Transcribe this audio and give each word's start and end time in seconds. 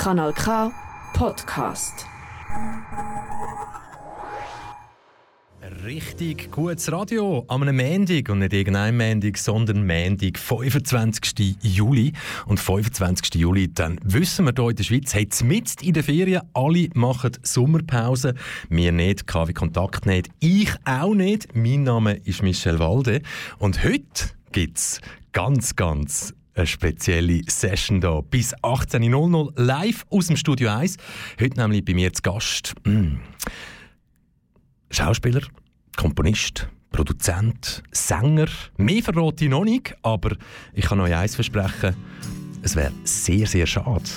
Kanal 0.00 0.32
K 0.32 0.72
Podcast. 1.12 2.06
Richtig 5.84 6.50
gutes 6.50 6.90
Radio 6.90 7.44
am 7.48 7.60
einem 7.60 7.76
Mendig 7.76 8.30
und 8.30 8.38
nicht 8.38 8.54
irgendein 8.54 8.96
Mendig, 8.96 9.36
sondern 9.36 9.82
Mendig, 9.82 10.38
25. 10.38 11.58
Juli. 11.60 12.14
Und 12.46 12.58
25. 12.58 13.34
Juli, 13.34 13.70
dann 13.74 14.00
wissen 14.02 14.46
wir 14.46 14.54
hier 14.56 14.70
in 14.70 14.76
der 14.76 14.84
Schweiz, 14.84 15.14
hat 15.14 15.44
mitten 15.44 15.84
in 15.84 15.92
den 15.92 16.02
Ferien, 16.02 16.48
alle 16.54 16.88
machen 16.94 17.32
Sommerpause. 17.42 18.32
Wir 18.70 18.92
nicht, 18.92 19.26
KW 19.26 19.52
Kontakt 19.52 20.06
nicht, 20.06 20.30
ich 20.38 20.72
auch 20.86 21.12
nicht. 21.12 21.54
Mein 21.54 21.82
Name 21.82 22.14
ist 22.24 22.42
Michel 22.42 22.78
Walde 22.78 23.20
und 23.58 23.84
heute 23.84 24.30
gibt 24.50 24.78
es 24.78 25.02
ganz, 25.32 25.76
ganz 25.76 26.32
eine 26.60 26.66
spezielle 26.66 27.42
Session 27.46 28.00
hier. 28.00 28.22
Bis 28.30 28.54
18.00 28.56 29.52
live 29.60 30.04
aus 30.10 30.26
dem 30.26 30.36
Studio 30.36 30.70
1. 30.70 30.96
Heute 31.40 31.58
nämlich 31.58 31.84
bei 31.84 31.94
mir 31.94 32.12
zu 32.12 32.22
Gast. 32.22 32.74
Mm. 32.84 33.16
Schauspieler, 34.90 35.42
Komponist, 35.96 36.68
Produzent, 36.90 37.82
Sänger. 37.92 38.48
Mehr 38.76 39.02
verrate 39.02 39.44
ich 39.44 39.50
noch 39.50 39.64
nicht, 39.64 39.94
aber 40.02 40.36
ich 40.74 40.84
kann 40.84 41.00
euch 41.00 41.14
eins 41.14 41.34
versprechen. 41.34 41.94
Es 42.62 42.76
wäre 42.76 42.92
sehr, 43.04 43.46
sehr 43.46 43.66
schade, 43.66 44.10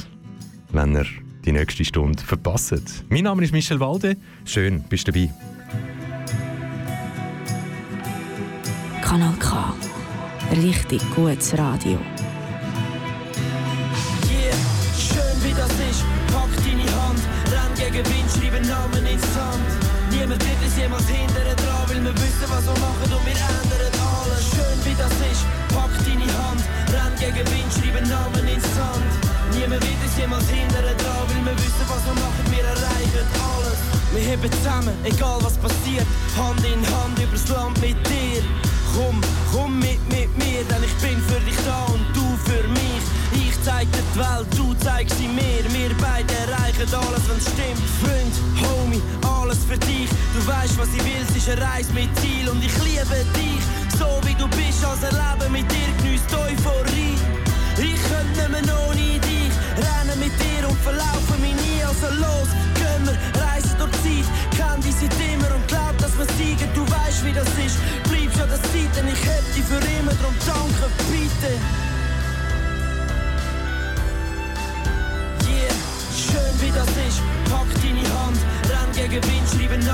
wenn 0.71 0.95
ihr 0.95 1.05
die 1.45 1.51
nächste 1.51 1.85
Stunde 1.85 2.21
verpasst. 2.21 3.05
Mein 3.09 3.23
Name 3.23 3.43
ist 3.43 3.53
Michel 3.53 3.79
Walde. 3.79 4.17
Schön, 4.45 4.83
bist 4.89 5.07
du 5.07 5.11
dabei. 5.11 5.31
Kanal 9.01 9.33
K. 9.39 9.73
Richtig 10.51 11.01
gutes 11.15 11.57
Radio. 11.57 11.99
Gegen 17.93 18.09
Wind, 18.09 18.29
schreib 18.33 18.53
einen 18.57 18.67
Namen 18.67 19.05
ins 19.05 19.21
Sand. 19.37 19.69
Niemand 20.09 20.41
wird 20.41 20.61
uns 20.65 20.75
jemals 20.75 21.05
hindern 21.05 21.55
dran, 21.61 21.85
weil 21.85 22.01
wir 22.01 22.15
wissen, 22.17 22.47
was 22.49 22.65
wir 22.65 22.77
machen 22.81 23.05
und 23.05 23.23
wir 23.25 23.37
ändern 23.37 23.93
alles. 24.01 24.43
Schön 24.49 24.77
wie 24.81 24.97
das 24.97 25.13
ist, 25.29 25.45
pack 25.69 25.93
deine 26.01 26.25
Hand, 26.25 26.61
renn 26.89 27.13
gegen 27.21 27.45
Wind, 27.53 27.69
schreib 27.69 27.95
einen 28.01 28.09
Namen 28.09 28.45
ins 28.49 28.65
Sand. 28.73 29.13
Niemand 29.53 29.85
wird 29.85 30.01
uns 30.01 30.17
jemals 30.17 30.49
hindern 30.49 30.89
dran, 30.97 31.23
weil 31.29 31.53
wir 31.53 31.57
wissen, 31.61 31.85
was 31.85 32.01
wir 32.09 32.17
machen, 32.17 32.43
wir 32.49 32.65
erreichen 32.65 33.25
alles. 33.37 33.79
Wir 34.09 34.23
heben 34.25 34.51
zusammen, 34.57 34.95
egal 35.05 35.37
was 35.45 35.57
passiert, 35.61 36.07
Hand 36.33 36.65
in 36.65 36.81
Hand 36.97 37.13
übers 37.21 37.45
Land 37.53 37.77
mit 37.77 37.97
dir. 38.09 38.41
Komm, 38.97 39.21
komm 39.53 39.77
mit, 39.77 40.01
mit 40.09 40.33
mir, 40.41 40.65
denn 40.65 40.81
ich 40.81 40.95
bin 40.97 41.21
für 41.29 41.41
dich 41.45 41.57
da 41.61 41.85
und 41.93 42.05
du 42.17 42.25
für 42.41 42.65
mich. 42.73 43.05
Ich 43.63 43.69
zeig 43.69 43.89
dir 43.93 44.03
die 44.13 44.19
Welt, 44.19 44.47
du 44.57 44.73
zeigst 44.83 45.17
sie 45.17 45.27
mir. 45.29 45.63
Wir 45.71 45.95
beide 45.95 46.33
erreichen 46.35 46.83
alles, 46.83 47.23
wenn's 47.29 47.47
stimmt. 47.47 47.79
Freund, 48.03 48.35
Homie, 48.59 49.01
alles 49.23 49.59
für 49.63 49.77
dich. 49.77 50.09
Du 50.35 50.45
weißt, 50.45 50.77
was 50.77 50.89
ich 50.89 50.99
will, 50.99 51.23
es 51.23 51.33
ist 51.33 51.47
eine 51.47 51.61
Reise 51.61 51.93
mit 51.93 52.09
Ziel. 52.19 52.49
Und 52.49 52.61
ich 52.61 52.75
liebe 52.83 53.23
dich, 53.31 53.63
so 53.97 54.19
wie 54.27 54.35
du 54.35 54.49
bist, 54.49 54.83
als 54.83 54.99
ein 55.07 55.15
Leben 55.15 55.53
mit 55.53 55.71
dir 55.71 55.87
genießt 55.95 56.27
Euphorie. 56.33 57.15
Ich 57.79 58.03
könnte 58.11 58.51
nicht 58.51 58.65
mehr 58.67 58.75
ohne 58.83 59.19
dich 59.23 59.53
rennen 59.79 60.19
mit 60.19 60.35
dir 60.43 60.67
und 60.67 60.77
verlaufen 60.83 61.39
mich 61.39 61.55
nie. 61.55 61.79
Also 61.87 62.11
los, 62.19 62.51
gehen 62.75 63.07
wir, 63.07 63.15
reisen 63.39 63.79
durch 63.79 63.95
die 64.03 64.27
Zeit. 64.27 64.59
Kenn 64.59 64.81
dich 64.83 64.95
seit 64.99 65.15
immer 65.23 65.55
und 65.55 65.65
glaub, 65.69 65.92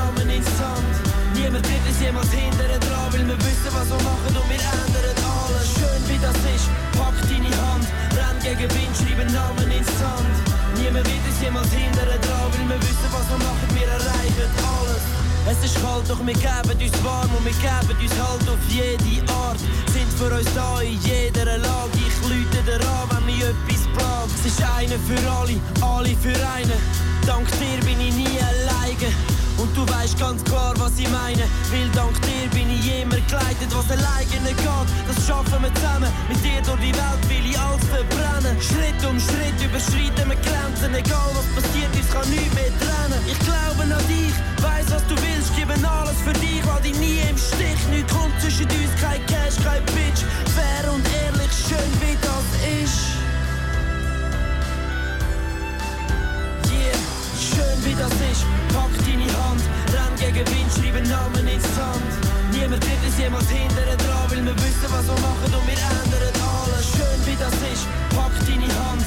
schreib 0.09 0.17
einen 0.17 0.27
Namen 0.27 0.29
ins 0.29 0.45
Sand. 0.57 0.95
Niemand 1.35 1.67
wird 1.67 1.87
uns 1.87 2.01
jemals 2.01 2.31
hindern 2.31 2.79
dran, 2.81 3.07
weil 3.11 3.27
wir 3.27 3.37
wissen, 3.37 3.71
was 3.71 3.89
wir 3.89 4.01
machen 4.03 4.33
und 4.33 4.49
wir 4.49 4.61
ändern 4.61 5.17
alles. 5.21 5.67
Schön 5.77 6.01
wie 6.07 6.19
das 6.19 6.37
ist, 6.55 6.67
pack 6.97 7.15
deine 7.29 7.51
Hand, 7.61 7.85
renn 8.17 8.37
gegen 8.41 8.69
Wind, 8.73 8.93
schreib 8.97 9.19
einen 9.19 9.33
Namen 9.33 9.71
ins 9.71 9.91
Sand. 9.99 10.35
Niemand 10.77 11.05
wird 11.05 11.25
uns 11.27 11.39
jemals 11.41 11.71
hindern 11.71 12.21
dran, 12.21 12.49
weil 12.53 12.67
wir 12.69 12.81
wissen, 12.81 13.09
was 13.11 13.25
wir 13.29 13.39
machen, 13.39 13.67
wir 13.73 13.87
erreichen 13.87 14.49
alles. 14.77 15.03
Es 15.49 15.59
ist 15.65 15.81
kalt, 15.81 16.05
doch 16.09 16.21
wir 16.21 16.33
geben 16.33 16.77
uns 16.77 16.97
warm 17.03 17.29
und 17.33 17.45
wir 17.45 17.57
geben 17.57 17.97
uns 17.97 18.15
halt 18.17 18.45
auf 18.49 18.63
jede 18.69 19.13
Art. 19.33 19.59
Sind 19.93 20.11
für 20.17 20.29
uns 20.29 20.49
da 20.53 20.81
in 20.81 20.99
jeder 21.01 21.57
Lage. 21.57 21.97
Ich 21.97 22.17
lüte 22.29 22.61
dir 22.65 22.81
an, 22.85 23.09
wenn 23.09 23.25
mich 23.25 23.41
etwas 23.41 23.81
plagt. 23.97 24.29
Es 24.35 24.45
ist 24.45 24.61
einer 24.61 24.99
für 25.09 25.21
alle, 25.25 25.57
alle 25.81 26.13
für 26.21 26.37
einen. 26.53 26.79
Dank 27.25 27.47
dir 27.57 27.79
bin 27.81 27.99
ich 27.99 28.13
nie 28.13 28.37
alleine. 28.37 29.38
Und 29.59 29.75
du 29.75 29.83
weißt 29.87 30.17
ganz 30.17 30.41
klar, 30.45 30.73
was 30.77 30.97
ich 30.97 31.09
meine. 31.09 31.43
Weil 31.69 31.89
dank 31.93 32.15
dir 32.21 32.47
bin 32.55 32.69
ich 32.71 33.01
immer 33.01 33.19
geleitet, 33.27 33.67
was 33.75 33.91
alleine 33.91 34.55
geht. 34.55 34.87
Das 35.07 35.27
schaffen 35.27 35.61
wir 35.61 35.73
zusammen. 35.75 36.07
Mit 36.29 36.39
dir 36.43 36.61
durch 36.63 36.79
die 36.79 36.95
Welt 36.95 37.23
will 37.27 37.45
ich 37.51 37.59
alles 37.59 37.83
verbrennen. 37.91 38.55
Schritt 38.63 39.01
um 39.03 39.19
Schritt 39.19 39.59
überschreiten 39.59 40.31
wir 40.31 40.39
Grenzen. 40.39 40.95
Egal 40.95 41.29
was 41.35 41.47
passiert, 41.59 41.91
uns 41.91 42.07
kann 42.07 42.29
nichts 42.31 42.55
mehr 42.55 42.71
trennen. 42.79 43.19
Ich 43.27 43.39
glaube 43.43 43.83
an 43.83 44.03
dich, 44.07 44.35
weiß 44.63 44.87
was 44.95 45.03
du 45.11 45.15
willst, 45.19 45.51
gebe 45.55 45.75
alles 45.75 46.19
für 46.23 46.33
dich, 46.39 46.63
lass 46.65 46.81
dich 46.81 46.95
nie 46.95 47.19
im 47.27 47.37
Stich. 47.37 47.81
Nichts 47.91 48.13
kommt 48.15 48.39
zwischen 48.39 48.63
uns, 48.71 48.91
kein 49.03 49.19
Cash, 49.27 49.59
kein 49.59 49.83
Bitch. 49.91 50.23
Fair 50.55 50.87
und 50.87 51.03
ehrlich, 51.03 51.51
schön 51.67 51.91
wie 51.99 52.15
das 52.23 52.47
ist. 52.79 53.18
Wie 57.85 57.95
das 57.95 58.13
ist. 58.31 58.43
Pack 58.73 58.93
deine 59.05 59.29
Hand, 59.39 59.63
renn 59.93 60.13
gegen 60.19 60.45
Wind, 60.47 60.71
schreib 60.73 60.95
einen 60.95 61.09
Namen 61.09 61.47
ins 61.47 61.63
Sand. 61.75 62.11
Niemand 62.51 62.83
wird 62.83 63.01
uns 63.05 63.17
jemals 63.17 63.49
hindern 63.49 63.97
dran, 63.97 64.25
weil 64.29 64.43
wir 64.45 64.57
wissen, 64.57 64.89
was 64.89 65.05
wir 65.07 65.19
machen 65.19 65.51
und 65.53 65.65
wir 65.67 65.79
ändern 65.79 66.35
alles. 66.39 66.85
Schön 66.91 67.19
wie 67.25 67.37
das 67.39 67.55
ist. 67.71 67.85
Pack 68.15 68.33
deine 68.47 68.69
Hand, 68.83 69.05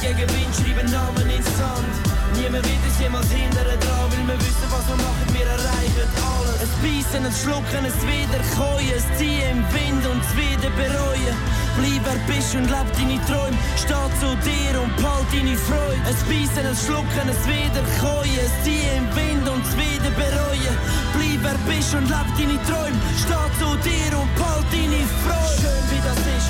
gegen 0.00 0.28
Wind, 0.32 0.52
schreib 0.56 0.78
einen 0.78 0.92
Namen 0.92 1.28
ins 1.28 1.50
Sand. 1.58 1.94
Niemand 2.36 2.64
wird 2.64 2.82
uns 2.88 2.98
jemals 2.98 3.30
hindern 3.30 3.68
dran, 3.68 4.06
weil 4.08 4.26
wir 4.32 4.38
wissen, 4.40 4.68
was 4.72 4.84
wir 4.88 4.96
machen, 4.96 5.26
wir 5.34 5.46
erreichen 5.46 6.08
alles. 6.24 6.58
Es 6.64 6.72
beißen, 6.80 7.24
es 7.26 7.36
schlucken, 7.42 7.84
es 7.84 8.00
wieder 8.08 8.40
keuen, 8.56 8.92
es 8.96 9.06
ziehen 9.18 9.44
im 9.50 9.60
Wind 9.74 10.04
und 10.08 10.20
es 10.24 10.32
wieder 10.36 10.70
bereuen. 10.72 11.36
Bleib 11.76 12.02
wer 12.04 12.20
bist 12.28 12.54
und 12.56 12.68
leb 12.68 12.88
deine 12.96 13.18
Träume. 13.28 13.56
Steh 13.76 14.08
zu 14.20 14.30
dir 14.44 14.74
und 14.80 14.92
behalt 14.96 15.28
deine 15.32 15.56
Freude. 15.56 16.00
Es 16.08 16.20
beißen, 16.24 16.64
es 16.64 16.80
schlucken, 16.86 17.26
es 17.28 17.42
wieder 17.44 17.84
keuen. 18.00 18.38
Es 18.40 18.54
ziehen 18.64 19.04
im 19.04 19.06
Wind 19.16 19.44
und 19.48 19.62
es 19.64 19.74
wieder 19.76 20.12
bereuen. 20.16 20.76
Bleib 21.12 21.40
wer 21.44 21.58
bist 21.68 21.92
und 21.94 22.08
leb 22.08 22.28
deine 22.38 22.58
Träume. 22.68 22.98
Steh 23.20 23.48
zu 23.60 23.68
dir 23.84 24.12
und 24.16 24.30
behalt 24.36 24.68
deine 24.72 25.02
Freude. 25.24 25.60
Schön 25.60 25.84
wie 25.92 26.02
das 26.04 26.20
ist, 26.36 26.48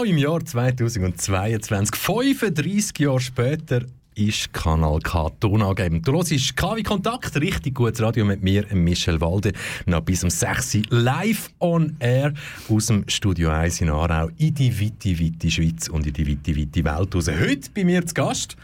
Auch 0.00 0.04
im 0.06 0.16
Jahr 0.16 0.42
2022, 0.42 1.94
35 1.94 2.98
Jahre 3.00 3.20
später, 3.20 3.82
ist 4.14 4.50
Kanal 4.50 4.98
K 5.00 5.28
tonangebend. 5.40 6.08
Du 6.08 6.12
hörst 6.14 6.56
KW 6.56 6.82
Kontakt, 6.82 7.38
richtig 7.38 7.74
gutes 7.74 8.00
Radio 8.00 8.24
mit 8.24 8.42
mir, 8.42 8.64
Michel 8.72 9.20
Walde, 9.20 9.52
noch 9.84 10.00
bis 10.00 10.24
um 10.24 10.30
6 10.30 10.76
Uhr 10.76 10.82
live 10.88 11.50
on 11.58 11.96
air 11.98 12.32
aus 12.70 12.86
dem 12.86 13.06
Studio 13.08 13.50
1 13.50 13.82
in 13.82 13.90
Aarau 13.90 14.30
in 14.38 14.54
die 14.54 14.72
weite, 14.80 15.20
weite 15.20 15.50
Schweiz 15.50 15.88
und 15.88 16.06
in 16.06 16.14
die 16.14 16.26
weite, 16.26 16.58
weite 16.58 16.82
Welt 16.82 17.14
raus. 17.14 17.28
Heute 17.28 17.70
bei 17.74 17.84
mir 17.84 18.06
zu 18.06 18.14
Gast 18.14 18.56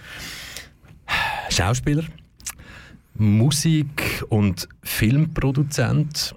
Schauspieler, 1.50 2.04
Musik- 3.14 4.24
und 4.30 4.66
Filmproduzent, 4.82 6.34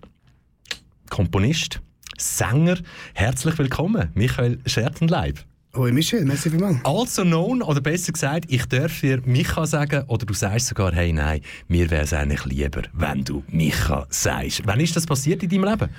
Komponist, 1.09 1.79
Sänger. 2.19 2.77
Herzlich 3.13 3.57
willkommen, 3.57 4.09
Michael 4.13 4.59
Schertenleib. 4.65 5.39
Hoi 5.75 5.91
Michel, 5.91 6.25
merci 6.25 6.49
vielmals. 6.49 6.77
Also 6.83 7.21
known, 7.23 7.61
oder 7.61 7.79
besser 7.79 8.11
gesagt, 8.11 8.45
ich 8.49 8.65
darf 8.65 9.01
dir 9.01 9.21
Micha 9.23 9.65
sagen, 9.65 10.03
oder 10.07 10.25
du 10.25 10.33
sagst 10.33 10.67
sogar, 10.67 10.93
hey, 10.93 11.13
nein, 11.13 11.41
mir 11.67 11.89
wäre 11.91 12.03
es 12.03 12.13
eigentlich 12.13 12.43
lieber, 12.45 12.81
wenn 12.93 13.23
du 13.23 13.43
Micha 13.51 14.07
sagst. 14.09 14.63
Wann 14.65 14.79
ist 14.79 14.95
das 14.95 15.05
passiert 15.05 15.43
in 15.43 15.49
deinem 15.49 15.65
Leben? 15.65 15.89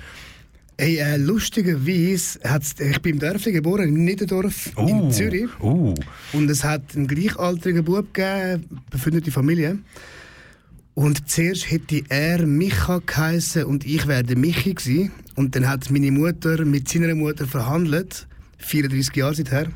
Hey, 0.77 0.97
äh, 0.97 1.17
lustigerweise, 1.17 2.39
hat's, 2.43 2.75
ich 2.79 3.01
bin 3.01 3.13
im 3.13 3.19
Dörfli 3.19 3.53
geboren, 3.53 3.87
in 3.87 4.03
Niederdorf 4.03 4.71
in 4.77 5.11
Zürich. 5.11 5.49
Uh. 5.61 5.93
Und 6.33 6.49
es 6.49 6.63
hat 6.63 6.95
einen 6.95 7.07
gleichaltrigen 7.07 7.83
Bub 7.83 8.13
gegeben, 8.13 8.81
befreundete 8.89 9.31
Familie. 9.31 9.79
Und 10.93 11.29
zuerst 11.29 11.71
hätte 11.71 12.01
er 12.09 12.45
Micha 12.45 12.99
geheißen 13.05 13.63
und 13.63 13.85
ich 13.85 14.05
wäre 14.07 14.35
Michi 14.35 14.73
gewesen. 14.73 15.11
Und 15.35 15.55
dann 15.55 15.67
hat 15.67 15.89
meine 15.89 16.11
Mutter 16.11 16.63
mit 16.65 16.87
seiner 16.89 17.15
Mutter 17.15 17.47
verhandelt, 17.47 18.27
34 18.59 19.15
Jahre 19.15 19.33
seither. 19.35 19.67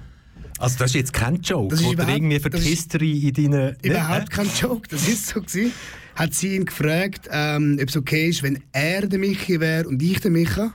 Also 0.57 0.77
das 0.79 0.91
ist 0.91 0.95
jetzt 0.95 1.13
kein 1.13 1.41
Joke, 1.41 1.69
Das 1.75 1.81
ist 1.81 1.91
überhaupt- 1.91 2.13
irgendwie 2.15 2.39
für 2.39 2.49
die 2.49 2.59
History 2.59 3.27
in 3.27 3.33
deinen... 3.51 3.75
Überhaupt 3.81 4.29
kein 4.29 4.47
Joke, 4.59 4.87
das 4.89 5.07
ist 5.07 5.27
so 5.27 5.41
gewesen. 5.41 5.71
Hat 6.15 6.33
sie 6.33 6.55
ihn 6.55 6.65
gefragt, 6.65 7.27
ähm, 7.29 7.77
ob 7.81 7.89
es 7.89 7.97
okay 7.97 8.29
ist, 8.29 8.41
wenn 8.41 8.61
er 8.71 9.05
der 9.05 9.19
Michi 9.19 9.59
wäre 9.59 9.85
und 9.87 10.01
ich 10.01 10.19
der 10.21 10.31
Micha. 10.31 10.71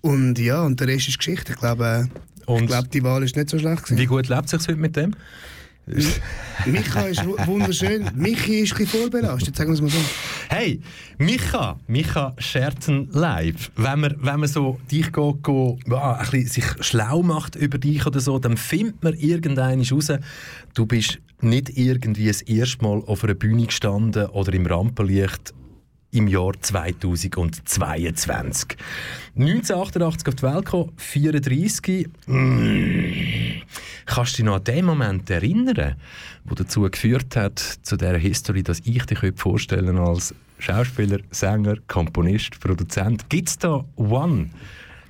Und 0.00 0.38
ja, 0.40 0.62
und 0.62 0.80
der 0.80 0.88
Rest 0.88 1.08
ist 1.08 1.18
Geschichte. 1.18 1.52
Ich 1.52 1.58
glaube, 1.58 2.08
Und- 2.46 2.62
ich 2.62 2.66
glaube 2.66 2.88
die 2.88 3.02
Wahl 3.04 3.22
ist 3.22 3.36
nicht 3.36 3.48
so 3.48 3.58
schlecht 3.58 3.84
gewesen. 3.84 3.98
Wie 3.98 4.06
gut 4.06 4.28
lebt 4.28 4.46
es 4.46 4.50
sich 4.50 4.60
heute 4.68 4.76
mit 4.76 4.96
dem? 4.96 5.14
Micha 6.66 7.02
ist 7.08 7.24
wu- 7.26 7.36
wunderschön. 7.46 8.08
Michi 8.14 8.60
ist 8.60 8.78
ein 8.80 8.86
vorbelastet, 8.86 9.56
sagen 9.56 9.70
wir 9.70 9.74
es 9.74 9.80
mal 9.82 9.90
so. 9.90 9.98
Hey, 10.48 10.80
Micha, 11.18 11.78
Micha 11.86 12.34
Scherzen 12.38 13.08
live. 13.12 13.70
Wenn 13.76 14.00
man, 14.00 14.14
wenn 14.20 14.40
man 14.40 14.48
so 14.48 14.78
dich 14.90 15.12
go, 15.12 15.34
go, 15.42 15.78
ja, 15.86 16.14
ein 16.14 16.30
bisschen 16.30 16.46
sich 16.46 16.64
schlau 16.80 17.22
macht 17.22 17.56
über 17.56 17.78
dich 17.78 18.06
oder 18.06 18.20
so, 18.20 18.38
dann 18.38 18.56
findet 18.56 19.02
man 19.02 19.14
irgendeinen 19.14 19.84
raus, 19.84 20.10
du 20.74 20.86
bist 20.86 21.18
nicht 21.40 21.76
irgendwie 21.76 22.28
das 22.28 22.40
erste 22.42 22.82
Mal 22.82 23.02
auf 23.06 23.22
einer 23.24 23.34
Bühne 23.34 23.66
gestanden 23.66 24.26
oder 24.28 24.52
im 24.54 24.66
Rampenlicht 24.66 25.52
im 26.14 26.28
Jahr 26.28 26.52
2022. 26.60 28.76
1988 29.36 30.28
auf 30.28 30.34
die 30.34 30.42
Welt 30.42 30.64
gekommen, 30.64 30.92
34. 30.96 32.08
Mm. 32.26 33.62
Kannst 34.06 34.32
du 34.32 34.36
dich 34.36 34.44
noch 34.44 34.56
an 34.56 34.64
den 34.64 34.84
Moment 34.84 35.28
erinnern, 35.28 35.74
der 35.74 35.96
dazu 36.44 36.82
geführt 36.82 37.36
hat, 37.36 37.58
zu 37.58 37.96
dieser 37.96 38.16
History, 38.16 38.62
dass 38.62 38.80
ich 38.84 39.04
dich 39.06 39.18
vorstellen 39.36 39.98
als 39.98 40.34
Schauspieler, 40.58 41.18
Sänger, 41.30 41.76
Komponist, 41.88 42.60
Produzent? 42.60 43.28
Gibt 43.28 43.48
es 43.48 43.58
da 43.58 43.84
one 43.96 44.50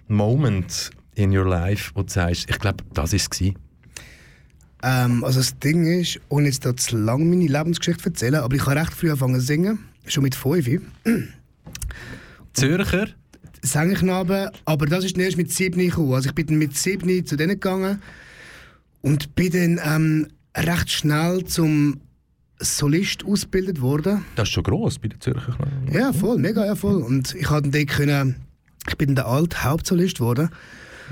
Moment 0.08 0.90
in 1.14 1.36
your 1.36 1.46
life, 1.46 1.90
wo 1.94 2.02
du 2.02 2.10
sagst, 2.10 2.48
ich 2.48 2.58
glaube, 2.58 2.82
das 2.94 3.12
war 3.12 3.18
es? 3.18 3.30
Ähm, 4.82 5.24
also 5.24 5.40
das 5.40 5.58
Ding 5.58 5.86
ist, 5.86 6.20
ohne 6.28 6.46
jetzt 6.46 6.64
da 6.64 6.76
zu 6.76 6.96
lange 6.96 7.24
meine 7.24 7.46
Lebensgeschichte 7.46 8.02
zu 8.02 8.08
erzählen, 8.08 8.34
aber 8.36 8.54
ich 8.54 8.66
habe 8.66 8.80
recht 8.80 8.92
früh 8.92 9.10
angefangen 9.10 9.40
zu 9.40 9.46
singen, 9.46 9.78
schon 10.06 10.22
mit 10.22 10.34
5. 10.34 10.80
Zürcher, 12.52 13.08
Sängeknaben, 13.62 14.50
aber 14.64 14.86
das 14.86 15.04
ist 15.04 15.16
erst 15.16 15.36
mit 15.36 15.50
7 15.50 15.78
gekommen. 15.78 16.14
Also 16.14 16.28
ich 16.28 16.34
bin 16.34 16.46
dann 16.46 16.58
mit 16.58 16.76
7 16.76 17.26
zu 17.26 17.36
denen 17.36 17.54
gegangen 17.54 18.02
und 19.00 19.34
bin 19.34 19.52
dann 19.52 19.80
ähm, 19.84 20.28
recht 20.56 20.90
schnell 20.90 21.44
zum 21.44 22.00
Solist 22.60 23.24
ausgebildet 23.24 23.80
worden. 23.80 24.24
das 24.36 24.48
ist 24.48 24.54
schon 24.54 24.62
gross 24.62 24.98
bei 24.98 25.08
den 25.08 25.20
Zürcher. 25.20 25.52
Knallen. 25.52 25.92
Ja, 25.92 26.12
voll, 26.12 26.38
mega, 26.38 26.64
ja, 26.64 26.76
voll. 26.76 27.02
Und 27.02 27.34
ich 27.34 27.50
hatte 27.50 27.68
dann 27.70 27.86
können, 27.86 28.36
ich 28.88 28.96
bin 28.96 29.08
dann 29.08 29.16
der 29.16 29.26
alte 29.26 29.64
Hauptsolist 29.64 30.18
geworden. 30.18 30.50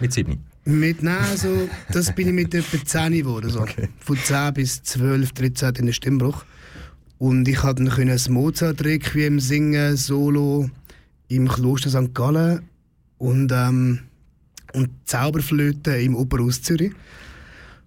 Mit 0.01 0.13
sieben. 0.13 0.45
Mit, 0.65 1.03
nein, 1.03 1.37
so, 1.37 1.69
das 1.91 2.15
bin 2.15 2.29
ich 2.29 2.35
mit 2.35 2.55
etwa 2.55 2.85
10 2.85 3.13
geworden. 3.13 3.51
So. 3.51 3.67
Von 3.99 4.17
10 4.17 4.55
bis 4.55 4.83
12, 4.85 5.33
13 5.33 5.75
in 5.75 5.87
den 5.87 5.93
Stimmbruch. 5.93 6.45
Und 7.23 7.47
ich 7.47 7.59
konnte 7.59 7.85
dann 7.85 8.09
das 8.09 8.29
Mozart-Requiem 8.29 9.39
singen, 9.39 9.97
Solo, 9.97 10.69
im 11.29 11.47
Kloster 11.47 11.89
St. 11.89 12.13
Gallen 12.13 12.63
und, 13.19 13.53
ähm, 13.53 14.01
und 14.73 14.91
Zauberflöte 15.05 15.93
im 15.99 16.17
Operhaus 16.17 16.63
Zürich. 16.63 16.91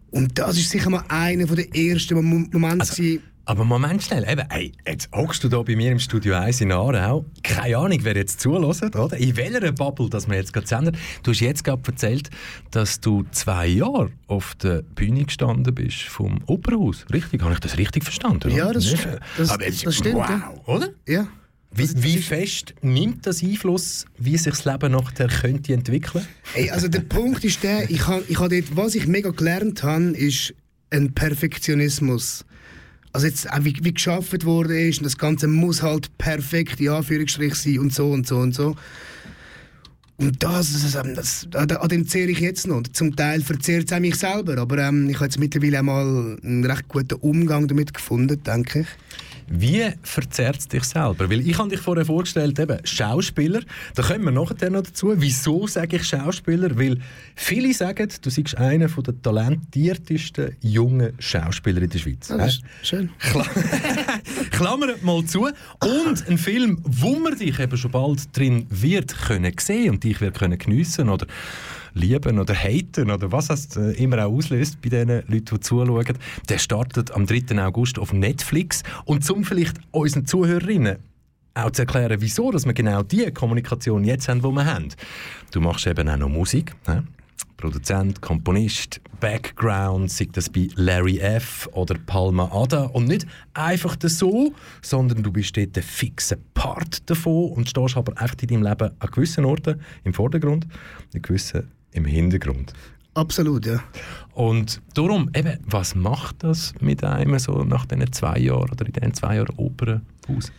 Und 0.10 0.40
das 0.40 0.58
ist 0.58 0.70
sicher 0.70 0.90
mal 0.90 1.04
einer 1.10 1.48
der 1.48 1.76
ersten 1.76 2.16
Mom 2.16 2.48
Momente. 2.50 2.86
Also. 2.90 3.04
Aber 3.48 3.64
Moment 3.64 4.02
schnell, 4.02 4.28
eben, 4.28 4.42
ey, 4.50 4.72
jetzt 4.88 5.10
hockst 5.14 5.44
du 5.44 5.50
da 5.50 5.62
bei 5.62 5.76
mir 5.76 5.92
im 5.92 6.00
Studio 6.00 6.34
1 6.36 6.62
in 6.62 6.72
Aarau. 6.72 7.26
Keine 7.44 7.78
Ahnung, 7.78 8.00
wer 8.02 8.16
jetzt 8.16 8.40
zulässt, 8.40 8.84
oder? 8.96 9.16
In 9.18 9.38
welcher 9.38 9.72
Bubble, 9.72 10.10
dass 10.10 10.28
wir 10.28 10.36
jetzt 10.36 10.52
gerade 10.52 10.66
senden. 10.66 10.98
Du 11.22 11.30
hast 11.32 11.42
jetzt 11.42 11.64
gerade 11.64 11.82
erzählt, 11.86 12.32
dass 12.72 13.00
du 13.02 13.24
zwei 13.32 13.68
Jahre 13.68 14.10
auf 14.26 14.56
der 14.56 14.82
Bühne 14.82 15.26
gestanden 15.26 15.76
bist 15.76 16.02
vom 16.04 16.40
Opernhaus. 16.48 17.06
Richtig? 17.14 17.44
Habe 17.44 17.54
ich 17.54 17.60
das 17.60 17.78
richtig 17.78 18.04
verstanden? 18.04 18.50
Ja, 18.50 18.66
oder? 18.66 18.74
das- 18.74 18.92
Nicht? 18.92 19.08
das- 19.38 19.50
Aber 19.52 19.64
jetzt- 19.66 19.86
das 19.86 19.96
stimmt, 19.96 20.16
Wow, 20.16 20.30
ja. 20.30 20.54
oder? 20.66 20.90
Ja. 21.08 21.28
Wie, 21.72 21.90
wie 22.04 22.18
fest 22.18 22.74
nimmt 22.82 23.28
das 23.28 23.44
Einfluss, 23.44 24.06
wie 24.18 24.38
sich 24.38 24.54
das 24.56 24.66
Leben 24.66 24.92
nachher 24.94 25.28
könnte 25.28 25.74
entwickeln? 25.74 26.26
Ey, 26.56 26.72
also 26.72 26.88
der 26.88 27.02
Punkt 27.02 27.44
ist 27.44 27.62
der, 27.64 27.92
ich 27.92 28.08
habe 28.08 28.24
ich 28.28 28.40
ha 28.40 28.48
dort, 28.48 28.76
was 28.76 28.96
ich 28.96 29.06
mega 29.08 29.30
gelernt 29.32 29.84
habe, 29.84 30.06
ist 30.18 30.54
ein 30.90 31.14
Perfektionismus. 31.14 32.46
Also 33.16 33.28
jetzt 33.28 33.50
auch 33.50 33.64
wie, 33.64 33.74
wie 33.82 33.94
geschafft 33.94 34.44
worden 34.44 34.76
ist 34.76 34.98
und 34.98 35.06
das 35.06 35.18
Ganze 35.18 35.48
muss 35.48 35.82
halt 35.82 36.18
perfekt 36.18 36.82
in 36.82 36.90
Anführungsstrich 36.90 37.56
sein 37.56 37.80
und 37.80 37.94
so 37.94 38.12
und 38.12 38.28
so 38.28 38.36
und 38.36 38.54
so. 38.54 38.76
Und 40.18 40.44
das, 40.44 40.92
das, 40.92 41.48
das, 41.50 41.80
an 41.80 41.88
dem 41.88 42.06
zehre 42.10 42.30
ich 42.30 42.40
jetzt 42.40 42.68
noch. 42.68 42.84
Zum 42.92 43.16
Teil 43.16 43.40
verzehrt 43.40 43.86
es 43.86 43.94
auch 43.94 44.02
mich 44.02 44.16
selber, 44.16 44.58
aber 44.58 44.80
ähm, 44.80 45.10
ich 45.10 45.16
habe 45.16 45.28
jetzt 45.28 45.40
mittlerweile 45.40 45.82
mal 45.82 46.38
einen 46.44 46.66
recht 46.66 46.90
guten 46.90 47.16
Umgang 47.22 47.70
damit 47.70 47.94
gefunden, 47.94 48.44
denke 48.44 48.82
ich. 48.82 48.88
Wie 49.48 49.84
verzerrt 50.02 50.58
es 50.58 50.68
dich 50.68 50.84
selber? 50.84 51.30
Weil 51.30 51.48
ich 51.48 51.58
habe 51.58 51.70
dich 51.70 51.80
vorher 51.80 52.06
vorgestellt, 52.06 52.58
eben 52.60 52.80
Schauspieler. 52.84 53.62
Da 53.94 54.04
kommen 54.04 54.26
wir 54.26 54.32
nachher 54.32 54.70
noch 54.70 54.82
dazu. 54.82 55.14
Wieso 55.16 55.68
sage 55.68 55.98
ich 55.98 56.04
Schauspieler? 56.04 56.78
Weil 56.78 57.00
viele 57.36 57.74
sagen, 57.74 58.10
du 58.22 58.30
seist 58.30 58.58
einer 58.58 58.88
der 58.88 59.22
talentiertesten 59.22 60.56
jungen 60.62 61.14
Schauspieler 61.20 61.82
in 61.84 61.90
der 61.90 62.00
Schweiz. 62.00 62.30
Ja, 62.30 62.48
schön. 62.82 63.10
Klammern 64.52 64.96
mal 65.02 65.24
zu. 65.26 65.42
Und 65.42 66.28
ein 66.28 66.38
Film, 66.38 66.80
wo 66.84 67.20
man 67.20 67.38
dich 67.38 67.60
eben 67.60 67.78
schon 67.78 67.92
bald 67.92 68.36
drin 68.36 68.66
wird 68.70 69.16
können 69.16 69.54
sehen 69.60 69.92
und 69.92 70.04
dich 70.04 70.22
wird 70.22 70.38
können 70.38 70.58
geniessen 70.58 71.10
oder 71.10 71.28
lieben 71.96 72.38
oder 72.40 72.54
haten 72.54 73.10
oder 73.10 73.32
was 73.32 73.50
es 73.50 73.76
äh, 73.76 73.92
immer 73.94 74.26
auch 74.26 74.32
auslöst 74.32 74.82
bei 74.82 74.90
den 74.90 75.10
Leuten, 75.10 75.46
die 75.56 75.60
zuschauen, 75.60 76.18
der 76.50 76.58
startet 76.60 77.12
am 77.12 77.26
3. 77.26 77.58
August 77.66 77.98
auf 77.98 78.14
Netflix. 78.14 78.84
Und 79.06 79.26
zum 79.26 79.44
vielleicht 79.44 79.78
unseren 79.92 80.26
Zuhörerinnen 80.28 80.98
auch 81.56 81.72
zu 81.72 81.84
erklären, 81.84 82.20
wieso 82.20 82.52
dass 82.52 82.66
wir 82.66 82.74
genau 82.74 83.02
die 83.02 83.32
Kommunikation 83.32 84.04
jetzt 84.04 84.28
haben, 84.28 84.42
die 84.42 84.52
wir 84.52 84.66
haben. 84.66 84.90
Du 85.52 85.62
machst 85.62 85.88
eben 85.88 86.08
auch 86.10 86.18
noch 86.18 86.30
Musik. 86.30 86.76
Ne? 86.86 87.06
Produzent, 87.58 88.22
Komponist, 88.22 89.00
Background, 89.22 90.12
sei 90.12 90.28
das 90.32 90.50
bei 90.50 90.68
Larry 90.76 91.20
F. 91.20 91.70
oder 91.72 91.96
Palma 92.06 92.50
Ada. 92.52 92.84
Und 92.88 93.08
nicht 93.08 93.26
einfach 93.54 93.96
so, 94.02 94.54
sondern 94.82 95.24
du 95.24 95.32
bist 95.32 95.56
dort 95.56 95.78
ein 95.78 95.84
fixer 95.84 96.38
Part 96.54 97.10
davon 97.10 97.52
und 97.52 97.70
stehst 97.70 97.96
aber 97.96 98.22
echt 98.22 98.44
in 98.44 98.50
deinem 98.50 98.64
Leben 98.64 98.92
an 99.00 99.10
gewissen 99.12 99.46
Orten 99.46 99.80
im 100.04 100.14
Vordergrund, 100.14 100.68
an 101.14 101.22
gewissen 101.22 101.72
im 101.96 102.06
Hintergrund. 102.06 102.74
Absolut, 103.16 103.66
ja. 103.66 103.82
Und 104.34 104.82
darum, 104.94 105.30
eben, 105.34 105.58
was 105.66 105.96
macht 105.96 106.44
das 106.44 106.74
mit 106.82 107.04
einem 107.04 107.40
so 107.40 107.64
nach 107.64 107.86
diesen 107.86 108.12
zwei 108.12 108.38
Jahren 108.40 108.70
oder 108.70 108.86
in 108.86 108.92
diesen 108.92 109.14
zwei 109.14 109.38
Jahren 109.38 109.56
Opernhaus? 109.56 110.52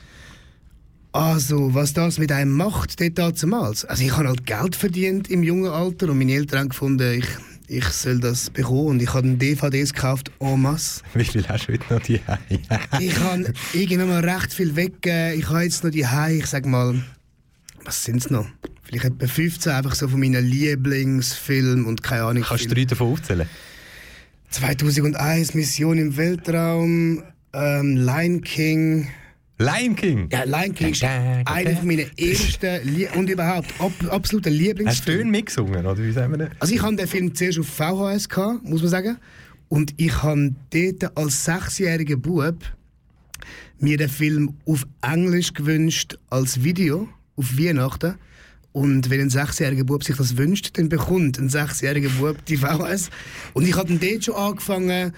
Also, 1.13 1.75
was 1.75 1.93
das 1.93 2.19
mit 2.19 2.33
einem 2.33 2.53
macht, 2.53 2.99
dort 3.01 3.43
damals. 3.43 3.85
Also, 3.85 4.05
ich 4.05 4.17
habe 4.17 4.29
halt 4.29 4.47
Geld 4.47 4.75
verdient 4.75 5.31
im 5.31 5.43
jungen 5.43 5.71
Alter 5.71 6.11
und 6.11 6.19
meine 6.19 6.33
Eltern 6.33 6.61
haben 6.61 6.69
gefunden, 6.71 7.19
ich, 7.21 7.27
ich 7.69 7.85
soll 7.85 8.21
das 8.21 8.49
bekommen. 8.49 8.87
Und 8.87 9.03
ich 9.03 9.13
habe 9.13 9.29
DVDs 9.29 9.93
gekauft, 9.93 10.31
en 10.41 10.61
masse. 10.61 11.03
Wie 11.15 11.25
viel 11.25 11.47
hast 11.47 11.69
du 11.69 11.75
heute 11.75 11.95
noch 11.95 12.03
die 12.03 12.21
Ich 13.01 13.19
habe 13.19 13.53
irgendwann 13.75 14.09
mal 14.09 14.27
recht 14.27 14.55
viel 14.55 14.75
weggegeben. 14.77 15.39
Ich 15.39 15.49
habe 15.49 15.63
jetzt 15.63 15.85
noch 15.85 15.91
die 15.91 16.07
ich 16.31 16.47
sag 16.47 16.65
mal, 16.65 17.03
was 17.85 18.05
sind 18.05 18.17
es 18.17 18.31
noch? 18.31 18.47
Vielleicht 18.87 19.07
etwa 19.07 19.27
15 19.27 19.73
einfach 19.73 19.95
so 19.95 20.09
von 20.09 20.21
meinen 20.21 20.45
Lieblingsfilmen 20.45 21.87
und 21.87 22.03
keine 22.03 22.23
Ahnung. 22.25 22.45
Kannst 22.45 22.71
du 22.71 22.75
drei 22.75 22.85
davon 22.85 23.13
aufzählen? 23.13 23.49
2001 24.51 25.55
Mission 25.55 25.99
im 25.99 26.17
Weltraum, 26.17 27.23
ähm, 27.53 27.97
Lion 27.97 28.41
King. 28.43 29.09
Lion 29.59 29.97
King! 29.97 30.29
Ja, 30.31 30.45
Lion 30.45 30.75
King 30.75 30.93
ist 30.93 31.03
einer 31.03 31.83
meinen 31.83 32.11
ersten 32.19 32.87
Lie 32.95 33.09
und 33.15 33.29
überhaupt 33.31 33.73
ab, 33.81 33.93
absoluter 34.11 34.51
Hast 34.51 34.59
du 34.59 34.65
Lieblingsfilme. 34.65 35.31
mitgesungen, 35.31 35.87
oder 35.87 35.99
wie 35.99 36.13
sagen 36.13 36.33
wir 36.33 36.39
das? 36.39 36.51
Also 36.61 36.75
ich 36.75 36.83
hatte 36.83 36.97
den 36.97 37.09
Film 37.09 37.35
zuerst 37.35 37.59
auf 37.59 37.67
VHS, 37.67 38.29
gehabt, 38.29 38.65
muss 38.65 38.83
man 38.83 38.91
sagen. 38.91 39.17
Und 39.69 39.95
ich 39.97 40.23
habe 40.23 40.55
dort 40.71 41.17
als 41.17 41.45
sechsjähriger 41.45 42.17
Bub 42.17 42.57
mir 43.81 43.97
den 43.97 44.09
Film 44.09 44.55
auf 44.67 44.87
Englisch 45.03 45.53
gewünscht 45.55 46.19
als 46.31 46.63
Video 46.63 47.09
auf 47.37 47.59
Weihnachten. 47.59 48.15
Und 48.77 49.09
wenn 49.09 49.23
ein 49.23 49.31
sechsjähriger 49.31 49.85
Bub 49.85 50.05
sich 50.05 50.17
das 50.17 50.37
wünscht, 50.37 50.77
dann 50.77 50.91
bekommt 50.91 51.39
ein 51.39 51.49
sechsjähriger 51.49 52.11
Bub 52.11 52.45
die 52.45 52.59
VHS. 52.59 53.09
Und 53.55 53.67
ich 53.67 53.75
habe 53.75 53.89
dann 53.89 53.99
dort 53.99 54.23
schon 54.23 54.35
angefangen, 54.35 55.15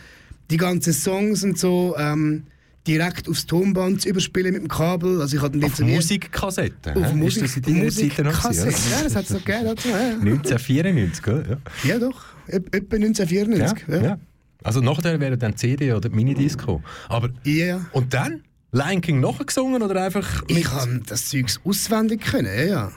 die 0.48 0.56
ganzen 0.56 0.92
Songs 0.92 1.42
und 1.42 1.58
so 1.58 1.96
ähm, 1.98 2.44
direkt 2.86 3.28
aufs 3.28 3.46
Tonband 3.46 4.00
zu 4.02 4.10
überspielen 4.10 4.52
mit 4.52 4.62
dem 4.62 4.68
Kabel. 4.68 5.20
Also 5.20 5.38
ich 5.38 5.42
hatte 5.42 5.58
Auf 5.66 5.76
Musikkassette. 5.80 6.94
Auf? 6.94 7.12
Musik, 7.14 7.42
Ist 7.46 7.56
das 7.66 7.74
Musikkassette. 7.74 8.70
Ja, 8.92 9.02
das 9.02 9.16
hat 9.16 9.24
es 9.24 9.30
noch 9.30 9.44
gegeben. 9.44 9.64
dazu, 9.64 9.88
Ja. 9.88 9.94
oder? 9.96 10.20
1994, 10.20 11.22
gell? 11.24 11.58
Ja. 11.82 11.90
ja, 11.90 11.98
doch. 11.98 12.26
Etwa 12.46 12.94
1994. 12.94 13.88
Ja, 13.88 14.00
ja. 14.00 14.18
Also 14.62 14.80
nachher 14.80 15.18
wäre 15.18 15.36
dann 15.36 15.56
CD 15.56 15.94
oder 15.94 16.10
Minidisco. 16.10 16.80
Aber 17.08 17.30
ja. 17.42 17.66
ja. 17.66 17.86
und 17.90 18.14
dann 18.14 18.44
Lion 18.70 19.00
King 19.00 19.18
nachgesungen 19.18 19.82
oder 19.82 20.00
einfach? 20.00 20.44
Ich 20.46 20.62
kann 20.62 21.02
das 21.08 21.28
Zeugs 21.28 21.58
auswendig 21.64 22.20
können, 22.20 22.56
ja, 22.56 22.64
ja. 22.64 22.92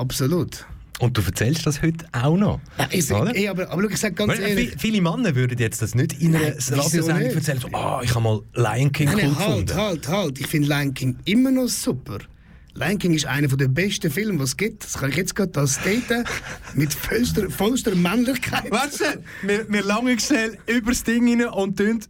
Absolut. 0.00 0.66
Und 0.98 1.16
du 1.16 1.22
erzählst 1.22 1.66
das 1.66 1.80
heute 1.80 2.04
auch 2.12 2.36
noch, 2.36 2.60
Ja, 2.78 2.88
ich, 2.90 3.10
oder? 3.10 3.34
ey, 3.34 3.48
aber, 3.48 3.70
aber 3.70 3.84
ich 3.90 3.96
sage 3.96 4.14
ganz 4.14 4.32
Weil, 4.32 4.40
ehrlich... 4.42 4.74
vi- 4.74 4.78
viele 4.78 5.00
Männer 5.00 5.34
würden 5.34 5.58
jetzt 5.58 5.80
das 5.80 5.94
nicht 5.94 6.20
in 6.20 6.34
einer 6.36 6.48
Radiosendung 6.56 7.30
erzählen. 7.34 7.58
So, 7.60 7.68
ah, 7.72 8.00
ich 8.04 8.10
habe 8.14 8.20
mal 8.22 8.40
Lion 8.54 8.92
King 8.92 9.06
Nein, 9.06 9.16
cool 9.16 9.36
halt, 9.38 9.66
gefunden. 9.66 9.74
halt, 9.76 10.08
halt. 10.08 10.40
Ich 10.40 10.46
finde 10.46 10.68
Lion 10.68 10.92
King 10.92 11.16
immer 11.24 11.50
noch 11.50 11.68
super. 11.68 12.18
Lion 12.74 12.98
King 12.98 13.14
ist 13.14 13.24
einer 13.24 13.48
der 13.48 13.68
besten 13.68 14.10
Filme, 14.10 14.36
die 14.38 14.44
es 14.44 14.56
gibt. 14.56 14.84
Das 14.84 14.98
kann 14.98 15.08
ich 15.10 15.16
jetzt 15.16 15.34
gerade 15.34 15.58
als 15.58 15.74
staten. 15.76 16.24
mit 16.74 16.92
vollster, 16.92 17.48
vollster 17.50 17.94
Männlichkeit. 17.94 18.70
Weißt 18.70 19.00
du, 19.00 19.04
wir, 19.48 19.66
wir 19.72 19.82
langen 19.82 20.18
schnell 20.20 20.58
über 20.66 20.90
das 20.90 21.02
Ding 21.02 21.28
rein 21.28 21.48
und 21.48 21.78
tun 21.78 22.00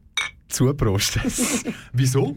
zuprosten. 0.48 1.22
Wieso? 1.92 2.36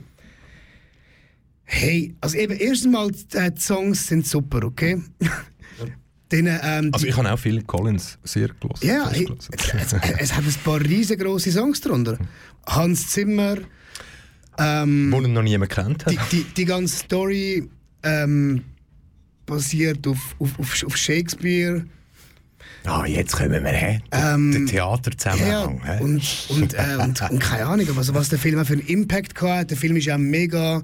Hey, 1.66 2.16
also 2.22 2.38
eben, 2.38 2.58
erstens 2.58 2.92
mal, 2.92 3.10
äh, 3.34 3.52
die 3.52 3.62
Songs 3.62 4.08
sind 4.08 4.28
super, 4.28 4.64
okay? 4.64 5.02
Dann, 6.30 6.48
ähm, 6.48 6.90
Also 6.94 7.06
ich 7.06 7.16
habe 7.16 7.32
auch 7.32 7.38
Phil 7.38 7.62
Collins 7.64 8.18
sehr 8.24 8.48
gelesen. 8.48 8.88
Ja, 8.88 9.10
gelesen. 9.10 9.38
es, 9.52 9.94
es, 10.20 10.34
hat 10.34 10.44
ein 10.44 10.54
paar 10.64 10.82
riesengroße 10.82 11.52
Songs 11.52 11.80
drunter. 11.82 12.18
Hans 12.66 13.10
Zimmer, 13.10 13.58
ähm, 14.58 15.12
Wo 15.12 15.22
ihn 15.22 15.34
noch 15.34 15.44
niemand 15.44 15.72
kennt 15.72 16.06
hat. 16.06 16.14
die, 16.14 16.18
die, 16.32 16.44
die 16.44 16.66
ganze 16.66 16.96
Story 16.96 17.70
ähm, 18.04 18.64
basiert 19.46 20.08
auf, 20.08 20.36
auf, 20.40 20.60
auf, 20.60 20.84
auf 20.86 20.98
Shakespeare. 20.98 21.86
Ah, 22.86 23.06
jetzt 23.06 23.36
kommen 23.36 23.64
wir, 23.64 23.72
hä? 23.72 24.02
Der, 24.12 24.34
Ähm, 24.34 24.52
der 24.52 24.66
Theaterzusammenhang. 24.66 25.82
Ja, 25.86 26.00
und, 26.00 26.22
und, 26.50 26.74
äh, 26.74 26.98
und, 27.00 27.22
und 27.22 27.40
keine 27.40 27.66
Ahnung, 27.66 27.88
was, 27.92 28.14
was 28.14 28.30
der 28.30 28.40
Film 28.40 28.60
auch 28.60 28.66
für 28.66 28.74
einen 28.74 28.88
Impact 28.88 29.40
hat. 29.42 29.70
Der 29.70 29.78
Film 29.78 29.96
ist 29.96 30.06
ja 30.06 30.18
mega. 30.18 30.82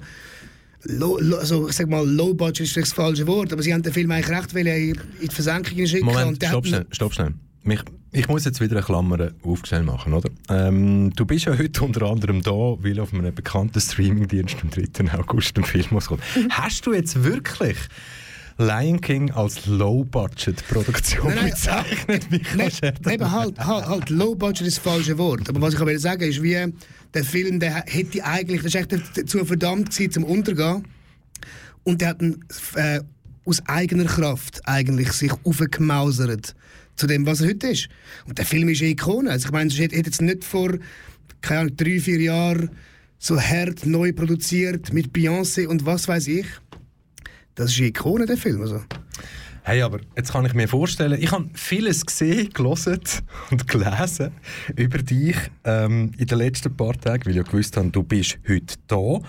Low, 0.84 1.18
also, 1.36 1.68
ich 1.68 1.74
sag 1.74 1.88
mal, 1.88 2.06
low 2.06 2.32
budget 2.32 2.60
ist 2.60 2.76
das 2.76 2.92
falsche 2.92 3.26
Wort, 3.26 3.52
aber 3.52 3.62
sie 3.62 3.72
haben 3.72 3.82
den 3.82 3.92
Film 3.92 4.10
eigentlich 4.10 4.30
recht 4.30 4.54
wollen 4.54 4.66
in 4.66 5.00
in 5.20 5.28
die 5.28 5.34
Versenkung 5.34 5.86
schicken. 5.86 6.06
Moment, 6.06 6.42
stopp 6.42 6.66
schnell, 6.66 6.86
stopp 6.90 7.12
schnell. 7.12 7.34
Mich, 7.62 7.80
ich 8.12 8.26
muss 8.28 8.44
jetzt 8.46 8.60
wieder 8.60 8.76
eine 8.76 8.84
Klammer 8.84 9.32
aufgestellt 9.42 9.84
machen, 9.84 10.14
oder? 10.14 10.30
Ähm, 10.48 11.12
du 11.14 11.26
bist 11.26 11.44
ja 11.44 11.56
heute 11.56 11.84
unter 11.84 12.02
anderem 12.10 12.42
da, 12.42 12.50
weil 12.50 12.98
auf 12.98 13.12
einem 13.12 13.34
bekannten 13.34 13.78
Streamingdienst 13.78 14.56
am 14.62 14.70
3. 14.70 15.18
August 15.18 15.56
ein 15.58 15.64
Film 15.64 15.84
rauskommt. 15.92 16.22
Hast 16.50 16.86
du 16.86 16.94
jetzt 16.94 17.22
wirklich 17.22 17.76
Lion 18.60 19.00
King 19.00 19.30
als 19.30 19.64
Low-Budget-Produktion 19.66 21.34
bezeichnet, 21.42 22.30
Michael 22.30 22.92
Nein, 23.02 23.14
eben 23.14 23.32
halt, 23.32 23.58
halt, 23.58 23.86
halt, 23.86 24.10
Low 24.10 24.34
Budget 24.34 24.66
ist 24.66 24.76
das 24.76 24.84
falsche 24.84 25.16
Wort. 25.16 25.48
Aber 25.48 25.62
was 25.62 25.72
ich 25.72 25.80
will 25.80 25.98
sagen 25.98 26.22
ist, 26.22 26.42
wie 26.42 26.70
der 27.14 27.24
Film, 27.24 27.58
der 27.58 27.84
hätte 27.86 28.22
eigentlich, 28.22 28.62
das 28.62 28.74
ist 28.74 28.92
echt 28.92 29.16
dazu 29.16 29.44
verdammt 29.46 29.90
gewesen, 29.90 30.12
zum 30.12 30.24
Untergehen. 30.24 30.86
Und 31.84 32.02
der 32.02 32.08
hat 32.08 32.20
ihn, 32.20 32.44
äh, 32.74 33.00
aus 33.46 33.62
eigener 33.66 34.04
Kraft 34.04 34.60
eigentlich 34.68 35.12
sich 35.12 35.32
aufgemausert 35.44 36.54
zu 36.96 37.06
dem, 37.06 37.24
was 37.24 37.40
er 37.40 37.48
heute 37.48 37.68
ist. 37.68 37.88
Und 38.26 38.36
der 38.36 38.44
Film 38.44 38.68
ist 38.68 38.82
eine 38.82 38.90
Ikone. 38.90 39.30
Also 39.30 39.46
ich 39.46 39.52
meine, 39.52 39.72
er 39.72 39.78
hätte 39.78 39.96
jetzt 39.96 40.20
nicht 40.20 40.44
vor, 40.44 40.74
keine 41.40 41.60
Ahnung, 41.60 41.76
drei, 41.78 41.98
vier 41.98 42.20
Jahren 42.20 42.70
so 43.18 43.40
hart 43.40 43.86
neu 43.86 44.12
produziert 44.12 44.92
mit 44.92 45.12
Beyoncé 45.14 45.66
und 45.66 45.86
was 45.86 46.08
weiß 46.08 46.28
ich. 46.28 46.46
Das 47.54 47.72
ist 47.72 47.78
eine 47.78 47.88
Ikone, 47.88 48.26
der 48.26 48.36
Film. 48.36 48.62
Also. 48.62 48.82
Hey, 49.62 49.82
aber 49.82 50.00
jetzt 50.16 50.32
kann 50.32 50.46
ich 50.46 50.54
mir 50.54 50.68
vorstellen, 50.68 51.20
ich 51.20 51.30
habe 51.32 51.50
vieles 51.52 52.06
gesehen, 52.06 52.50
gelesen 52.50 53.00
und 53.50 53.68
gelesen 53.68 54.32
über 54.74 54.98
dich 54.98 55.36
ähm, 55.64 56.12
in 56.16 56.26
den 56.26 56.38
letzten 56.38 56.74
paar 56.74 56.94
Tagen, 56.94 57.26
weil 57.26 57.32
ich 57.32 57.36
ja 57.36 57.42
gewusst 57.42 57.76
habe, 57.76 57.90
du 57.90 58.02
bist 58.02 58.38
heute 58.48 58.76
da. 58.86 59.20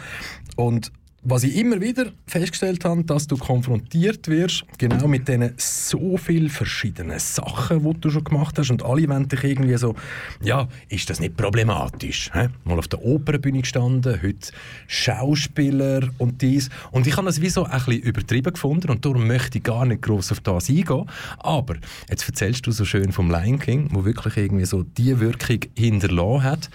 Und 0.56 0.92
was 1.24 1.44
ich 1.44 1.56
immer 1.56 1.80
wieder 1.80 2.08
festgestellt 2.26 2.84
habe, 2.84 3.04
dass 3.04 3.28
du 3.28 3.38
konfrontiert 3.38 4.28
wirst, 4.28 4.64
genau 4.80 5.08
mit 5.08 5.28
diesen 5.28 5.54
so 5.58 6.18
vielen 6.18 6.50
verschiedenen 6.50 7.20
Sachen, 7.20 7.84
die 7.84 8.00
du 8.00 8.10
schon 8.10 8.24
gemacht 8.24 8.58
hast 8.58 8.72
und 8.72 8.84
alle 8.84 9.08
wollen 9.08 9.28
dich 9.28 9.44
irgendwie 9.44 9.78
so, 9.78 9.96
ja, 10.42 10.68
ist 10.90 11.10
das 11.12 11.20
nicht 11.20 11.38
problematisch? 11.38 12.32
Hä? 12.34 12.50
Mal 12.64 12.80
auf 12.80 12.88
der 12.88 13.06
Opernbühne 13.06 13.62
gestanden, 13.62 14.20
heute 14.22 14.52
Schauspieler 14.88 16.10
und 16.18 16.42
dies. 16.42 16.70
Und 16.92 17.06
ich 17.06 17.16
habe 17.16 17.28
das 17.28 17.40
wie 17.40 17.50
so 17.50 17.66
ein 17.66 17.72
bisschen 17.72 18.02
übertrieben 18.02 18.54
gefunden 18.54 18.90
und 18.90 19.06
darum 19.06 19.28
möchte 19.28 19.60
ich 19.60 19.64
gar 19.64 19.86
nicht 19.86 20.02
groß 20.02 20.32
auf 20.32 20.40
das 20.40 20.70
eingehen. 20.70 21.06
Aber 21.38 21.76
jetzt 22.10 22.28
erzählst 22.28 22.66
du 22.66 22.72
so 22.72 22.84
schön 22.84 23.12
vom 23.12 23.30
Lion 23.30 23.60
King, 23.60 23.90
wo 23.92 24.06
wirklich 24.06 24.38
irgendwie 24.38 24.66
so 24.66 24.82
die 24.84 25.20
Wirkung 25.20 25.60
hinterlassen 25.78 26.44
hat. 26.44 26.70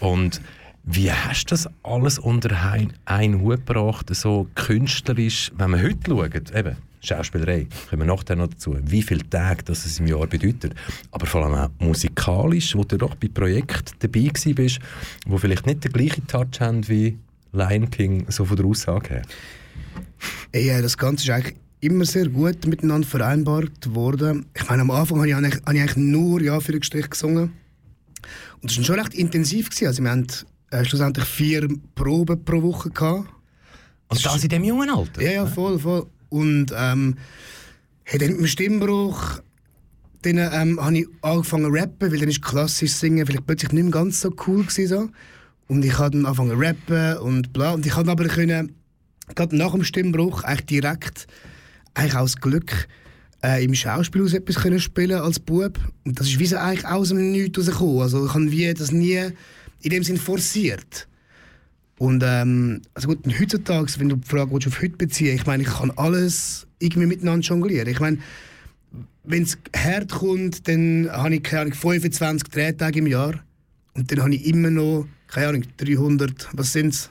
Und 0.00 0.42
wie 0.86 1.10
hast 1.10 1.46
du 1.46 1.54
das 1.54 1.68
alles 1.82 2.18
unter 2.18 2.50
ein- 2.70 2.92
einen 3.04 3.40
Hut 3.40 3.66
gebracht, 3.66 4.08
so 4.14 4.48
künstlerisch, 4.54 5.50
wenn 5.56 5.70
man 5.72 5.82
heute 5.82 5.98
schaut, 6.10 6.54
eben, 6.54 6.76
Schauspielerei, 7.00 7.66
kommen 7.90 8.02
wir 8.02 8.06
nachher 8.06 8.34
noch 8.36 8.48
dazu, 8.48 8.76
wie 8.82 9.02
viele 9.02 9.28
Tage 9.28 9.62
das 9.64 9.84
es 9.84 10.00
im 10.00 10.06
Jahr 10.06 10.26
bedeutet, 10.26 10.74
aber 11.10 11.26
vor 11.26 11.44
allem 11.44 11.54
auch 11.54 11.70
musikalisch, 11.84 12.74
wo 12.74 12.84
du 12.84 12.96
doch 12.96 13.14
bei 13.16 13.28
Projekten 13.28 13.94
dabei 14.00 14.30
bist, 14.54 14.78
wo 15.26 15.38
vielleicht 15.38 15.66
nicht 15.66 15.84
den 15.84 15.92
gleichen 15.92 16.26
Touch 16.26 16.60
haben 16.60 16.86
wie 16.88 17.18
Lion 17.52 17.90
King, 17.90 18.26
so 18.28 18.44
von 18.44 18.56
der 18.56 18.66
Aussage 18.66 19.08
her. 19.10 19.22
Äh, 20.52 20.82
das 20.82 20.96
Ganze 20.98 21.24
ist 21.24 21.30
eigentlich 21.30 21.56
immer 21.80 22.04
sehr 22.04 22.28
gut 22.28 22.66
miteinander 22.66 23.06
vereinbart 23.06 23.94
worden. 23.94 24.46
Ich 24.54 24.68
meine, 24.68 24.82
am 24.82 24.90
Anfang 24.90 25.18
habe 25.18 25.28
ich 25.28 25.34
eigentlich, 25.34 25.54
habe 25.64 25.74
ich 25.74 25.80
eigentlich 25.82 25.96
nur 25.96 26.42
ja 26.42 26.58
für 26.60 26.82
Strich 26.82 27.10
gesungen. 27.10 27.52
Und 28.62 28.70
das 28.70 28.78
war 28.78 28.84
schon 28.84 28.98
recht 29.00 29.14
intensiv. 29.14 29.68
Gewesen. 29.70 29.86
Also 29.86 30.02
wir 30.02 30.10
hatten 30.10 30.26
äh, 30.70 30.84
schlussendlich 30.84 31.26
vier 31.26 31.68
Proben 31.94 32.44
pro 32.44 32.62
Woche. 32.62 32.90
Gehabt. 32.90 33.28
Und 34.08 34.24
das 34.24 34.42
in 34.42 34.48
dem 34.48 34.64
jungen 34.64 34.90
Alter? 34.90 35.22
Ja, 35.22 35.30
ja, 35.30 35.46
voll, 35.46 35.78
voll. 35.78 36.06
Und 36.28 36.72
ähm, 36.76 37.16
hey, 38.04 38.18
dann 38.18 38.30
mit 38.30 38.40
dem 38.40 38.46
Stimmbruch 38.46 39.40
dann 40.22 40.38
ähm, 40.38 40.84
habe 40.84 40.98
ich 40.98 41.06
angefangen 41.22 41.66
zu 41.66 41.70
rappen, 41.70 42.10
weil 42.10 42.18
dann 42.18 42.28
ist 42.28 42.42
klassisch 42.42 42.92
Singen 42.92 43.26
vielleicht 43.26 43.46
plötzlich 43.46 43.72
nicht 43.72 43.84
mehr 43.84 43.92
ganz 43.92 44.20
so 44.20 44.34
cool 44.46 44.64
gewesen, 44.64 44.88
so. 44.88 45.08
Und 45.68 45.84
ich 45.84 45.98
habe 45.98 46.10
dann 46.10 46.26
angefangen 46.26 46.50
zu 46.50 46.56
rappen 46.56 47.18
und 47.18 47.52
bla. 47.52 47.72
Und 47.72 47.86
ich 47.86 47.94
habe 47.94 48.10
aber 48.10 48.24
können, 48.26 48.72
gerade 49.34 49.56
nach 49.56 49.72
dem 49.72 49.84
Stimmbruch 49.84 50.42
eigentlich 50.44 50.66
direkt 50.66 51.26
eigentlich 51.94 52.16
aus 52.16 52.36
Glück 52.36 52.88
äh, 53.42 53.64
im 53.64 53.74
Schauspielhaus 53.74 54.32
etwas 54.32 54.56
können 54.56 54.80
spielen 54.80 55.20
als 55.20 55.40
Bub. 55.40 55.78
Und 56.04 56.18
das 56.18 56.28
ist 56.28 56.38
wie 56.38 56.46
so 56.46 56.56
eigentlich 56.56 56.86
aus 56.86 57.08
dem 57.08 57.32
Nichts 57.32 57.58
rausgekommen. 57.58 58.02
Also 58.02 58.26
ich 58.26 58.34
habe 58.34 58.50
wie 58.50 58.74
das 58.74 58.92
nie 58.92 59.30
in 59.86 59.90
dem 59.90 60.02
Sinn 60.02 60.16
forciert. 60.16 61.06
Und 61.98 62.22
ähm, 62.26 62.82
also 62.92 63.08
gut, 63.08 63.20
heutzutage, 63.40 63.86
wenn 63.98 64.08
du 64.08 64.16
die 64.16 64.28
Frage 64.28 64.50
willst, 64.50 64.66
auf 64.66 64.82
heute 64.82 64.96
beziehen 64.96 65.34
ich 65.34 65.46
meine, 65.46 65.62
ich 65.62 65.68
kann 65.68 65.92
alles 65.92 66.66
irgendwie 66.80 67.06
miteinander 67.06 67.46
jonglieren. 67.46 67.88
Ich 67.88 68.00
meine, 68.00 68.18
wenn 69.22 69.44
es 69.44 69.56
hart 69.74 70.10
kommt, 70.10 70.66
dann 70.68 71.08
habe 71.10 71.36
ich, 71.36 71.42
keine 71.42 71.62
Ahnung, 71.62 71.74
25 71.74 72.48
Drehtage 72.50 72.98
im 72.98 73.06
Jahr. 73.06 73.42
Und 73.94 74.10
dann 74.10 74.22
habe 74.22 74.34
ich 74.34 74.44
immer 74.44 74.70
noch, 74.70 75.06
keine 75.28 75.48
Ahnung, 75.48 75.62
300, 75.76 76.48
was 76.52 76.72
sind 76.72 76.88
es? 76.88 77.10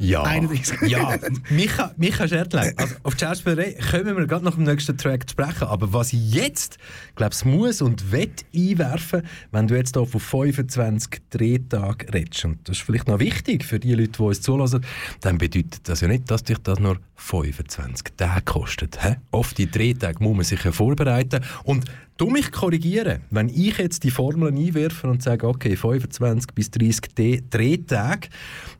Ja, 0.00 0.22
31. 0.22 0.88
ja. 0.88 1.14
Micha, 1.50 1.92
Micha 1.98 2.26
Schertlein, 2.26 2.72
also 2.76 2.94
auf 3.02 3.16
die 3.16 3.24
Schauspielerei 3.26 3.76
kommen 3.90 4.16
wir 4.16 4.26
gerade 4.26 4.46
nach 4.46 4.54
dem 4.54 4.64
nächsten 4.64 4.96
Track 4.96 5.28
zu 5.28 5.32
sprechen, 5.32 5.64
aber 5.64 5.92
was 5.92 6.14
ich 6.14 6.32
jetzt, 6.32 6.78
glaube 7.16 7.34
ich, 7.34 7.44
muss 7.44 7.82
und 7.82 8.10
wett 8.10 8.46
einwerfen, 8.56 9.22
wenn 9.52 9.66
du 9.66 9.76
jetzt 9.76 9.96
hier 9.96 10.06
von 10.06 10.20
25 10.20 11.20
Drehtagen 11.28 12.08
redest, 12.08 12.46
und 12.46 12.66
das 12.66 12.78
ist 12.78 12.82
vielleicht 12.82 13.08
noch 13.08 13.18
wichtig 13.18 13.62
für 13.62 13.78
die 13.78 13.92
Leute, 13.92 14.12
die 14.12 14.22
uns 14.22 14.40
zulassen, 14.40 14.82
dann 15.20 15.36
bedeutet 15.36 15.86
das 15.86 16.00
ja 16.00 16.08
nicht, 16.08 16.30
dass 16.30 16.44
dich 16.44 16.58
das 16.62 16.78
nur 16.78 16.98
25 17.16 18.14
Tage 18.16 18.40
kostet. 18.42 19.02
He? 19.04 19.16
Auf 19.32 19.52
die 19.52 19.70
Drehtage 19.70 20.24
muss 20.24 20.34
man 20.34 20.44
sich 20.44 20.64
ja 20.64 20.72
vorbereiten 20.72 21.44
und 21.64 21.84
Du 22.20 22.28
mich 22.28 22.52
korrigieren, 22.52 23.22
wenn 23.30 23.48
ich 23.48 23.78
jetzt 23.78 24.04
die 24.04 24.10
Formeln 24.10 24.54
einwerfe 24.54 25.08
und 25.08 25.22
sage, 25.22 25.48
okay, 25.48 25.74
25 25.74 26.52
bis 26.54 26.70
30 26.70 27.00
D- 27.16 27.42
Drehtage, 27.48 28.28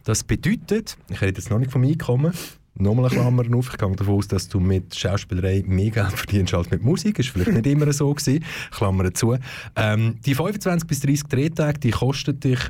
das 0.04 0.24
bedeutet, 0.24 0.98
ich 1.08 1.22
rede 1.22 1.38
jetzt 1.40 1.48
noch 1.48 1.58
nicht 1.58 1.72
vom 1.72 1.82
Einkommen, 1.82 2.34
nochmal 2.74 3.06
eine 3.06 3.14
Klammer 3.14 3.56
auf, 3.56 3.70
ich 3.72 3.78
gehe 3.78 3.96
davon 3.96 4.14
aus, 4.16 4.28
dass 4.28 4.46
du 4.46 4.60
mit 4.60 4.94
Schauspielerei 4.94 5.64
mehr 5.66 5.90
Geld 5.90 6.12
verdienst 6.12 6.52
als 6.52 6.70
mit 6.70 6.82
Musik, 6.82 7.18
ist 7.18 7.30
vielleicht 7.30 7.52
nicht 7.52 7.66
immer 7.66 7.90
so 7.94 8.12
gewesen, 8.12 8.44
Klammer 8.72 9.14
zu. 9.14 9.38
Ähm, 9.74 10.16
die 10.26 10.34
25 10.34 10.86
bis 10.86 11.00
30 11.00 11.22
Drehtage, 11.28 11.80
die 11.80 11.92
kosten 11.92 12.38
dich 12.38 12.60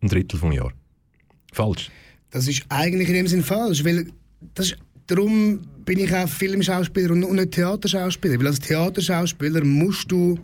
ein 0.00 0.08
Drittel 0.08 0.40
vom 0.40 0.50
Jahr. 0.50 0.72
Falsch. 1.52 1.90
Das 2.30 2.48
ist 2.48 2.64
eigentlich 2.70 3.08
in 3.08 3.16
dem 3.16 3.26
Sinn 3.26 3.42
falsch, 3.42 3.84
weil 3.84 4.06
das 4.54 4.68
ist, 4.68 4.78
darum 5.06 5.60
bin 5.84 5.98
ich 5.98 6.14
auch 6.14 6.28
Filmschauspieler 6.28 7.12
und 7.12 7.32
nicht 7.32 7.52
Theaterschauspieler. 7.52 8.38
Weil 8.38 8.48
als 8.48 8.60
Theaterschauspieler 8.60 9.64
musst 9.64 10.10
du 10.10 10.38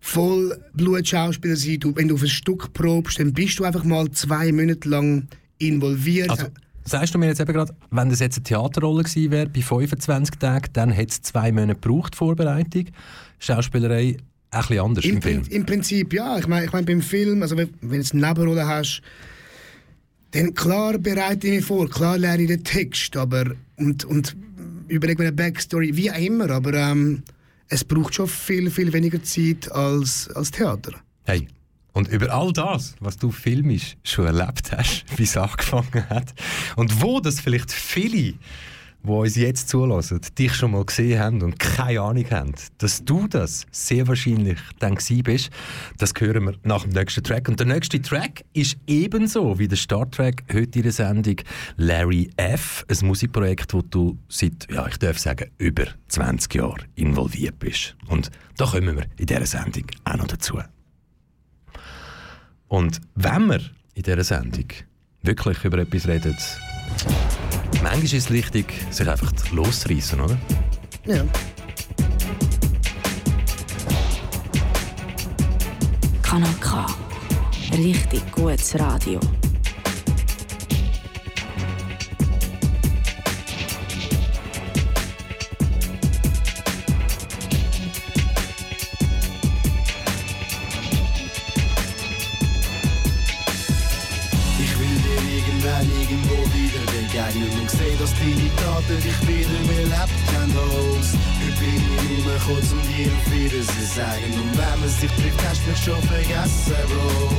voll 0.00 0.58
Blutschauspieler 0.74 1.56
sein. 1.56 1.80
Du, 1.80 1.94
wenn 1.96 2.08
du 2.08 2.14
auf 2.14 2.22
ein 2.22 2.28
Stück 2.28 2.72
probst, 2.72 3.18
dann 3.18 3.32
bist 3.32 3.58
du 3.58 3.64
einfach 3.64 3.84
mal 3.84 4.10
zwei 4.10 4.52
Monate 4.52 4.88
lang 4.88 5.26
involviert. 5.58 6.30
Also, 6.30 6.46
sagst 6.84 7.14
du 7.14 7.18
mir 7.18 7.28
jetzt 7.28 7.40
eben 7.40 7.52
gerade, 7.52 7.74
wenn 7.90 8.10
das 8.10 8.20
jetzt 8.20 8.36
eine 8.36 8.44
Theaterrolle 8.44 9.02
gewesen 9.02 9.30
wäre, 9.30 9.48
bei 9.48 9.62
25 9.62 10.36
Tagen, 10.38 10.68
dann 10.72 10.90
hätte 10.90 11.12
es 11.12 11.22
zwei 11.22 11.52
Monate 11.52 11.80
gebraucht, 11.80 12.16
Vorbereitung. 12.16 12.86
Schauspielerei 13.38 14.16
ein 14.50 14.60
bisschen 14.60 14.80
anders 14.80 15.04
im, 15.04 15.16
Im, 15.16 15.22
Film. 15.22 15.42
Im 15.50 15.66
Prinzip 15.66 16.12
ja. 16.12 16.38
Ich 16.38 16.46
meine, 16.46 16.66
ich 16.66 16.72
mein, 16.72 16.84
beim 16.84 17.02
Film, 17.02 17.42
also 17.42 17.56
wenn, 17.56 17.70
wenn 17.80 18.02
du 18.02 18.08
eine 18.12 18.28
Nebenrolle 18.28 18.66
hast, 18.66 19.02
dann 20.34 20.52
klar 20.52 20.98
bereite 20.98 21.46
ich 21.46 21.54
mich 21.54 21.64
vor, 21.64 21.88
klar 21.88 22.18
lerne 22.18 22.42
ich 22.42 22.48
den 22.48 22.64
Text, 22.64 23.16
aber 23.16 23.52
und, 23.76 24.04
und 24.04 24.36
überlege 24.88 25.22
mir 25.22 25.28
eine 25.28 25.36
Backstory, 25.36 25.96
wie 25.96 26.10
auch 26.10 26.18
immer, 26.18 26.50
aber 26.50 26.74
ähm, 26.74 27.22
es 27.68 27.84
braucht 27.84 28.16
schon 28.16 28.26
viel, 28.26 28.70
viel 28.70 28.92
weniger 28.92 29.22
Zeit 29.22 29.70
als, 29.70 30.28
als 30.34 30.50
Theater. 30.50 30.92
Hey, 31.24 31.46
und 31.92 32.08
über 32.08 32.34
all 32.34 32.52
das, 32.52 32.96
was 32.98 33.16
du 33.16 33.30
filmisch 33.30 33.96
schon 34.02 34.26
erlebt 34.26 34.72
hast, 34.72 35.04
wie 35.16 35.22
es 35.22 35.36
angefangen 35.36 36.08
hat 36.10 36.34
und 36.74 37.00
wo 37.00 37.20
das 37.20 37.38
vielleicht 37.38 37.70
viele 37.70 38.34
die 39.04 39.10
uns 39.10 39.36
jetzt 39.36 39.68
zulassen, 39.68 40.20
dich 40.38 40.54
schon 40.54 40.70
mal 40.70 40.84
gesehen 40.84 41.20
haben 41.20 41.42
und 41.42 41.58
keine 41.58 42.00
Ahnung 42.00 42.24
haben, 42.30 42.54
dass 42.78 43.04
du 43.04 43.28
das 43.28 43.66
sehr 43.70 44.08
wahrscheinlich 44.08 44.58
dann 44.78 44.98
bist, 45.22 45.50
das 45.98 46.12
hören 46.18 46.44
wir 46.44 46.54
nach 46.62 46.84
dem 46.84 46.92
nächsten 46.92 47.22
Track. 47.22 47.48
Und 47.48 47.60
der 47.60 47.66
nächste 47.66 48.00
Track 48.00 48.44
ist 48.54 48.78
ebenso 48.86 49.58
wie 49.58 49.68
der 49.68 49.76
Starttrack 49.76 50.44
heute 50.52 50.78
in 50.78 50.82
der 50.84 50.92
Sendung 50.92 51.36
Larry 51.76 52.30
F., 52.36 52.84
ein 52.88 53.06
Musikprojekt, 53.06 53.74
wo 53.74 53.82
du 53.82 54.16
seit, 54.28 54.70
ja, 54.70 54.86
ich 54.86 54.96
darf 54.96 55.18
sagen, 55.18 55.50
über 55.58 55.84
20 56.08 56.54
Jahren 56.54 56.84
involviert 56.94 57.58
bist. 57.58 57.96
Und 58.08 58.30
da 58.56 58.64
kommen 58.64 58.96
wir 58.96 59.06
in 59.18 59.26
dieser 59.26 59.46
Sendung 59.46 59.84
auch 60.04 60.16
noch 60.16 60.28
dazu. 60.28 60.58
Und 62.68 63.00
wenn 63.14 63.46
wir 63.46 63.60
in 63.94 64.02
dieser 64.02 64.24
Sendung 64.24 64.66
wirklich 65.22 65.62
über 65.64 65.78
etwas 65.78 66.08
reden, 66.08 66.36
Manchmal 67.82 68.04
ist 68.04 68.14
es 68.14 68.30
wichtig, 68.30 68.66
sich 68.90 69.08
einfach 69.08 69.32
loszureißen, 69.52 70.20
oder? 70.20 70.36
Ja. 71.06 71.24
Kanal 76.22 76.54
K. 76.60 76.86
Richtig 77.76 78.22
gutes 78.32 78.78
Radio. 78.78 79.20
Wieder 97.14 97.26
begegnen 97.26 97.60
und 97.60 97.70
seh, 97.70 97.96
dass 97.98 98.12
deine 98.14 98.50
Taten 98.56 98.98
dich 99.02 99.20
wieder 99.28 99.60
belebt 99.68 100.20
haben 100.34 100.56
aus. 100.58 101.14
Heute 101.38 101.60
bin 101.60 101.74
ich 101.74 102.26
rumgekommen, 102.26 102.72
um 102.72 102.82
dir 102.90 103.10
auf 103.12 103.26
Wiedersehen 103.30 103.88
sagen 103.94 104.32
und 104.34 104.58
wenn 104.58 104.80
man 104.80 104.88
sich 104.88 105.10
trifft, 105.10 105.40
hast 105.48 105.62
du 105.64 105.70
mich 105.70 105.84
schon 105.84 106.02
vergessen, 106.02 106.74
Bro. 106.90 107.30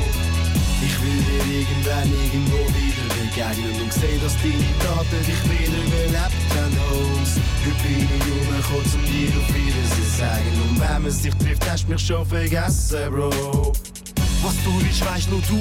Ich 0.82 0.96
will 1.01 1.20
dir 1.27 1.60
irgendwann 1.60 2.10
irgendwo 2.12 2.62
wieder 2.75 3.08
begegnen 3.15 3.82
und 3.82 3.94
seh, 3.94 4.17
dass 4.22 4.36
deine 4.39 4.72
Taten 4.79 5.22
dich 5.25 5.44
wieder 5.50 5.84
belebt 5.91 6.48
haben 6.55 6.77
aus. 6.91 7.32
Heute 7.65 7.84
bin 7.84 8.05
ich 8.05 8.24
rumgekommen, 8.32 8.91
um 8.96 9.03
dir 9.12 9.32
auf 9.39 9.50
Wiedersehen 9.55 10.12
sagen 10.17 10.55
und 10.70 10.79
wenn 10.79 11.01
man 11.03 11.12
sich 11.12 11.34
trifft, 11.36 11.70
hast 11.70 11.86
du 11.86 11.91
mich 11.91 12.01
schon 12.01 12.25
vergessen, 12.25 13.12
Bro. 13.12 13.74
Was 14.46 14.64
du 14.64 14.80
willst, 14.80 15.04
weißt 15.04 15.32
nur 15.32 15.42
du. 15.42 15.60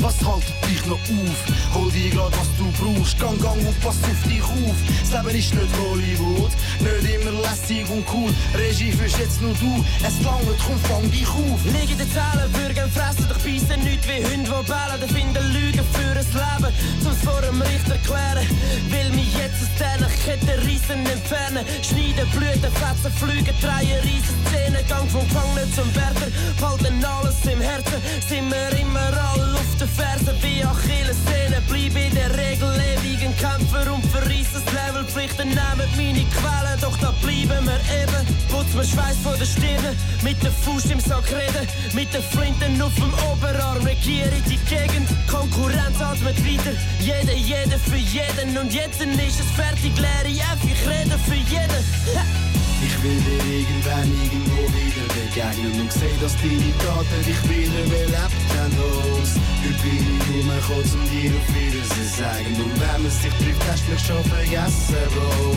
Was 0.00 0.22
haltet 0.22 0.52
dich 0.68 0.84
noch 0.84 1.00
auf? 1.00 1.40
Hol 1.72 1.90
dir 1.90 2.10
grad, 2.10 2.32
was 2.36 2.50
du 2.58 2.68
brauchst. 2.76 3.18
Gang, 3.18 3.40
gang 3.40 3.56
und 3.66 3.80
pass 3.80 3.96
auf 4.04 4.22
dich 4.28 4.42
auf. 4.42 4.76
Das 5.00 5.24
Leben 5.24 5.38
ist 5.38 5.54
nicht 5.54 5.72
Hollywood. 5.80 6.52
Nicht 6.84 7.14
immer 7.16 7.32
lässig 7.40 7.88
und 7.88 8.04
cool. 8.12 8.30
Regie 8.52 8.92
führst 8.92 9.18
jetzt 9.18 9.40
nur 9.40 9.54
du. 9.54 9.82
Es 10.04 10.20
langt, 10.20 10.44
komm, 10.66 10.78
fang 10.84 11.10
dich 11.10 11.26
auf. 11.26 11.64
Liegen 11.64 11.96
die 11.96 12.08
Zellen, 12.12 12.52
Bürger 12.52 12.88
fressen 12.88 13.26
doch 13.26 13.40
beißen 13.40 13.80
nicht 13.80 14.04
wie 14.04 14.20
Hunde, 14.20 14.52
die 14.52 14.68
bellen. 14.68 15.00
Die 15.00 15.14
finden 15.14 15.46
Lügen 15.56 15.86
für 15.96 16.12
ein 16.12 16.28
Leben, 16.36 16.72
zum 17.02 17.16
vor 17.24 17.40
dem 17.40 17.62
Richter 17.62 17.96
klären. 18.04 18.46
Will 18.92 19.10
mich 19.16 19.32
jetzt 19.32 19.64
aus 19.64 19.72
diesen 19.80 20.12
Ketten 20.24 20.60
reissen 20.60 21.00
entfernen. 21.08 21.64
Schneiden, 21.80 22.28
Blüten, 22.36 22.72
Fetzen, 22.76 23.12
Flügen, 23.16 23.56
drehen, 23.64 24.00
riesen 24.04 24.36
Szenen. 24.44 24.84
Gang 24.88 25.08
vom 25.08 25.24
Gefangenen 25.24 25.72
zum 25.72 25.88
Wärter, 25.96 26.28
behalten 26.60 27.02
alles 27.02 27.40
im 27.48 27.60
Herzen. 27.60 28.00
Sind 28.28 28.50
wir 28.50 28.78
immer 28.80 29.12
alle 29.32 29.54
auf 29.54 29.76
den 29.78 29.88
Fersen 29.88 30.34
wie 30.42 30.64
Achilles 30.64 31.16
Sehnen. 31.26 31.62
Bleib 31.68 31.94
in 31.94 32.12
der 32.12 32.36
Regel 32.36 32.74
ewig 32.74 33.22
ein 33.22 33.36
Kämpfer 33.36 33.92
und 33.92 34.04
verreissen 34.06 34.62
das 34.64 34.72
Level. 34.74 35.04
Pflichten 35.04 35.48
nehmen 35.48 35.88
meine 35.96 36.26
Quellen, 36.34 36.80
doch 36.80 36.96
da 36.98 37.12
bleiben 37.22 37.64
wir 37.64 37.80
eben. 38.02 38.26
Putz 38.50 38.74
mir 38.74 38.84
Schweiß 38.84 39.18
vor 39.22 39.36
der 39.36 39.44
Stirn, 39.46 39.94
mit 40.24 40.42
der 40.42 40.50
Fuß 40.50 40.86
im 40.86 40.98
Sack 40.98 41.30
reden. 41.30 41.68
Mit 41.94 42.12
den 42.12 42.22
Flinten 42.22 42.82
auf 42.82 42.94
dem 42.96 43.14
Oberarm 43.30 43.84
regiere 43.84 44.42
die 44.50 44.58
Gegend. 44.66 45.08
Konkurrenz 45.30 46.00
atmet 46.00 46.38
weiter, 46.44 46.76
jeder, 46.98 47.36
jeder 47.36 47.78
für 47.78 47.96
jeden. 47.96 48.58
Und 48.58 48.74
jetzt 48.74 49.00
ist 49.00 49.40
es 49.40 49.50
fertig, 49.54 49.92
leere 49.96 50.34
F, 50.34 50.58
ich 50.64 50.88
rede 50.88 51.16
für 51.26 51.34
jeden. 51.34 52.55
Ich 52.82 53.02
will 53.02 53.16
dir 53.24 53.40
irgendwann 53.60 54.08
irgendwo 54.12 54.62
wieder 54.76 55.06
begegnen 55.16 55.80
und 55.80 55.92
seh, 55.92 56.12
dass 56.20 56.36
deine 56.36 56.72
Taten 56.76 57.20
dich 57.24 57.40
wieder 57.48 57.82
belebt 57.88 58.46
haben 58.52 58.76
aus. 58.84 59.32
Heute 59.64 59.80
bin 59.80 60.04
ich 60.04 60.28
rumgekommen, 60.28 60.92
um 60.92 61.04
dir 61.08 61.32
auf 61.32 61.48
Wiedersehen 61.56 62.10
sagen 62.20 62.52
und 62.60 62.74
wenn 62.76 63.02
man 63.02 63.10
sich 63.10 63.32
trifft, 63.40 63.62
hast 63.70 63.82
du 63.86 63.92
mich 63.92 64.04
schon 64.04 64.24
vergessen, 64.24 65.02
Bro. 65.16 65.56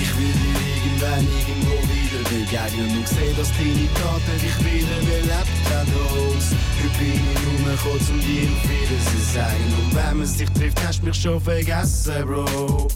Ich 0.00 0.10
will 0.16 0.32
dir 0.32 0.58
irgendwann 0.70 1.26
irgendwo 1.26 1.76
wieder 1.90 2.22
begegnen 2.30 2.96
und 2.96 3.08
seh, 3.08 3.34
dass 3.34 3.50
deine 3.58 3.86
Taten 3.98 4.36
dich 4.38 4.56
wieder 4.62 4.98
belebt 5.02 5.60
haben 5.66 5.92
aus. 6.14 6.54
Heute 6.78 6.98
bin 6.98 7.18
ich 7.18 7.42
rumgekommen, 7.42 8.06
um 8.06 8.20
dir 8.22 8.46
auf 8.46 8.62
Wiedersehen 8.70 9.26
sagen 9.34 9.68
und 9.82 9.94
wenn 9.96 10.18
man 10.18 10.26
sich 10.26 10.48
trifft, 10.50 10.78
hast 10.86 11.00
du 11.00 11.06
mich 11.06 11.16
schon 11.20 11.40
vergessen, 11.40 12.24
Bro. 12.24 12.88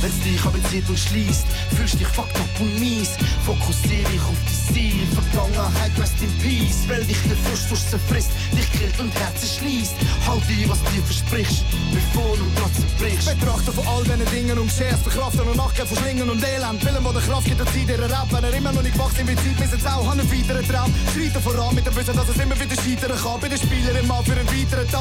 Wenn's 0.00 0.20
dich 0.20 0.44
aber 0.44 0.62
zieht 0.70 0.88
und 0.88 0.98
schließt, 0.98 1.46
fühlst 1.76 1.98
dich 1.98 2.06
fucked 2.08 2.36
up 2.36 2.60
und 2.60 2.78
mies. 2.78 3.10
Fokussier 3.44 4.04
dich 4.06 4.22
auf 4.22 4.38
die 4.46 4.74
Ziel, 4.74 5.06
Vergangenheit, 5.10 5.92
rest 5.98 6.14
in 6.22 6.32
peace. 6.38 6.86
Weil 6.88 7.04
dich 7.04 7.18
der 7.28 7.36
Frust 7.36 7.90
zerfrisst, 7.90 8.30
dich 8.52 8.70
killt 8.72 8.98
und 9.00 9.12
Herz 9.18 9.58
schließt. 9.58 9.94
Halt 10.26 10.42
die, 10.48 10.68
was 10.68 10.78
dir 10.84 11.02
versprichst, 11.02 11.64
bevor 11.92 12.36
du 12.36 12.46
trotzdem 12.54 12.90
brichst. 12.98 13.38
Betrachter 13.38 13.72
von 13.72 13.86
all 13.88 14.04
diesen 14.04 14.30
Dingen 14.30 14.58
und 14.58 14.70
scherst 14.70 15.04
der 15.04 15.12
Kraft 15.12 15.40
und 15.40 15.56
Nacken 15.56 15.86
von 15.86 15.96
Schlingen 15.98 16.30
und 16.30 16.42
Elend. 16.44 16.84
Willen, 16.84 17.04
wo 17.04 17.12
der 17.12 17.22
Kraft 17.22 17.46
gibt, 17.46 17.58
der 17.58 17.66
Zeit 17.66 17.88
ihrer 17.88 18.08
Rap. 18.08 18.28
Wenn 18.30 18.44
er 18.44 18.54
immer 18.54 18.72
noch 18.72 18.82
nicht 18.82 18.94
gewachsen 18.94 19.26
wie 19.26 19.34
Zeit, 19.34 19.58
müssen 19.58 19.80
sie 19.80 19.90
auch 19.90 20.06
an 20.06 20.20
einen 20.20 20.30
weiteren 20.30 20.68
Traum. 20.68 20.94
Schreiten 21.14 21.42
voran 21.42 21.74
mit 21.74 21.86
dem 21.86 21.96
Wissen, 21.96 22.14
dass 22.14 22.28
es 22.28 22.36
immer 22.36 22.58
wieder 22.60 22.76
scheitern 22.76 23.18
kann. 23.18 23.40
Bei 23.40 23.48
den 23.48 23.58
Spielern 23.58 23.96
immer 23.96 24.22
für 24.22 24.38
einen 24.38 24.46
weiteren 24.46 24.88
Tag. 24.90 24.97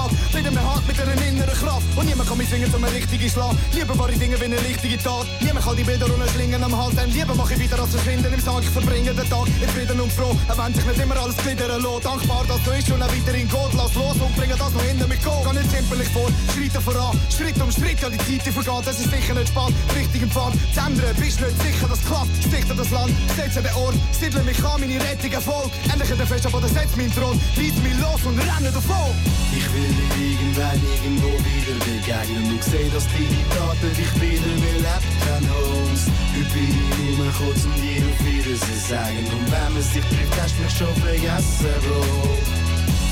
Und 2.47 2.60
niemand 2.60 2.71
kann 2.71 2.71
mich 2.71 2.71
zwingen, 2.71 2.73
um 2.73 2.83
eine 2.83 2.95
richtige 2.95 3.29
Schlag. 3.29 3.55
Lieber 3.73 3.97
wahre 3.99 4.13
Dinge 4.13 4.39
wie 4.39 4.45
eine 4.45 4.60
richtige 4.60 4.97
Tat. 4.97 5.27
Niemand 5.41 5.65
kann 5.65 5.75
die 5.75 5.83
Bilder 5.83 6.05
und 6.05 6.29
Schlingen 6.31 6.63
am 6.63 6.77
Hals. 6.77 6.95
Denn 6.95 7.12
lieber 7.12 7.36
mache 7.36 7.53
ich 7.53 7.60
wieder 7.60 7.79
als 7.79 7.91
verschwinden 7.91 8.33
im 8.33 8.39
Sarg. 8.39 8.63
Ich 8.63 8.69
verbringe 8.69 9.13
den 9.13 9.29
Tag 9.29 9.47
in 9.47 9.69
Frieden 9.69 9.99
und 9.99 10.12
froh. 10.12 10.36
Auch 10.47 10.57
wenn 10.57 10.73
sich 10.73 10.86
nicht 10.86 10.99
immer 10.99 11.17
alles 11.17 11.38
gliedern 11.38 11.81
lässt. 11.81 12.05
Dankbar, 12.05 12.45
dass 12.47 12.63
du 12.63 12.71
ist 12.71 12.91
und 12.91 13.01
auch 13.01 13.12
weiterhin 13.12 13.47
geht. 13.47 13.73
Lass 13.75 13.93
los 13.95 14.17
und 14.19 14.36
bringe 14.36 14.55
das 14.55 14.71
noch 14.73 14.83
hinter 14.83 15.07
mich 15.07 15.19
geht. 15.19 15.43
Geh 15.43 15.53
nicht 15.60 15.71
zimperlich 15.71 16.10
vor, 16.10 16.29
Schritte 16.53 16.81
voran. 16.81 17.19
Schritt 17.36 17.62
um 17.62 17.71
Schritt, 17.71 17.99
ja 17.99 18.10
die 18.10 18.17
Zeit 18.17 18.45
die 18.45 18.51
vergeht. 18.51 18.88
Es 18.88 18.99
ist 18.99 19.12
sicher 19.12 19.33
nicht 19.33 19.47
spät, 19.49 19.73
richtig 19.95 20.21
im 20.21 20.31
Pfad. 20.31 20.53
Zu 20.73 20.79
ändern, 20.79 21.15
bist 21.19 21.41
nicht 21.41 21.57
sicher, 21.62 21.88
das 21.89 22.01
klappt. 22.05 22.31
Sticht 22.47 22.71
an 22.71 22.77
das 22.77 22.91
Land, 22.91 23.12
setze 23.36 23.62
den 23.62 23.75
Ort. 23.75 23.95
Siedle 24.12 24.43
mich 24.43 24.63
an, 24.63 24.79
meine 24.79 24.99
Rettung 25.03 25.31
erfolgt. 25.31 25.71
Endlich 25.91 26.12
in 26.12 26.17
der 26.17 26.27
Fest, 26.27 26.45
aber 26.45 26.63
setzt 26.67 26.95
meinen 26.95 27.12
Thron. 27.12 27.36
Reiß 27.60 27.75
mich 27.83 27.97
los 27.99 28.21
und 28.23 28.39
renne 28.39 28.71
davon. 28.71 29.12
Ich 29.51 29.67
will 29.73 29.91
dir 29.91 30.31
irgendwann 30.31 30.79
irgendwo 30.86 31.27
wieder 31.27 31.75
begegnen 31.83 32.37
und 32.45 32.63
seh, 32.63 32.89
dass 32.93 33.06
deine 33.08 33.41
Taten 33.50 33.91
dich 33.97 34.13
wieder 34.21 34.54
belebt 34.62 35.17
haben 35.26 35.50
aus. 35.50 36.02
Heute 36.36 36.54
bin 36.54 36.69
ich 36.69 36.91
rumgekommen, 36.97 37.65
um 37.65 37.82
dir 37.82 38.04
auf 38.06 38.19
Wiedersehen 38.26 38.82
sagen 38.88 39.26
und 39.34 39.52
wenn 39.52 39.73
man 39.73 39.82
sich 39.82 40.06
trifft, 40.06 40.41
hast 40.41 40.56
du 40.58 40.63
mich 40.63 40.76
schon 40.78 40.95
vergessen, 41.02 41.73
Bro. 41.84 42.04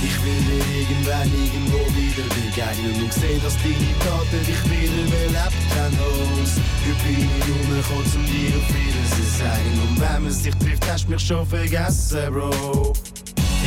Ich 0.04 0.16
will 0.24 0.42
dir 0.46 0.64
irgendwann 0.82 1.30
irgendwo 1.34 1.82
wieder 1.98 2.28
begegnen 2.30 3.02
und 3.02 3.14
seh, 3.14 3.40
dass 3.42 3.58
deine 3.58 3.92
Taten 4.06 4.42
dich 4.46 4.62
wieder 4.70 5.04
belebt 5.10 5.66
haben 5.74 5.98
aus. 6.06 6.52
Heute 6.86 7.04
bin 7.04 7.26
ich 7.26 7.46
rumgekommen, 7.50 8.12
um 8.16 8.26
dir 8.30 8.54
auf 8.54 8.70
Wiedersehen 8.70 9.32
sagen 9.40 9.76
und 9.88 10.00
wenn 10.00 10.24
man 10.24 10.32
sich 10.32 10.56
trifft, 10.56 10.92
hast 10.92 11.06
du 11.06 11.12
mich 11.12 11.22
schon 11.22 11.46
vergessen, 11.48 12.32
Bro. 12.32 12.94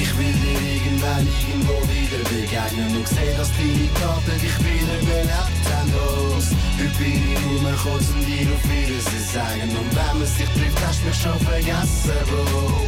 Ich 0.00 0.16
will 0.16 0.32
dir 0.32 0.60
irgendwann 0.78 1.26
irgendwo 1.26 1.74
wieder 1.90 2.22
begegnen 2.30 2.96
und 2.96 3.08
seh, 3.08 3.34
dass 3.36 3.50
deine 3.58 3.88
Taten 3.98 4.38
dich 4.40 4.58
wieder 4.62 4.98
belebt 5.02 5.64
haben 5.74 5.92
aus. 6.06 6.54
Heute 6.78 6.94
bin 6.98 7.18
ich 7.34 7.42
nur 7.42 7.72
kurz 7.82 8.06
um 8.14 8.22
dir 8.24 8.46
auf 8.54 8.62
Wiedersehen 8.70 9.26
sagen. 9.34 9.70
Und 9.74 9.90
wenn 9.90 10.18
man 10.18 10.26
sich 10.26 10.48
trifft, 10.54 10.78
hast 10.86 11.02
du 11.02 11.08
mich 11.08 11.18
schon 11.18 11.38
vergessen, 11.40 12.18
Bro. 12.30 12.86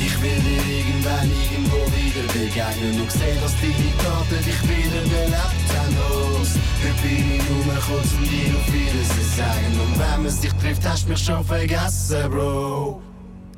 Ich 0.00 0.16
will 0.22 0.40
dir 0.40 0.64
irgendwann 0.80 1.28
irgendwo 1.28 1.80
wieder 1.92 2.24
begegnen 2.32 3.00
und 3.02 3.12
sehen, 3.12 3.36
dass 3.42 3.54
deine 3.60 3.92
Taten 4.00 4.40
dich 4.40 4.60
wieder 4.64 5.02
belebt 5.12 5.68
haben. 5.76 5.96
Los. 6.00 6.56
Heute 6.80 6.96
bin 7.04 7.36
ich 7.36 7.44
nur 7.52 7.74
kurz 7.84 8.08
um 8.16 8.24
dir 8.24 8.56
auf 8.56 8.66
Wiedersehen 8.72 9.30
sagen. 9.36 9.72
Und 9.76 9.98
wenn 9.98 10.22
man 10.22 10.32
sich 10.32 10.52
trifft, 10.54 10.88
hast 10.88 11.04
du 11.04 11.10
mich 11.10 11.20
schon 11.22 11.44
vergessen, 11.44 12.30
Bro. 12.30 13.02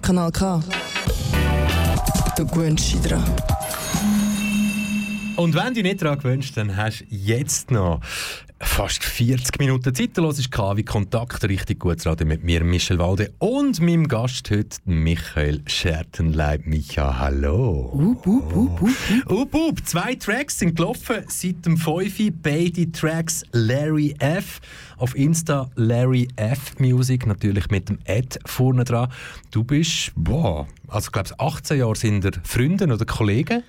Kanal 0.02 0.32
K. 0.32 0.60
Du 2.36 2.46
gewöhnst 2.46 2.92
dich 2.92 3.02
dran. 3.02 3.24
Und 5.42 5.56
wenn 5.56 5.74
du 5.74 5.74
dich 5.74 5.82
nicht 5.82 6.00
daran 6.00 6.20
gewünscht, 6.20 6.56
dann 6.56 6.76
hast 6.76 7.00
du 7.00 7.06
jetzt 7.10 7.72
noch 7.72 7.98
fast 8.60 9.02
40 9.02 9.58
Minuten 9.58 9.92
Zeit. 9.92 10.16
Los 10.18 10.38
ist 10.38 10.52
KW 10.52 10.84
Kontakt, 10.84 11.42
richtig 11.42 11.80
gutes 11.80 12.06
Radio 12.06 12.28
mit 12.28 12.44
mir, 12.44 12.62
Michel 12.62 13.00
Walde 13.00 13.32
und 13.40 13.80
meinem 13.80 14.06
Gast 14.06 14.48
heute, 14.52 14.76
Michael 14.84 15.60
Schertenleib. 15.66 16.64
Micha, 16.64 17.18
hallo. 17.18 17.90
Up, 17.92 18.24
up, 18.24 18.56
up, 18.56 18.82
up. 18.82 19.32
Up, 19.32 19.54
up. 19.56 19.84
Zwei 19.84 20.14
Tracks 20.14 20.60
sind 20.60 20.76
gelaufen 20.76 21.24
seit 21.26 21.66
dem 21.66 21.76
5. 21.76 22.34
Beide 22.40 22.92
Tracks 22.92 23.42
Larry 23.50 24.14
F. 24.20 24.60
Auf 24.96 25.16
Insta 25.16 25.68
Larry 25.74 26.28
F 26.36 26.78
Music, 26.78 27.26
natürlich 27.26 27.68
mit 27.68 27.88
dem 27.88 27.98
Ad 28.06 28.38
vorne 28.46 28.84
dran. 28.84 29.10
Du 29.50 29.64
bist, 29.64 30.12
boah, 30.14 30.68
also 30.86 31.06
ich 31.08 31.12
glaube 31.12 31.30
18 31.36 31.78
Jahre 31.80 31.96
sind 31.96 32.24
ihr 32.24 32.32
Freunde 32.44 32.84
oder 32.84 33.04
Kollegen. 33.04 33.64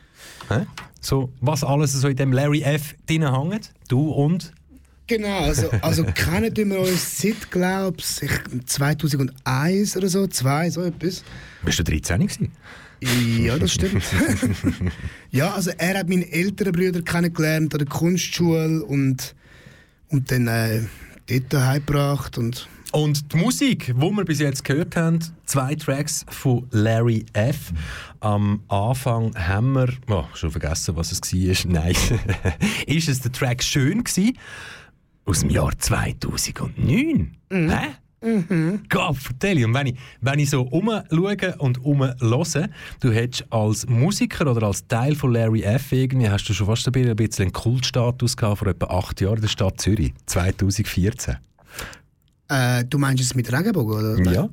Hä? 0.50 0.68
So, 1.04 1.30
was 1.42 1.66
alles 1.66 1.92
so 1.92 2.08
in 2.08 2.16
dem 2.16 2.32
Larry 2.32 2.62
F. 2.62 2.96
drin 3.06 3.30
hängt. 3.30 3.72
Du 3.90 4.10
und 4.10 4.54
Genau, 5.06 5.40
also, 5.40 5.70
also 5.82 6.04
kennen 6.16 6.56
wir 6.56 6.80
uns 6.80 7.22
seit, 7.22 7.52
glaube 7.52 7.98
ich, 8.00 8.66
2001 8.66 9.98
oder 9.98 10.08
so, 10.08 10.28
zwei, 10.28 10.70
so 10.70 10.82
etwas. 10.82 11.26
Bist 11.66 11.80
du 11.80 11.84
13 11.84 12.22
gewesen? 12.22 12.52
Ja, 13.38 13.60
das 13.60 13.74
stimmt. 13.74 14.02
ja, 15.30 15.54
also 15.54 15.72
er 15.78 16.00
hat 16.00 16.08
meine 16.08 16.32
älteren 16.32 16.72
Brüder 16.72 17.02
kennengelernt 17.02 17.74
an 17.74 17.80
der 17.80 17.88
Kunstschule 17.88 18.82
und, 18.86 19.36
und 20.08 20.32
dann 20.32 20.48
äh, 20.48 20.84
dort 21.28 21.66
heimgebracht 21.66 22.38
und 22.38 22.70
Und 22.94 23.34
die 23.34 23.38
Musik, 23.38 23.88
die 23.88 23.96
wir 23.96 24.24
bis 24.24 24.40
jetzt 24.40 24.64
gehört 24.64 24.96
haben, 24.96 25.18
zwei 25.46 25.74
Tracks 25.74 26.28
von 26.30 26.68
Larry 26.70 27.26
F. 27.34 27.74
Am 28.20 28.62
Anfang 28.68 29.36
haben 29.36 29.74
wir, 29.74 29.90
oh, 30.10 30.26
schon 30.36 30.52
vergessen, 30.52 30.96
was 30.96 31.12
es 31.12 31.20
war. 31.20 31.72
Nein, 31.72 31.96
ist 32.86 33.10
es 33.10 33.20
der 33.22 33.32
Track 33.32 33.64
«Schön» 33.64 34.04
gewesen? 34.04 34.38
Aus 35.26 35.40
dem 35.40 35.50
Jahr 35.50 35.72
2009. 35.76 37.36
Hä? 37.50 38.80
Gott, 38.90 39.18
vertell 39.18 39.66
Und 39.66 39.74
wenn 39.74 39.88
ich, 39.88 39.96
wenn 40.22 40.38
ich 40.38 40.52
so 40.52 40.62
umschaue 40.62 41.56
und 41.58 41.84
umhöre, 41.84 42.70
du 43.00 43.12
hättest 43.12 43.52
als 43.52 43.88
Musiker 43.88 44.52
oder 44.52 44.68
als 44.68 44.88
Teil 44.88 45.16
von 45.16 45.34
Larry 45.34 45.64
F. 45.64 45.92
irgendwie, 45.94 46.30
hast 46.30 46.48
du 46.48 46.54
schon 46.54 46.68
fast 46.68 46.88
ein 46.88 47.16
bisschen 47.16 47.46
einen 47.46 47.54
Kultstatus 47.54 48.38
gehabt 48.38 48.60
vor 48.60 48.68
etwa 48.68 48.86
acht 48.86 49.20
Jahren 49.20 49.38
in 49.38 49.42
der 49.42 49.48
Stadt 49.48 49.82
Zürich, 49.82 50.14
2014. 50.28 51.38
äh, 52.50 52.84
du 52.86 52.98
meinst 52.98 53.24
es 53.24 53.36
mit 53.36 53.52
Regenbogen, 53.52 53.94
oder? 53.94 54.32
Ja. 54.32 54.50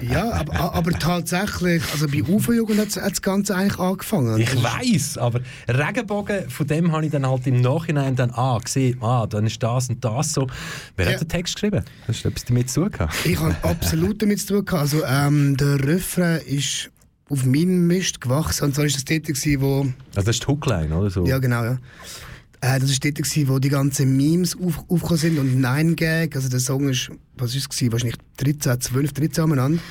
Ja, 0.00 0.32
aber, 0.32 0.74
aber 0.74 0.92
tatsächlich, 0.92 1.82
also 1.92 2.08
bei 2.08 2.22
UFO-Jugend 2.22 2.80
hat 2.80 2.96
das 2.96 3.22
Ganze 3.22 3.54
eigentlich 3.54 3.78
angefangen. 3.78 4.40
Ich 4.40 4.62
weiß, 4.62 5.18
aber 5.18 5.40
Regenbogen, 5.68 6.48
von 6.48 6.66
dem 6.66 6.90
habe 6.92 7.04
ich 7.04 7.12
dann 7.12 7.26
halt 7.26 7.46
im 7.46 7.60
Nachhinein 7.60 8.16
dann 8.16 8.30
ah, 8.30 8.58
gesehen, 8.58 9.00
ah, 9.02 9.26
dann 9.26 9.46
ist 9.46 9.62
das 9.62 9.88
und 9.90 10.02
das 10.04 10.32
so. 10.32 10.46
Wer 10.96 11.06
Ja. 11.06 11.12
hat 11.12 11.20
den 11.20 11.28
Text 11.28 11.54
geschrieben? 11.54 11.84
Hast 12.08 12.24
du 12.24 12.28
etwas 12.28 12.44
damit 12.46 12.70
zu 12.70 12.80
tun 12.80 12.90
gehabt? 12.92 13.14
Ich 13.24 13.38
habe 13.38 13.54
absolut 13.62 14.22
damit 14.22 14.40
zu 14.40 14.46
tun 14.54 14.64
gehabt. 14.64 14.82
Also, 14.82 15.04
ähm, 15.04 15.56
der 15.56 15.86
Refrain 15.86 16.40
ist 16.46 16.90
auf 17.28 17.44
meinem 17.44 17.86
Mist 17.86 18.20
gewachsen. 18.20 18.64
Und 18.64 18.74
zwar 18.74 18.84
war 18.84 18.90
das 18.90 19.04
dort, 19.04 19.24
gewesen, 19.24 19.60
wo... 19.60 19.80
Also 19.80 20.26
das 20.26 20.28
ist 20.28 20.42
die 20.42 20.46
Hookline, 20.48 20.96
oder 20.96 21.10
so? 21.10 21.26
Ja, 21.26 21.38
genau, 21.38 21.62
ja. 21.64 21.78
Äh, 22.62 22.78
das 22.78 22.90
war 22.90 22.96
dort, 23.02 23.16
gewesen, 23.16 23.48
wo 23.48 23.58
die 23.58 23.68
ganzen 23.68 24.16
Memes 24.16 24.56
auf, 24.56 24.78
aufgekommen 24.88 25.18
sind 25.18 25.38
und 25.38 25.60
Nine 25.60 25.94
Gag. 25.94 26.36
Also 26.36 26.48
der 26.48 26.60
Song 26.60 26.88
ist, 26.88 27.10
was 27.36 27.50
ist 27.56 27.62
es 27.62 27.68
gewesen? 27.68 27.92
Wahrscheinlich 27.92 28.16
13, 28.36 28.80
12, 28.80 29.12
13 29.12 29.44
umeinander. 29.44 29.82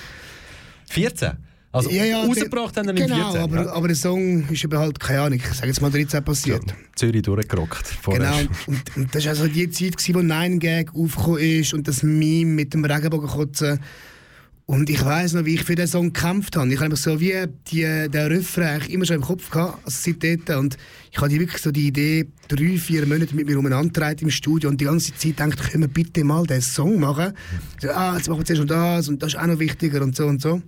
14? 0.89 1.31
Also 1.73 1.89
Ja, 1.89 2.03
ja, 2.03 2.23
rausgebracht 2.23 2.75
haben 2.77 2.88
wir 2.88 2.93
Genau, 2.93 3.15
im 3.15 3.21
14. 3.23 3.41
aber, 3.41 3.55
ja. 3.65 3.71
aber 3.73 3.88
der 3.88 3.95
Song 3.97 4.47
ist 4.49 4.63
eben 4.63 4.77
halt, 4.77 4.99
keine 4.99 5.21
Ahnung, 5.21 5.39
ich 5.39 5.53
sage 5.53 5.67
jetzt 5.67 5.81
mal 5.81 5.91
13 5.91 6.23
passiert. 6.23 6.63
So, 6.69 6.75
Zürich 6.95 7.21
durchgerockt. 7.21 7.88
Vorher. 7.88 8.23
Genau, 8.23 8.51
und, 8.67 8.97
und 8.97 9.15
das 9.15 9.23
war 9.25 9.31
also 9.31 9.47
die 9.47 9.69
Zeit, 9.69 9.97
gewesen, 9.97 10.15
wo 10.15 10.21
Nine 10.21 10.57
Gag 10.57 10.93
aufgekommen 10.95 11.39
ist 11.39 11.73
und 11.73 11.88
das 11.88 12.03
Meme 12.03 12.51
mit 12.51 12.73
dem 12.73 12.84
Regenbogenkotzen. 12.86 13.79
Und 14.65 14.89
ich 14.89 15.04
weiß 15.04 15.34
noch, 15.34 15.45
wie 15.45 15.56
ich 15.56 15.63
für 15.63 15.76
den 15.76 15.88
Song 15.88 16.13
gekämpft 16.13 16.56
habe. 16.56 16.71
Ich 16.74 16.80
habe 16.80 16.95
so 16.95 17.19
wie 17.19 17.45
die, 17.67 17.82
den 17.82 18.28
Refrain 18.28 18.82
immer 18.84 19.06
schon 19.06 19.17
im 19.17 19.21
Kopf 19.21 19.50
gehabt, 19.50 19.86
also 19.86 20.12
seit. 20.12 20.50
Und 20.50 20.78
ich 21.12 21.19
hatte 21.19 21.39
wirklich 21.39 21.62
so 21.62 21.71
die 21.71 21.88
Idee, 21.88 22.28
drei, 22.47 22.78
vier 22.78 23.06
Monate 23.06 23.36
mit 23.36 23.47
mir 23.47 23.60
umeinander 23.60 24.13
im 24.21 24.30
Studio 24.30 24.69
und 24.69 24.80
die 24.80 24.86
ganze 24.86 25.13
Zeit 25.15 25.38
gedacht, 25.38 25.71
können 25.71 25.84
wir 25.84 25.89
bitte 25.89 26.24
mal 26.24 26.45
den 26.45 26.62
Song 26.62 27.00
machen? 27.00 27.34
So, 27.82 27.89
ah, 27.89 28.15
jetzt 28.15 28.30
machen 28.30 28.39
wir 28.39 28.45
zuerst 28.45 28.62
noch 28.62 28.69
das 28.69 29.10
und 29.10 29.21
das 29.21 29.34
ist 29.34 29.39
auch 29.39 29.47
noch 29.47 29.60
wichtiger 29.60 30.02
und 30.02 30.15
so 30.15 30.28
und 30.28 30.41
so. 30.41 30.62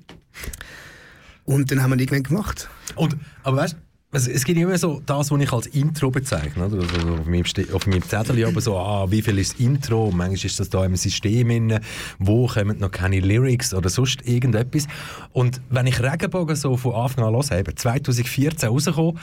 Und 1.46 1.72
dann 1.72 1.82
haben 1.82 1.92
wir 1.92 2.00
irgendwann 2.00 2.24
gemacht. 2.24 2.70
Und, 2.96 3.16
aber 3.44 3.58
weißt 3.58 3.76
also 4.14 4.30
es 4.30 4.46
gibt 4.46 4.60
immer 4.60 4.78
so 4.78 5.02
das, 5.06 5.32
was 5.32 5.42
ich 5.42 5.52
als 5.52 5.68
Intro 5.68 6.12
bezeichne. 6.12 6.68
Oder? 6.68 6.82
Also 6.82 7.14
auf, 7.14 7.26
meinem 7.26 7.44
auf 7.74 7.88
meinem 7.88 8.04
Zettel 8.04 8.46
aber 8.46 8.62
so, 8.62 8.78
ah, 8.78 9.10
wie 9.10 9.22
viel 9.24 9.40
ist 9.40 9.54
das 9.54 9.60
Intro? 9.60 10.06
Und 10.06 10.18
manchmal 10.18 10.46
ist 10.46 10.60
das 10.60 10.70
da 10.70 10.86
im 10.86 10.96
System 10.96 11.50
drin, 11.50 11.80
wo 12.20 12.48
kommen 12.48 12.78
noch 12.80 12.92
keine 12.92 13.20
Lyrics 13.20 13.74
oder 13.74 13.90
sonst 13.90 14.28
irgendetwas. 14.28 14.88
Und 15.32 15.62
wenn 15.70 15.88
ich 15.88 16.02
Regenbogen 16.02 16.56
so 16.56 16.78
von 16.78 16.94
Anfang 16.94 17.26
an 17.26 17.34
höre, 17.34 17.60
eben 17.60 17.76
2014 17.76 18.70
rausgekommen, 18.70 19.20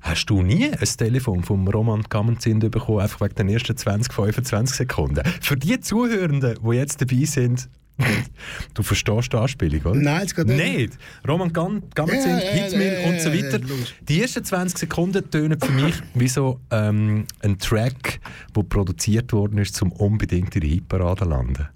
hast 0.00 0.26
du 0.26 0.42
nie 0.42 0.70
ein 0.70 0.88
Telefon 0.96 1.44
vom 1.44 1.68
Roman 1.68 2.02
Gammenzind 2.08 2.68
bekommen, 2.68 3.00
einfach 3.00 3.20
wegen 3.20 3.36
den 3.36 3.48
ersten 3.48 3.76
20, 3.76 4.12
25 4.12 4.76
Sekunden. 4.76 5.22
Für 5.40 5.56
die 5.56 5.78
Zuhörenden, 5.80 6.58
die 6.62 6.74
jetzt 6.74 7.00
dabei 7.00 7.24
sind, 7.24 7.68
du 8.74 8.82
verstehst 8.82 9.32
die 9.32 9.36
Anspielung, 9.36 9.80
oder? 9.82 10.00
Nein, 10.00 10.20
jetzt 10.22 10.34
gerade 10.34 10.52
nicht. 10.52 10.76
Nicht. 10.76 10.98
Roman 11.26 11.52
Gam 11.52 11.82
Gammenzind, 11.94 12.42
Ja, 12.42 12.54
ja, 12.54 12.64
Hitmill 12.64 12.98
ja, 13.02 13.08
und 13.08 13.20
so 13.20 13.32
weiter. 13.32 13.60
Die 14.08 14.22
ersten 14.22 14.44
20 14.44 14.78
Sekunden 14.78 15.30
tönen 15.30 15.60
für 15.60 15.72
mich 15.72 15.94
wie 16.14 16.28
so 16.28 16.60
ähm, 16.70 17.26
ein 17.40 17.58
Track, 17.58 18.20
der 18.56 18.62
produziert 18.62 19.32
worden 19.32 19.58
ist, 19.58 19.80
um 19.82 19.92
unbedingt 19.92 20.54
in 20.54 20.60
die 20.60 20.68
Hitparade 20.68 21.22
zu 21.22 21.28
landen. 21.28 21.68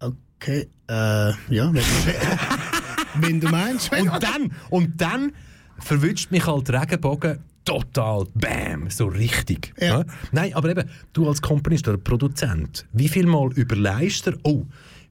Okay, 0.00 0.68
äh, 0.88 1.30
ja, 1.54 1.72
wenn, 3.14 3.40
du 3.40 3.48
meinst. 3.50 3.92
Und 3.92 4.10
dann, 4.22 4.52
und 4.70 5.00
dann 5.00 5.32
verwünscht 5.78 6.30
mich 6.30 6.46
halt 6.46 6.70
Regenbogen 6.70 7.38
total, 7.64 8.26
bam, 8.34 8.90
so 8.90 9.06
richtig. 9.06 9.72
Ja. 9.78 10.00
Ja? 10.00 10.04
Nein, 10.32 10.54
aber 10.54 10.70
eben, 10.70 10.90
du 11.12 11.28
als 11.28 11.40
Komponist 11.40 11.88
oder 11.88 11.98
Produzent, 11.98 12.86
wie 12.92 13.08
viel 13.08 13.26
Mal 13.26 13.52
überleist 13.52 14.26
du, 14.26 14.32
oh, 14.42 14.64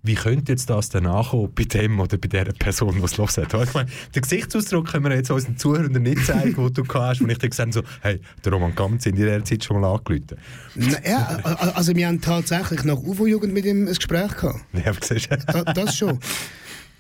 wie 0.04 0.16
könnte 0.16 0.52
jetzt 0.52 0.70
das 0.70 0.90
dann 0.90 1.06
ankommen 1.06 1.52
bei 1.54 1.64
dem 1.64 2.00
oder 2.00 2.18
bei 2.18 2.28
der 2.28 2.46
Person, 2.46 2.96
die 2.96 3.04
es 3.04 3.18
los 3.18 3.38
hat? 3.38 3.54
Ich 3.54 3.74
meine, 3.74 3.90
den 4.16 4.22
Gesichtsausdruck 4.22 4.88
können 4.88 5.06
wir 5.06 5.16
jetzt 5.16 5.30
unseren 5.30 5.58
Zuhörern 5.58 5.92
nicht 5.92 6.26
zeigen, 6.26 6.56
den 6.56 6.74
du 6.74 6.84
hast, 6.94 7.22
wo 7.22 7.28
ich 7.28 7.38
dir 7.38 7.50
gesagt 7.50 7.74
so, 7.74 7.84
hey, 8.02 8.20
der 8.44 8.52
Roman 8.52 8.74
Gamms 8.74 9.06
in 9.06 9.16
dieser 9.16 9.44
Zeit 9.44 9.64
schon 9.64 9.80
mal 9.80 9.94
angerufen. 9.94 10.38
Na, 10.76 10.98
ja, 11.08 11.40
also 11.76 11.96
wir 11.96 12.08
haben 12.08 12.20
tatsächlich 12.20 12.84
nach 12.84 12.98
UFO-Jugend 12.98 13.54
mit 13.54 13.66
ihm 13.66 13.84
ein 13.84 13.94
Gespräch 13.94 14.36
gehabt. 14.36 14.60
Ja, 14.74 14.92
siehst 15.00 15.30
du? 15.32 15.64
Das 15.74 15.96
schon. 15.96 16.20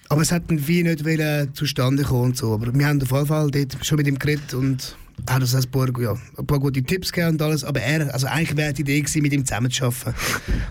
Aber 0.10 0.22
es 0.22 0.32
hat 0.32 0.44
dann 0.50 0.68
wie 0.68 0.84
nicht 0.84 1.04
zustande 1.56 2.04
kommen 2.04 2.26
und 2.26 2.38
so. 2.38 2.54
Aber 2.54 2.74
wir 2.74 2.86
haben 2.86 3.02
auf 3.02 3.12
jeden 3.12 3.28
Fall 3.28 3.50
dort 3.50 3.86
schon 3.86 3.98
mit 3.98 4.08
ihm 4.08 4.20
geredet 4.20 4.54
und 4.54 4.96
hat 5.30 5.42
uns 5.42 5.56
ein 5.56 5.70
paar, 5.72 5.88
ja, 6.00 6.16
ein 6.38 6.48
paar 6.48 6.60
gute 6.60 6.82
Tipps 6.84 7.12
gegeben 7.12 7.34
und 7.34 7.42
alles. 7.42 7.64
Aber 7.64 7.80
er, 7.82 8.14
also 8.14 8.28
eigentlich 8.28 8.58
wäre 8.58 8.74
die 8.74 8.82
Idee 8.82 9.02
gewesen, 9.02 9.22
mit 9.22 9.34
ihm 9.34 9.46
zusammenzuarbeiten. 9.46 10.14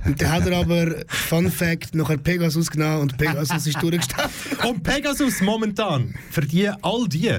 Und 0.04 0.20
dann 0.20 0.30
hat 0.30 0.46
er 0.46 0.58
aber, 0.58 0.96
Fun 1.06 1.50
Fact, 1.50 1.94
nachher 1.94 2.18
Pegasus 2.18 2.70
genommen 2.70 3.02
und 3.02 3.18
Pegasus 3.18 3.66
ist 3.66 3.82
durchgestartet. 3.82 4.30
Und 4.64 4.82
Pegasus 4.82 5.40
momentan, 5.40 6.14
für 6.30 6.42
die, 6.42 6.68
all 6.68 7.08
die, 7.08 7.38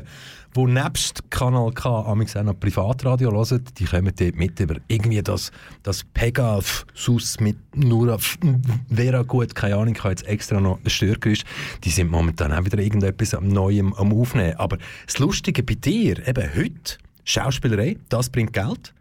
die 0.56 0.66
nebst 0.66 1.30
Kanal 1.30 1.72
K 1.72 2.02
amigs 2.06 2.36
auch 2.36 2.44
noch 2.44 2.60
Privatradio 2.60 3.32
hören, 3.32 3.64
die 3.78 3.86
kommen 3.86 4.14
dort 4.16 4.36
mit 4.36 4.60
über 4.60 4.76
irgendwie 4.88 5.22
das, 5.22 5.52
das 5.84 6.04
Pegasus 6.04 7.40
mit 7.40 7.58
nur 7.76 8.20
Vera 8.94 9.22
gut, 9.24 9.56
keine 9.56 9.76
Ahnung, 9.78 9.96
ich 9.96 10.04
habe 10.04 10.12
jetzt 10.12 10.28
extra 10.28 10.60
noch 10.60 10.80
ein 10.84 10.90
Störgeräusch, 10.90 11.44
die 11.84 11.90
sind 11.90 12.10
momentan 12.10 12.52
auch 12.52 12.66
wieder 12.66 12.80
irgendetwas 12.80 13.34
am 13.34 13.48
Neuem 13.48 13.94
am 13.94 14.14
Aufnehmen. 14.14 14.56
Aber 14.58 14.78
das 15.06 15.20
Lustige 15.20 15.64
bei 15.64 15.76
dir, 15.76 16.28
eben 16.28 16.50
heute, 16.56 16.98
Schauspielerei, 17.24 17.98
das 18.10 18.30
bringt 18.30 18.54
Geld. 18.54 18.94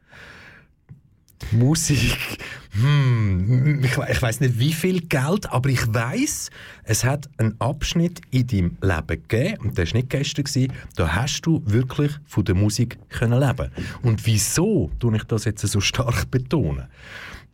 Musik, 1.52 2.38
hm, 2.72 3.82
ich, 3.82 3.96
ich 3.96 4.22
weiß 4.22 4.40
nicht 4.40 4.58
wie 4.58 4.72
viel 4.72 5.00
Geld, 5.00 5.50
aber 5.50 5.68
ich 5.68 5.92
weiß, 5.92 6.50
es 6.84 7.04
hat 7.04 7.28
einen 7.38 7.60
Abschnitt 7.60 8.20
in 8.30 8.46
deinem 8.46 8.78
Leben 8.82 9.22
gegeben, 9.28 9.56
und 9.64 9.78
das 9.78 9.90
war 9.90 9.96
nicht 9.98 10.10
gestern, 10.10 10.44
gewesen, 10.44 10.72
da 10.96 11.14
hast 11.14 11.42
du 11.42 11.62
wirklich 11.64 12.12
von 12.26 12.44
der 12.44 12.54
Musik 12.54 12.98
können 13.08 13.40
leben. 13.40 13.70
Und 14.02 14.24
wieso 14.26 14.90
tue 14.98 15.16
ich 15.16 15.24
das 15.24 15.44
jetzt 15.44 15.66
so 15.66 15.80
stark 15.80 16.30
betonen? 16.30 16.86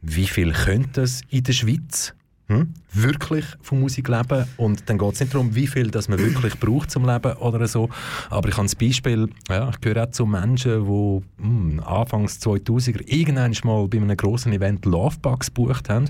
wie 0.03 0.27
viel 0.27 0.53
könnte 0.53 1.03
es 1.03 1.23
in 1.31 1.43
der 1.43 1.53
Schweiz 1.53 2.15
hm? 2.49 2.73
wirklich 2.93 3.45
von 3.61 3.81
Musik 3.81 4.09
leben. 4.09 4.47
Und 4.57 4.89
dann 4.89 4.99
geht 4.99 5.15
es 5.15 5.21
nicht 5.21 5.35
darum, 5.35 5.55
wie 5.55 5.67
viel 5.67 5.91
das 5.91 6.09
man 6.09 6.19
wirklich 6.19 6.55
braucht 6.61 6.91
zum 6.91 7.05
Leben 7.05 7.33
oder 7.35 7.67
so. 7.67 7.89
Aber 8.31 8.49
ich 8.49 8.57
habe 8.57 8.67
das 8.67 8.77
Beispiel, 8.77 9.29
ja, 9.49 9.69
ich 9.71 9.81
gehöre 9.81 10.05
auch 10.05 10.11
zu 10.11 10.27
Menschen, 10.27 10.85
die 10.85 11.43
hm, 11.43 11.81
Anfangs 11.85 12.41
2000er 12.41 13.03
irgendwann 13.07 13.55
mal 13.65 13.89
bei 13.89 13.99
einem 13.99 14.17
grossen 14.17 14.53
Event 14.53 14.85
Lovebugs 14.85 15.49
gebucht 15.49 15.89
haben, 15.89 16.09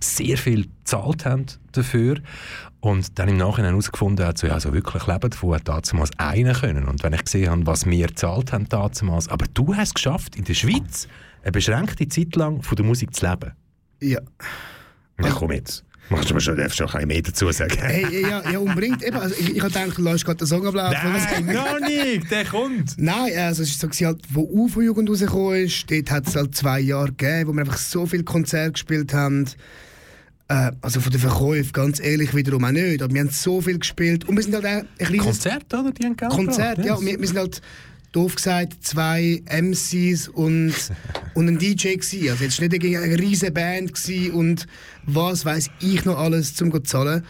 sehr 0.00 0.36
viel 0.36 0.66
gezahlt 0.88 1.24
haben 1.24 1.46
dafür 1.72 2.16
und 2.80 3.18
dann 3.18 3.28
im 3.28 3.36
Nachhinein 3.36 3.70
herausgefunden 3.70 4.24
haben, 4.24 4.36
so, 4.36 4.46
ja, 4.46 4.60
so 4.60 4.72
wirklich 4.72 5.06
leben 5.06 5.30
davon 5.30 5.54
hat 5.54 5.68
damals 5.68 6.10
einer 6.18 6.54
können. 6.54 6.86
Und 6.86 7.02
wenn 7.02 7.12
ich 7.12 7.24
gesehen 7.24 7.50
habe, 7.50 7.66
was 7.66 7.86
wir 7.86 8.06
gezahlt 8.06 8.52
haben 8.52 8.68
damals, 8.68 9.28
aber 9.28 9.46
du 9.52 9.74
hast 9.74 9.88
es 9.88 9.94
geschafft, 9.94 10.36
in 10.36 10.44
der 10.44 10.54
Schweiz 10.54 11.08
eine 11.42 11.52
beschränkte 11.52 12.08
Zeit 12.08 12.36
lang 12.36 12.62
von 12.62 12.76
der 12.76 12.84
Musik 12.84 13.14
zu 13.14 13.26
leben. 13.26 13.52
Ja. 14.00 14.20
Ja, 15.22 15.30
komm 15.30 15.52
jetzt. 15.52 15.84
Machst 16.10 16.30
du 16.30 16.34
mir 16.34 16.40
schon, 16.40 16.56
darfst 16.56 16.80
noch 16.80 16.94
ein 16.94 17.06
mehr 17.06 17.20
dazu 17.20 17.50
sagen? 17.52 17.76
Hey, 17.78 18.22
ja, 18.22 18.50
ja, 18.50 18.58
unbedingt. 18.58 19.02
Eben, 19.02 19.16
also 19.18 19.34
ich, 19.38 19.56
ich 19.56 19.62
gedacht, 19.62 19.98
du 19.98 20.02
lässt 20.02 20.24
gerade 20.24 20.38
den 20.38 20.46
Song 20.46 20.66
ablaufen. 20.66 20.96
Nein, 21.44 21.46
noch 21.54 21.80
nicht, 21.86 22.30
der 22.30 22.46
kommt. 22.46 22.94
Nein, 22.96 23.36
also 23.36 23.62
es 23.62 23.70
ist 23.70 23.80
so, 23.80 24.06
halt, 24.06 24.20
wo 24.30 24.40
UFO-Jugend 24.40 25.10
rausgekommen 25.10 25.66
ist, 25.66 25.90
dort 25.90 26.10
hat 26.10 26.26
es 26.26 26.34
halt 26.34 26.54
zwei 26.54 26.80
Jahre 26.80 27.08
gegeben, 27.08 27.48
wo 27.48 27.52
wir 27.52 27.60
einfach 27.60 27.76
so 27.76 28.06
viele 28.06 28.24
Konzerte 28.24 28.72
gespielt 28.72 29.12
haben. 29.12 29.44
Äh, 30.48 30.72
also 30.80 31.00
von 31.00 31.12
den 31.12 31.20
Verkäufen, 31.20 31.72
ganz 31.72 32.00
ehrlich, 32.00 32.34
wiederum 32.34 32.64
auch 32.64 32.70
nicht. 32.70 33.02
Aber 33.02 33.12
wir 33.12 33.20
haben 33.20 33.30
so 33.30 33.60
viel 33.60 33.78
gespielt. 33.78 34.26
Und 34.26 34.36
wir 34.36 34.42
sind 34.42 34.54
halt 34.54 34.64
auch 34.64 34.70
ein 34.70 34.86
kleines... 34.96 35.24
Konzert, 35.24 35.74
oder? 35.74 35.92
Die 35.92 36.06
haben 36.06 36.16
Konzert, 36.16 36.84
ja. 36.86 36.98
Wir, 37.02 37.20
wir 37.20 37.26
sind 37.26 37.38
halt 37.38 37.60
doof 38.12 38.36
gesagt, 38.36 38.84
zwei 38.84 39.42
MCs 39.46 40.28
und, 40.28 40.74
und 41.34 41.48
ein 41.48 41.58
DJ 41.58 41.94
gewesen. 41.94 42.30
Also 42.30 42.44
jetzt 42.44 42.60
nicht 42.60 42.74
eine 42.74 43.18
riesige 43.18 43.52
Band 43.52 43.94
gewesen 43.94 44.32
und 44.32 44.66
was 45.04 45.44
weiß 45.44 45.70
ich 45.80 46.04
noch 46.04 46.18
alles 46.18 46.54
zum 46.54 46.72
zu 46.72 46.80
zahlen. 46.80 47.24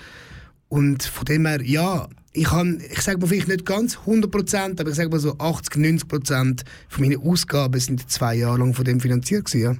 Und 0.68 1.02
von 1.02 1.24
dem 1.24 1.46
her, 1.46 1.62
ja, 1.62 2.08
ich 2.32 2.44
kann, 2.44 2.82
ich 2.90 3.00
sage 3.00 3.18
mal 3.18 3.26
vielleicht 3.26 3.48
nicht 3.48 3.64
ganz 3.64 3.96
100%, 3.96 4.80
aber 4.80 4.90
ich 4.90 4.96
sage 4.96 5.08
mal 5.08 5.18
so 5.18 5.36
80, 5.38 5.74
90% 5.74 6.62
von 6.88 7.04
meinen 7.04 7.20
Ausgaben 7.20 7.80
sind 7.80 8.10
zwei 8.10 8.34
Jahre 8.34 8.58
lang 8.58 8.74
von 8.74 8.84
dem 8.84 9.00
finanziert 9.00 9.46
gewesen, 9.46 9.62
ja. 9.62 9.76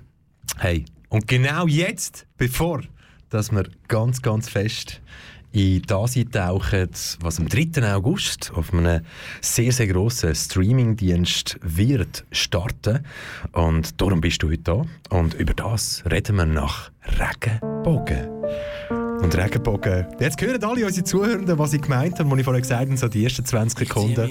Hey, 0.57 0.87
und 1.11 1.29
genau 1.29 1.67
jetzt, 1.67 2.27
bevor 2.39 2.83
dass 3.31 3.53
wir 3.53 3.69
ganz, 3.89 4.23
ganz 4.23 4.49
fest 4.49 5.01
in 5.53 5.83
das 5.83 6.17
eintauchen, 6.17 6.91
was 7.21 7.39
am 7.39 7.49
3. 7.49 7.95
August 7.95 8.53
auf 8.55 8.73
einem 8.73 9.03
sehr, 9.41 9.73
sehr 9.73 9.87
grossen 9.87 10.35
Streamingdienst 10.35 11.59
wird 11.63 12.25
starten. 12.33 13.01
Und 13.53 14.01
darum 14.01 14.21
bist 14.21 14.43
du 14.43 14.51
heute 14.51 14.63
da. 14.63 14.83
Und 15.11 15.35
über 15.35 15.55
das 15.55 16.03
reden 16.11 16.37
wir 16.37 16.47
nach 16.47 16.91
Regenbogen. 17.19 18.29
Und 19.23 19.37
Regenbogen, 19.37 20.07
jetzt 20.21 20.41
hören 20.41 20.63
alle 20.63 20.87
unsere 20.87 21.05
Zuhörenden, 21.05 21.59
was 21.59 21.73
ich 21.73 21.83
gemeint 21.83 22.19
habe, 22.19 22.31
als 22.31 22.39
ich 22.39 22.45
vorher 22.45 22.63
gesagt 22.63 22.89
habe, 22.89 22.97
so 22.97 23.09
die 23.09 23.25
ersten 23.25 23.45
20 23.45 23.89
Sekunden. 23.89 24.31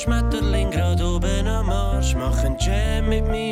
Schmetterling 0.00 0.70
grad 0.70 1.02
oben 1.02 1.46
am 1.46 1.68
Arsch. 1.68 2.14
Machen 2.14 2.56
Jam 2.58 3.10
mit 3.10 3.26
meinen 3.26 3.49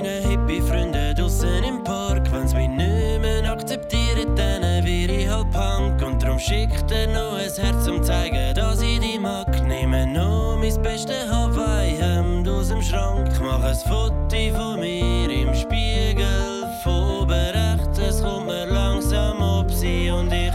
Schickt 6.48 6.90
er 6.90 7.06
noch 7.08 7.34
ein 7.34 7.52
Herz, 7.52 7.86
um 7.88 8.02
zeigen, 8.02 8.54
dass 8.54 8.80
ich 8.80 8.98
die 9.00 9.18
mag. 9.18 9.48
Nehme 9.66 10.06
noch 10.06 10.56
mein 10.58 10.82
beste 10.82 11.28
Hawaii-Hemd 11.28 12.48
aus 12.48 12.68
dem 12.68 12.80
Schrank. 12.80 13.28
Mach 13.42 13.62
ein 13.62 13.74
Foto 13.74 14.56
von 14.56 14.80
mir 14.80 15.28
im 15.28 15.54
Spiegel. 15.54 16.64
Von 16.82 17.20
oben 17.20 17.32
rechts, 17.32 17.98
es 17.98 18.22
kommt 18.22 18.46
mir 18.46 18.64
langsam 18.64 19.42
ob 19.42 19.70
sie 19.70 20.10
und 20.10 20.32
ich. 20.32 20.52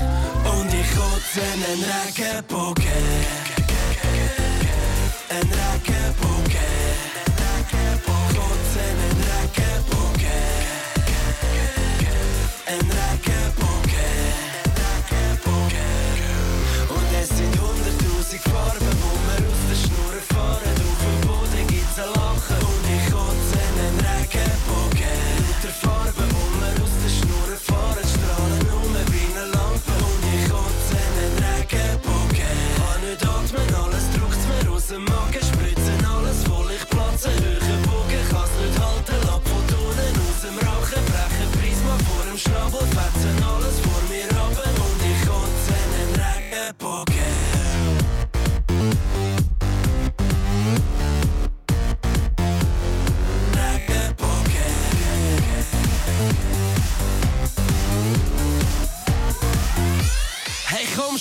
Und 0.58 0.74
ich 0.74 0.90
kotze 0.96 1.42
einen 1.54 1.86
Regenbogen. 1.86 3.43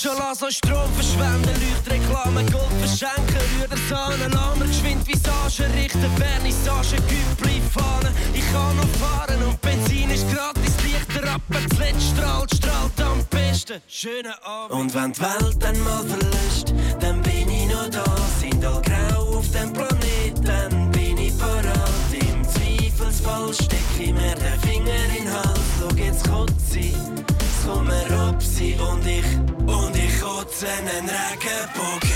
Schon 0.03 0.17
lassen 0.17 0.51
Strom 0.51 0.93
verschwenden, 0.95 1.55
Leuchtreklame, 1.63 2.45
Gold 2.51 2.73
verschenken, 2.81 3.37
Rüder 3.61 3.77
Sahne, 3.89 4.27
Lammer, 4.35 4.67
geschwind 4.67 5.07
Visage 5.07 5.65
richten, 5.75 6.11
Vernissage, 6.17 6.97
Güppli 6.97 7.61
fahren. 7.71 8.13
Ich 8.35 8.45
kann 8.53 8.77
noch 8.77 8.89
fahren 8.99 9.41
und 9.45 9.61
Benzin 9.61 10.11
ist 10.11 10.27
gratis, 10.33 10.75
Lichter 10.83 11.33
ab, 11.33 11.43
zuletzt 11.75 12.03
strahlt, 12.17 12.55
strahlt 12.55 13.01
am 13.01 13.25
besten. 13.31 13.81
Schönen 13.87 14.33
Abend. 14.43 14.73
Und 14.73 14.95
wenn 14.95 15.13
die 15.13 15.21
Welt 15.21 15.57
dann 15.61 15.81
mal 15.85 16.05
verlässt, 16.05 16.75
dann 16.99 17.23
bin 17.23 17.49
ich 17.49 17.67
noch 17.67 17.89
da, 17.91 18.05
sind 18.41 18.65
all 18.65 18.83
grau 18.83 19.39
auf 19.39 19.51
dem 19.53 19.73
Planeten, 19.73 20.91
bin 20.91 21.19
ich 21.19 21.39
parat. 21.39 21.93
Im 22.13 22.43
Zweifelsfall 22.43 23.55
steck 23.55 23.79
ich 24.01 24.13
mir 24.13 24.35
den 24.35 24.61
Finger 24.63 25.05
in 25.17 25.25
den 25.25 25.33
Hals, 25.33 25.61
schau 25.79 25.95
jetzt 25.95 26.27
kotze 27.63 27.69
komme 27.69 28.03
Robsi 28.11 28.77
und 28.91 29.07
ich 29.07 29.25
und 29.67 29.97
ich 29.97 30.21
kotze 30.21 30.67
einen 30.69 31.09
Regenbogen. 31.09 32.11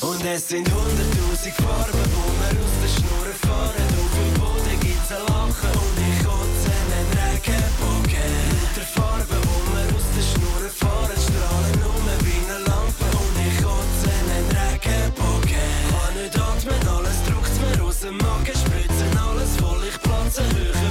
Und 0.00 0.24
es 0.24 0.48
sind 0.48 0.68
hunderttausend 0.68 1.54
Farben, 1.54 2.04
wo 2.14 2.24
wir 2.40 2.54
aus 2.62 2.74
der 2.82 2.90
Schnur 2.94 3.28
fahren. 3.42 3.88
Auf 4.02 4.12
dem 4.18 4.34
Boden 4.40 4.80
gibt's 4.80 5.12
ein 5.12 5.22
Lachen 5.28 5.74
und 5.84 5.98
ich 6.08 6.18
kotze 6.26 6.70
einen 6.82 7.08
Regenbogen. 7.22 8.32
Der 8.76 8.86
Farben, 8.94 9.40
wo 9.46 9.56
wir 9.72 9.86
aus 9.94 10.08
der 10.16 10.26
Schnur 10.30 10.62
fahren, 10.80 11.18
strahlen 11.26 11.80
um 11.92 12.06
wie 12.26 12.40
eine 12.46 12.58
Lampe 12.66 13.06
und 13.22 13.36
ich 13.46 13.56
kotze 13.62 14.08
einen 14.18 14.46
Regenbogen. 14.58 15.70
Kann 15.92 16.14
nicht 16.18 16.36
atmen, 16.38 16.82
alles 16.96 17.18
druckt 17.26 17.56
mir 17.62 17.84
aus 17.84 17.98
dem 18.00 18.16
Magen, 18.16 18.56
spritzen 18.62 19.12
alles 19.18 19.52
voll, 19.56 19.82
ich 19.88 19.98
platze, 20.02 20.42
höher 20.56 20.81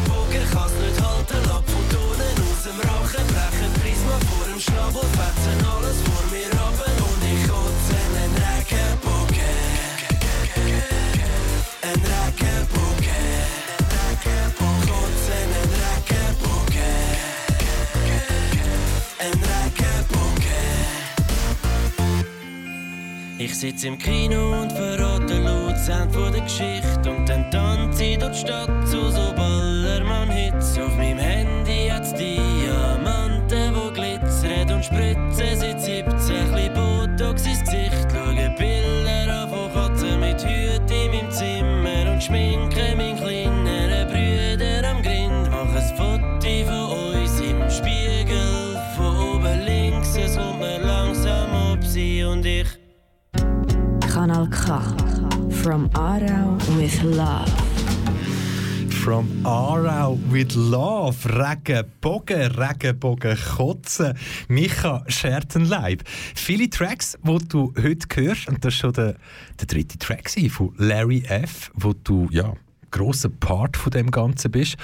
Ich 23.52 23.60
sitz 23.60 23.84
im 23.84 23.98
Kino 23.98 24.62
und 24.62 24.72
verrate 24.72 25.38
laut 25.40 25.78
Sound 25.78 26.14
von 26.14 26.32
der 26.32 26.42
Geschichte 26.42 27.12
und 27.12 27.28
dann 27.28 27.52
tanze 27.52 28.06
ich 28.06 28.18
durch 28.18 28.32
die 28.32 28.40
Stadt 28.40 28.88
zu 28.88 29.12
so 29.12 29.34
Ballermann-Hits. 29.36 29.61
Kanal 54.71 54.95
K. 54.95 55.51
From 55.62 55.89
Aarau 55.89 56.57
with 56.77 57.03
Love. 57.03 57.51
from 59.03 59.27
Aarau 59.43 60.17
with 60.31 60.55
Love. 60.55 61.25
Regenbogen, 61.25 62.51
Regenbogen, 62.51 63.36
Kotzen. 63.36 64.17
Micha 64.47 65.03
Schertenleib. 65.07 66.03
Viele 66.07 66.69
Tracks, 66.69 67.17
die 67.21 67.47
du 67.49 67.73
heute 67.81 68.07
hörst, 68.15 68.47
und 68.47 68.63
das 68.63 68.65
war 68.65 68.71
schon 68.71 68.93
der, 68.93 69.15
der 69.60 69.67
dritte 69.67 69.97
Track 69.97 70.29
von 70.49 70.73
Larry 70.77 71.23
F., 71.27 71.71
wo 71.73 71.91
du, 71.91 72.29
ja, 72.31 72.53
grosser 72.91 73.29
Part 73.29 73.75
von 73.75 73.91
dem 73.91 74.10
Ganzen 74.10 74.51
bist. 74.51 74.77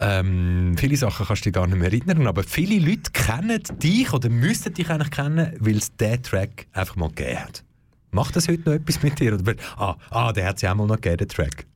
Ähm, 0.00 0.74
viele 0.78 0.96
Sachen 0.96 1.26
kannst 1.26 1.44
du 1.44 1.50
dich 1.50 1.54
gar 1.54 1.66
nicht 1.66 1.78
mehr 1.78 1.92
erinnern, 1.92 2.26
aber 2.26 2.44
viele 2.44 2.78
Leute 2.78 3.10
kennen 3.12 3.62
dich 3.82 4.10
oder 4.10 4.30
müssten 4.30 4.72
dich 4.72 4.88
eigentlich 4.88 5.10
kennen, 5.10 5.54
weil 5.58 5.76
es 5.76 5.94
diesen 5.96 6.22
Track 6.22 6.66
einfach 6.72 6.96
mal 6.96 7.08
gegeben 7.10 7.40
hat. 7.40 7.64
Macht 8.14 8.36
das 8.36 8.46
heute 8.46 8.62
noch 8.64 8.76
etwas 8.76 9.02
mit 9.02 9.18
dir? 9.18 9.34
Oder, 9.34 9.54
ah, 9.76 9.96
ah, 10.10 10.32
der 10.32 10.46
hat 10.46 10.56
es 10.56 10.62
ja 10.62 10.70
auch 10.70 10.76
mal 10.76 10.86
noch 10.86 11.00
gegeben, 11.00 11.16
den 11.16 11.28
Track. 11.28 11.66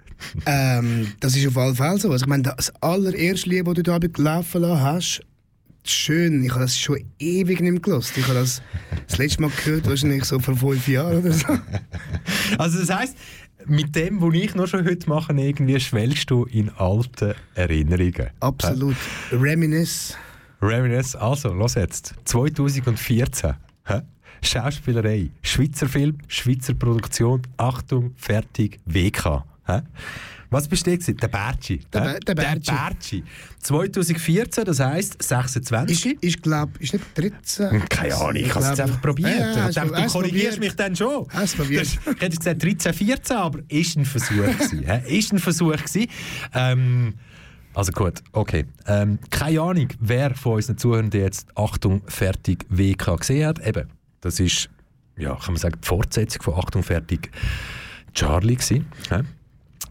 ähm, 0.47 1.13
das 1.19 1.37
ist 1.37 1.47
auf 1.49 1.57
jeden 1.57 1.75
Fall 1.75 1.99
so. 1.99 2.11
Also, 2.13 2.25
ich 2.25 2.27
meine, 2.27 2.45
das 2.45 2.73
allererste 2.81 3.51
Lied, 3.51 3.67
das 3.67 3.75
du 3.75 3.83
da 3.83 3.99
laufen 4.17 4.63
lassen 4.63 4.81
hast, 4.81 5.21
schön. 5.85 6.45
Ich 6.45 6.51
habe 6.53 6.61
das 6.61 6.79
schon 6.79 7.05
ewig 7.19 7.61
nicht 7.61 7.73
mehr 7.73 7.81
gehört. 7.81 8.13
Ich 8.17 8.25
habe 8.25 8.35
das 8.35 8.63
das 9.09 9.19
letzte 9.19 9.43
Mal 9.43 9.51
gehört, 9.65 9.89
wahrscheinlich 9.89 10.25
so 10.25 10.39
vor 10.39 10.55
fünf 10.55 10.87
Jahren 10.87 11.19
oder 11.19 11.33
so. 11.33 11.47
Also 12.57 12.79
das 12.79 12.91
heisst, 12.95 13.17
mit 13.67 13.97
dem, 13.97 14.21
was 14.21 14.35
ich 14.35 14.55
noch 14.55 14.69
schon 14.69 14.85
heute 14.85 15.09
mache, 15.09 15.33
irgendwie 15.33 15.79
schwellst 15.81 16.31
du 16.31 16.45
in 16.45 16.71
alte 16.71 17.35
Erinnerungen. 17.55 18.31
Absolut. 18.41 18.97
Äh? 19.33 19.37
Reminisce. 19.37 20.15
Reminisce. 20.63 21.21
Also, 21.21 21.53
los 21.53 21.75
jetzt. 21.75 22.15
2014. 22.25 23.55
Hä? 23.85 24.03
Schauspielerei, 24.43 25.31
Schweizer 25.43 25.89
Film, 25.89 26.19
Schweizer 26.29 26.75
Produktion, 26.75 27.43
Achtung, 27.57 28.13
fertig, 28.17 28.79
WK. 28.87 29.45
Hä? 29.67 29.83
Was 30.51 30.67
bist 30.67 30.87
du 30.87 30.93
gewesen? 30.93 31.17
Der 31.19 31.29
Bertschi. 31.29 31.81
Der, 31.93 32.19
der 32.21 32.35
Bertschi. 32.35 32.71
Der 32.71 32.75
Bertschi. 32.75 33.25
2014, 33.61 34.65
das 34.65 34.81
heisst 34.81 35.23
26. 35.23 36.07
Ich, 36.07 36.19
ich 36.23 36.43
glaube, 36.43 36.73
ist 36.79 36.95
nicht 36.95 37.05
13. 37.15 37.87
Keine 37.89 38.15
Ahnung, 38.15 38.37
ich 38.37 38.55
habe 38.55 38.65
es 38.65 38.71
jetzt 38.71 38.81
einfach 38.81 39.03
probiert. 39.03 39.39
Ja, 39.39 39.69
ja, 39.69 39.71
dachte, 39.71 40.03
du 40.03 40.07
korrigierst 40.07 40.59
mich 40.59 40.75
dann 40.75 40.97
schon. 40.97 41.27
Hast 41.31 41.57
probiert. 41.57 41.87
Ich 41.87 42.07
hätte 42.07 42.37
gesagt 42.37 42.63
13, 42.63 42.95
14, 42.95 43.37
aber 43.37 43.59
ist 43.69 43.97
ein 43.97 44.07
Versuch 44.07 44.37
gewesen. 44.37 44.85
ist 45.07 45.33
ein 45.33 45.39
Versuch 45.39 45.77
gewesen. 45.77 46.07
Ähm, 46.55 47.15
also 47.75 47.93
gut, 47.93 48.23
okay. 48.33 48.65
Ähm, 48.87 49.19
keine 49.31 49.61
Ahnung, 49.61 49.89
wer 50.01 50.35
von 50.35 50.55
unseren 50.55 50.79
Zuhörern 50.79 51.11
jetzt 51.13 51.47
Achtung, 51.55 52.03
fertig 52.07 52.65
WK 52.71 53.19
gesehen 53.19 53.47
hat. 53.47 53.65
Eben, 53.67 53.89
das 54.21 54.41
ist, 54.41 54.69
ja, 55.17 55.35
kann 55.35 55.55
man 55.55 55.57
sagen, 55.57 55.79
die 55.83 55.87
Fortsetzung 55.87 56.43
von 56.43 56.55
Achtung, 56.55 56.83
fertig 56.83 57.31
Charlie 58.15 58.57
gewesen. 58.57 58.87
Ja? 59.11 59.23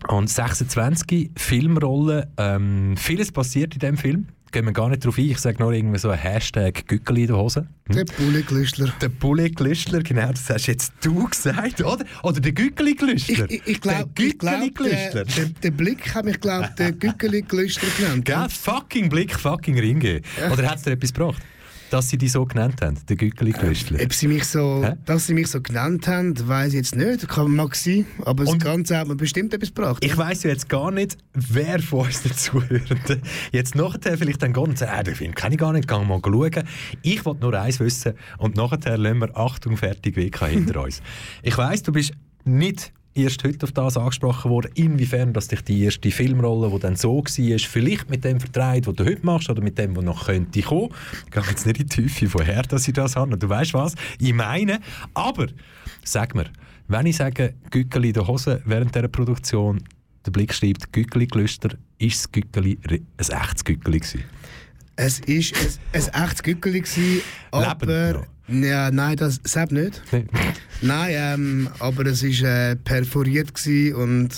Und 0.07 0.29
26 0.29 1.31
Filmrollen, 1.35 2.25
ähm, 2.37 2.95
vieles 2.97 3.31
passiert 3.31 3.73
in 3.73 3.79
diesem 3.79 3.97
Film. 3.97 4.27
Gehen 4.51 4.65
wir 4.65 4.71
gar 4.71 4.87
nicht 4.87 5.03
drauf 5.03 5.17
ein. 5.17 5.25
Ich 5.25 5.39
sage 5.39 5.61
nur 5.61 5.73
irgendwie 5.73 5.99
so 5.99 6.09
ein 6.09 6.17
Hashtag 6.17 6.87
Gückeli 6.87 7.21
in 7.21 7.27
der 7.27 7.37
Hose. 7.37 7.67
Hm? 7.87 7.95
Der 7.95 8.05
Bulli-Glüschler. 8.05 8.93
Der 9.01 9.09
Bulli-Glüschler, 9.09 10.01
genau, 10.01 10.29
das 10.29 10.49
hast 10.49 10.67
jetzt 10.67 10.93
du 11.01 11.27
gesagt, 11.27 11.81
oder? 11.81 12.05
Oder 12.23 12.39
der 12.39 12.53
Gückeli-Glüschler. 12.53 13.49
Ich, 13.49 13.61
ich, 13.61 13.67
ich 13.67 13.81
glaube, 13.81 14.09
glaub, 14.13 14.73
der, 14.77 15.25
der, 15.25 15.45
der, 15.45 15.71
Blick 15.71 16.15
hat 16.15 16.23
mich, 16.23 16.39
glaube 16.39 16.69
der 16.77 16.91
Gückeli-Glüschler 16.93 17.89
genannt. 17.97 18.23
Gell, 18.23 18.47
fucking 18.49 19.09
Blick, 19.09 19.37
fucking 19.37 19.77
Ringe. 19.79 20.21
Oder 20.49 20.69
hat 20.69 20.77
es 20.77 20.83
dir 20.83 20.91
etwas 20.91 21.13
gebracht? 21.13 21.43
Dass 21.89 22.10
sie 22.10 22.17
die 22.17 22.28
so 22.28 22.45
genannt 22.45 22.82
haben, 22.82 22.97
der 23.08 23.15
Güggeli-Klöstler? 23.15 24.00
Äh, 24.00 24.06
ob 24.06 24.13
sie 24.13 24.28
mich 24.28 24.45
so, 24.45 24.86
dass 25.06 25.28
sie 25.28 25.34
mich 25.34 25.47
so 25.47 25.62
genannt 25.62 26.08
haben, 26.08 26.36
weiß 26.47 26.69
ich 26.69 26.76
jetzt 26.76 26.95
nicht. 26.95 27.28
Kann 27.28 27.56
mag 27.56 27.76
sein, 27.76 28.06
aber 28.26 28.45
das 28.45 28.58
Ganze 28.60 28.97
hat 28.97 29.08
mir 29.08 29.15
bestimmt 29.15 29.54
etwas 29.54 29.73
gebracht. 29.73 30.04
Ich 30.04 30.17
weiß 30.17 30.43
ja 30.43 30.50
jetzt 30.50 30.69
gar 30.69 30.91
nicht, 30.91 31.17
wer 31.34 31.80
von 31.80 32.06
uns 32.08 32.23
Zuhörenden 32.43 33.21
jetzt 33.52 33.76
nachher 33.76 34.17
vielleicht 34.17 34.41
dann 34.41 34.54
geht 34.54 34.63
und 34.63 34.78
sagt, 34.78 35.00
äh, 35.00 35.04
den 35.04 35.15
Film 35.15 35.36
kenne 35.36 35.56
ich 35.56 35.60
gar 35.60 35.73
nicht, 35.73 35.88
gehen 35.88 36.08
mal 36.08 36.21
schauen. 36.23 36.63
Ich 37.02 37.26
wollte 37.26 37.41
nur 37.41 37.54
eins 37.54 37.80
wissen 37.80 38.13
und 38.38 38.56
nachher 38.56 38.97
lassen 38.97 39.19
wir 39.19 39.36
Achtung, 39.38 39.78
fertig, 39.78 40.15
WK 40.15 40.47
hinter 40.47 40.82
uns. 40.84 41.02
Ich 41.43 41.58
weiß, 41.58 41.84
du 41.84 41.91
bist 41.91 42.12
nicht 42.43 42.93
erst 43.17 43.43
heute 43.43 43.65
auf 43.65 43.71
das 43.71 43.97
angesprochen 43.97 44.51
worden, 44.51 44.71
inwiefern 44.75 45.34
dass 45.34 45.47
dich 45.47 45.62
die 45.62 45.84
erste 45.84 46.12
Filmrolle, 46.12 46.69
die 46.71 46.80
dann 46.80 46.95
so 46.95 47.17
war, 47.17 47.60
vielleicht 47.60 48.10
mit 48.10 48.23
dem 48.23 48.39
vertreibt, 48.39 48.88
was 48.88 48.95
du 48.95 49.06
heute 49.06 49.25
machst, 49.25 49.49
oder 49.49 49.62
mit 49.62 49.77
dem, 49.77 49.95
was 49.95 50.03
noch 50.03 50.25
könnte 50.25 50.62
kommen. 50.62 50.89
Ich 51.25 51.32
gehe 51.32 51.43
jetzt 51.49 51.65
nicht 51.65 51.80
in 51.80 51.88
die 51.88 51.95
Tiefe, 51.95 52.34
woher 52.34 52.63
dass 52.63 52.88
ich 52.88 52.93
das 52.93 53.15
habe. 53.15 53.38
Du 53.38 53.49
weißt 53.49 53.73
was? 53.73 53.95
Ich 54.19 54.34
meine, 54.34 54.80
aber 55.13 55.47
sag 56.03 56.36
mir, 56.36 56.45
wenn 56.88 57.06
ich 57.06 57.17
sage 57.17 57.53
Gückeli 57.69 58.10
in 58.10 58.13
der 58.13 58.27
Hose 58.27 58.62
während 58.65 58.95
dieser 58.95 59.08
Produktion, 59.08 59.84
der 60.25 60.32
Blick 60.32 60.53
schreibt 60.53 60.91
Gückeli 60.93 61.27
gelüster, 61.27 61.69
ist 61.97 62.19
das 62.19 62.32
Gückeli 62.32 62.80
ein 62.88 63.06
echtes 63.17 63.63
Gückeli 63.63 63.99
gewesen? 63.99 64.23
Es 64.95 65.21
war 65.21 65.27
ein, 65.27 66.13
ein 66.13 66.23
echtes 66.23 66.43
Gückeli, 66.43 66.84
aber... 67.51 68.25
Ja, 68.47 68.91
nein, 68.91 69.17
das 69.17 69.39
selbst 69.43 69.73
nicht. 69.73 70.01
nein, 70.81 71.10
ähm, 71.12 71.69
aber 71.79 72.05
es 72.05 72.23
war 72.23 72.71
äh, 72.71 72.75
perforiert 72.75 73.51
und 73.95 74.29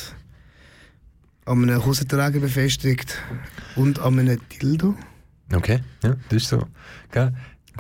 an 1.45 1.63
einem 1.63 1.85
Hosenträger 1.85 2.39
befestigt 2.39 3.17
und 3.75 3.99
an 3.99 4.19
einem 4.19 4.39
Dildo. 4.61 4.95
Okay, 5.53 5.79
ja, 6.03 6.15
das 6.29 6.43
ist 6.43 6.49
so. 6.49 6.65
Gell? 7.11 7.33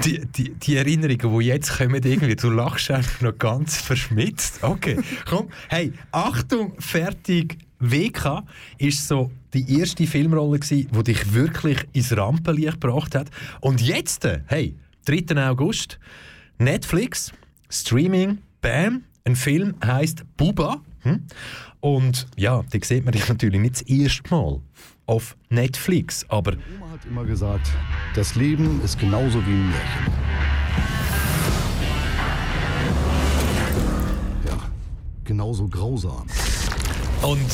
Die, 0.03 0.25
die, 0.25 0.53
die 0.53 0.77
Erinnerungen, 0.77 1.39
die 1.39 1.45
jetzt 1.45 1.77
kommen, 1.77 2.01
irgendwie, 2.03 2.35
du 2.35 2.49
lachst 2.49 2.89
einfach 2.89 3.21
noch 3.21 3.37
ganz 3.37 3.77
verschmitzt. 3.77 4.63
Okay, 4.63 4.97
komm, 5.25 5.49
hey, 5.67 5.91
Achtung, 6.11 6.73
fertig, 6.79 7.57
WK 7.79 8.43
ist 8.77 9.07
so 9.07 9.31
die 9.53 9.79
erste 9.79 10.05
Filmrolle 10.07 10.59
gewesen, 10.59 10.89
die 10.91 11.03
dich 11.03 11.33
wirklich 11.33 11.79
ins 11.93 12.15
Rampenlicht 12.15 12.79
gebracht 12.81 13.15
hat. 13.15 13.29
Und 13.61 13.81
jetzt, 13.81 14.27
hey, 14.47 14.75
3. 15.09 15.49
August. 15.49 15.97
Netflix, 16.59 17.31
Streaming, 17.67 18.39
Bam. 18.61 19.05
Ein 19.25 19.35
Film 19.35 19.73
heißt 19.83 20.23
Buba. 20.37 20.81
Hm? 20.99 21.25
Und 21.79 22.27
ja, 22.35 22.63
da 22.69 22.79
sieht 22.83 23.05
man 23.05 23.13
dich 23.13 23.27
natürlich 23.29 23.59
nicht 23.59 23.75
das 23.75 23.81
erste 23.83 24.29
Mal 24.29 24.61
auf 25.07 25.35
Netflix, 25.49 26.25
aber... 26.29 26.51
Oma 26.51 26.91
hat 26.91 27.05
immer 27.05 27.25
gesagt, 27.25 27.67
das 28.13 28.35
Leben 28.35 28.81
ist 28.83 28.99
genauso 28.99 29.39
wie 29.47 29.51
ein 29.51 29.69
Märchen. 29.69 30.13
Ja, 34.45 34.57
genauso 35.23 35.67
grausam. 35.67 36.27
Und 37.23 37.49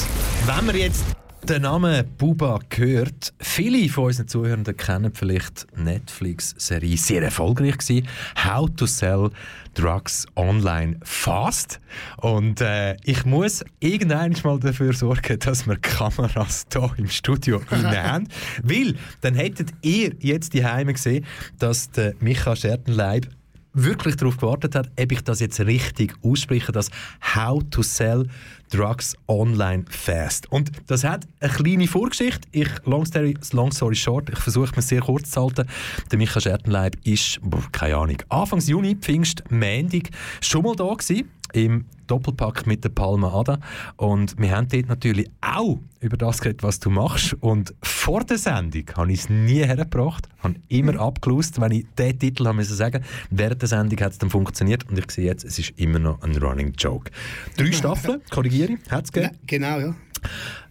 wenn 0.45 0.73
wir 0.73 0.77
jetzt 0.77 1.05
der 1.49 1.60
Name 1.60 2.03
Buba 2.03 2.60
gehört. 2.69 3.34
Viele 3.39 3.88
von 3.89 4.05
unseren 4.05 4.27
Zuhörenden 4.27 4.75
kennen 4.75 5.12
vielleicht 5.13 5.67
Netflix-Serie, 5.77 6.97
sehr 6.97 7.21
erfolgreich 7.21 7.77
gewesen, 7.77 8.08
How 8.43 8.67
to 8.75 8.88
Sell 8.88 9.29
Drugs 9.75 10.25
Online 10.36 10.97
Fast. 11.03 11.79
Und 12.17 12.62
äh, 12.62 12.95
ich 13.03 13.25
muss 13.25 13.63
irgendwann 13.79 14.36
mal 14.43 14.60
dafür 14.60 14.93
sorgen, 14.93 15.38
dass 15.39 15.67
wir 15.67 15.77
Kameras 15.77 16.65
hier 16.71 16.91
im 16.97 17.10
Studio 17.10 17.62
haben. 17.69 18.27
Weil 18.63 18.95
dann 19.21 19.36
hättet 19.36 19.69
ihr 19.81 20.15
jetzt 20.19 20.53
die 20.53 20.65
Heime 20.65 20.93
gesehen, 20.93 21.25
dass 21.60 21.91
der 21.91 22.15
Micha 22.19 22.55
Schertenleib 22.55 23.27
wirklich 23.75 24.15
darauf 24.15 24.38
gewartet 24.38 24.73
hat, 24.73 24.89
ob 24.99 25.11
ich 25.11 25.21
das 25.21 25.39
jetzt 25.39 25.59
richtig 25.59 26.15
ausspreche, 26.23 26.71
das 26.71 26.89
How 27.35 27.61
to 27.69 27.83
Sell 27.83 28.27
Drugs 28.71 29.15
Online 29.27 29.85
Fast. 29.89 30.51
Und 30.51 30.71
das 30.88 31.03
hat 31.03 31.27
eine 31.39 31.51
kleine 31.51 31.88
Vorgeschichte. 31.88 32.47
Ich, 32.51 32.69
long 32.85 33.05
story, 33.05 33.38
long 33.51 33.71
story 33.71 33.95
short, 33.95 34.29
ich 34.29 34.39
versuche 34.39 34.75
mir 34.75 34.81
sehr 34.81 35.01
kurz 35.01 35.31
zu 35.31 35.41
halten. 35.41 35.67
Der 36.11 36.17
Michael 36.17 36.41
Schertenleib 36.41 36.95
ist, 37.03 37.39
keine 37.71 37.97
Ahnung, 37.97 38.17
Anfang 38.29 38.59
Juni, 38.59 38.95
Pfingst, 38.95 39.43
Mendig, 39.49 40.09
schon 40.41 40.63
mal 40.63 40.75
da 40.75 40.91
gewesen 40.93 41.29
im 41.53 41.85
Doppelpack 42.07 42.67
mit 42.67 42.83
der 42.83 42.89
Palma 42.89 43.33
Ada. 43.33 43.59
Und 43.97 44.37
wir 44.39 44.55
haben 44.55 44.67
dort 44.67 44.87
natürlich 44.87 45.29
auch 45.41 45.79
über 45.99 46.17
das 46.17 46.39
geredet, 46.39 46.63
was 46.63 46.79
du 46.79 46.89
machst. 46.89 47.35
Und 47.39 47.73
vor 47.81 48.23
der 48.23 48.37
Sendung 48.37 48.85
habe 48.95 49.11
ich 49.11 49.21
es 49.21 49.29
nie 49.29 49.63
hergebracht, 49.63 50.27
habe 50.39 50.56
immer 50.67 50.93
mhm. 50.93 50.99
abgelöst, 50.99 51.60
wenn 51.60 51.71
ich 51.71 51.85
diesen 51.97 52.19
Titel 52.19 52.47
haben 52.47 52.58
müssen 52.58 52.75
sagen 52.75 53.03
Während 53.29 53.62
der 53.62 53.69
Sendung 53.69 53.99
hat 53.99 54.12
es 54.12 54.17
dann 54.17 54.29
funktioniert 54.29 54.89
und 54.89 54.97
ich 54.97 55.10
sehe 55.12 55.25
jetzt, 55.25 55.43
es 55.43 55.60
ist 55.60 55.71
immer 55.77 55.99
noch 55.99 56.21
ein 56.21 56.35
Running 56.37 56.73
Joke. 56.77 57.12
Drei 57.58 57.71
Staffeln, 57.71 58.21
korrigiere 58.29 58.73
ich, 58.73 58.91
hat 58.91 59.06
es 59.06 59.12
gegeben? 59.12 59.37
Genau, 59.47 59.79
ja. 59.79 59.95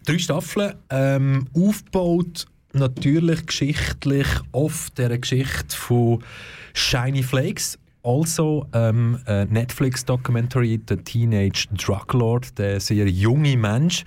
Drei 0.06 0.18
Staffeln, 0.18 0.74
ähm, 0.90 1.46
aufgebaut 1.54 2.46
natürlich 2.74 3.46
geschichtlich 3.46 4.26
auf 4.52 4.90
der 4.96 5.16
Geschichte 5.18 5.76
von 5.76 6.22
Shiny 6.74 7.22
Flakes 7.22 7.78
also 8.04 8.66
ähm, 8.72 9.18
a 9.26 9.46
Netflix 9.46 10.04
Documentary 10.04 10.80
The 10.88 10.96
Teenage 10.96 11.66
Drug 11.72 12.12
Lord, 12.12 12.58
der 12.58 12.78
sehr 12.78 13.08
junge 13.08 13.56
Mensch, 13.56 14.04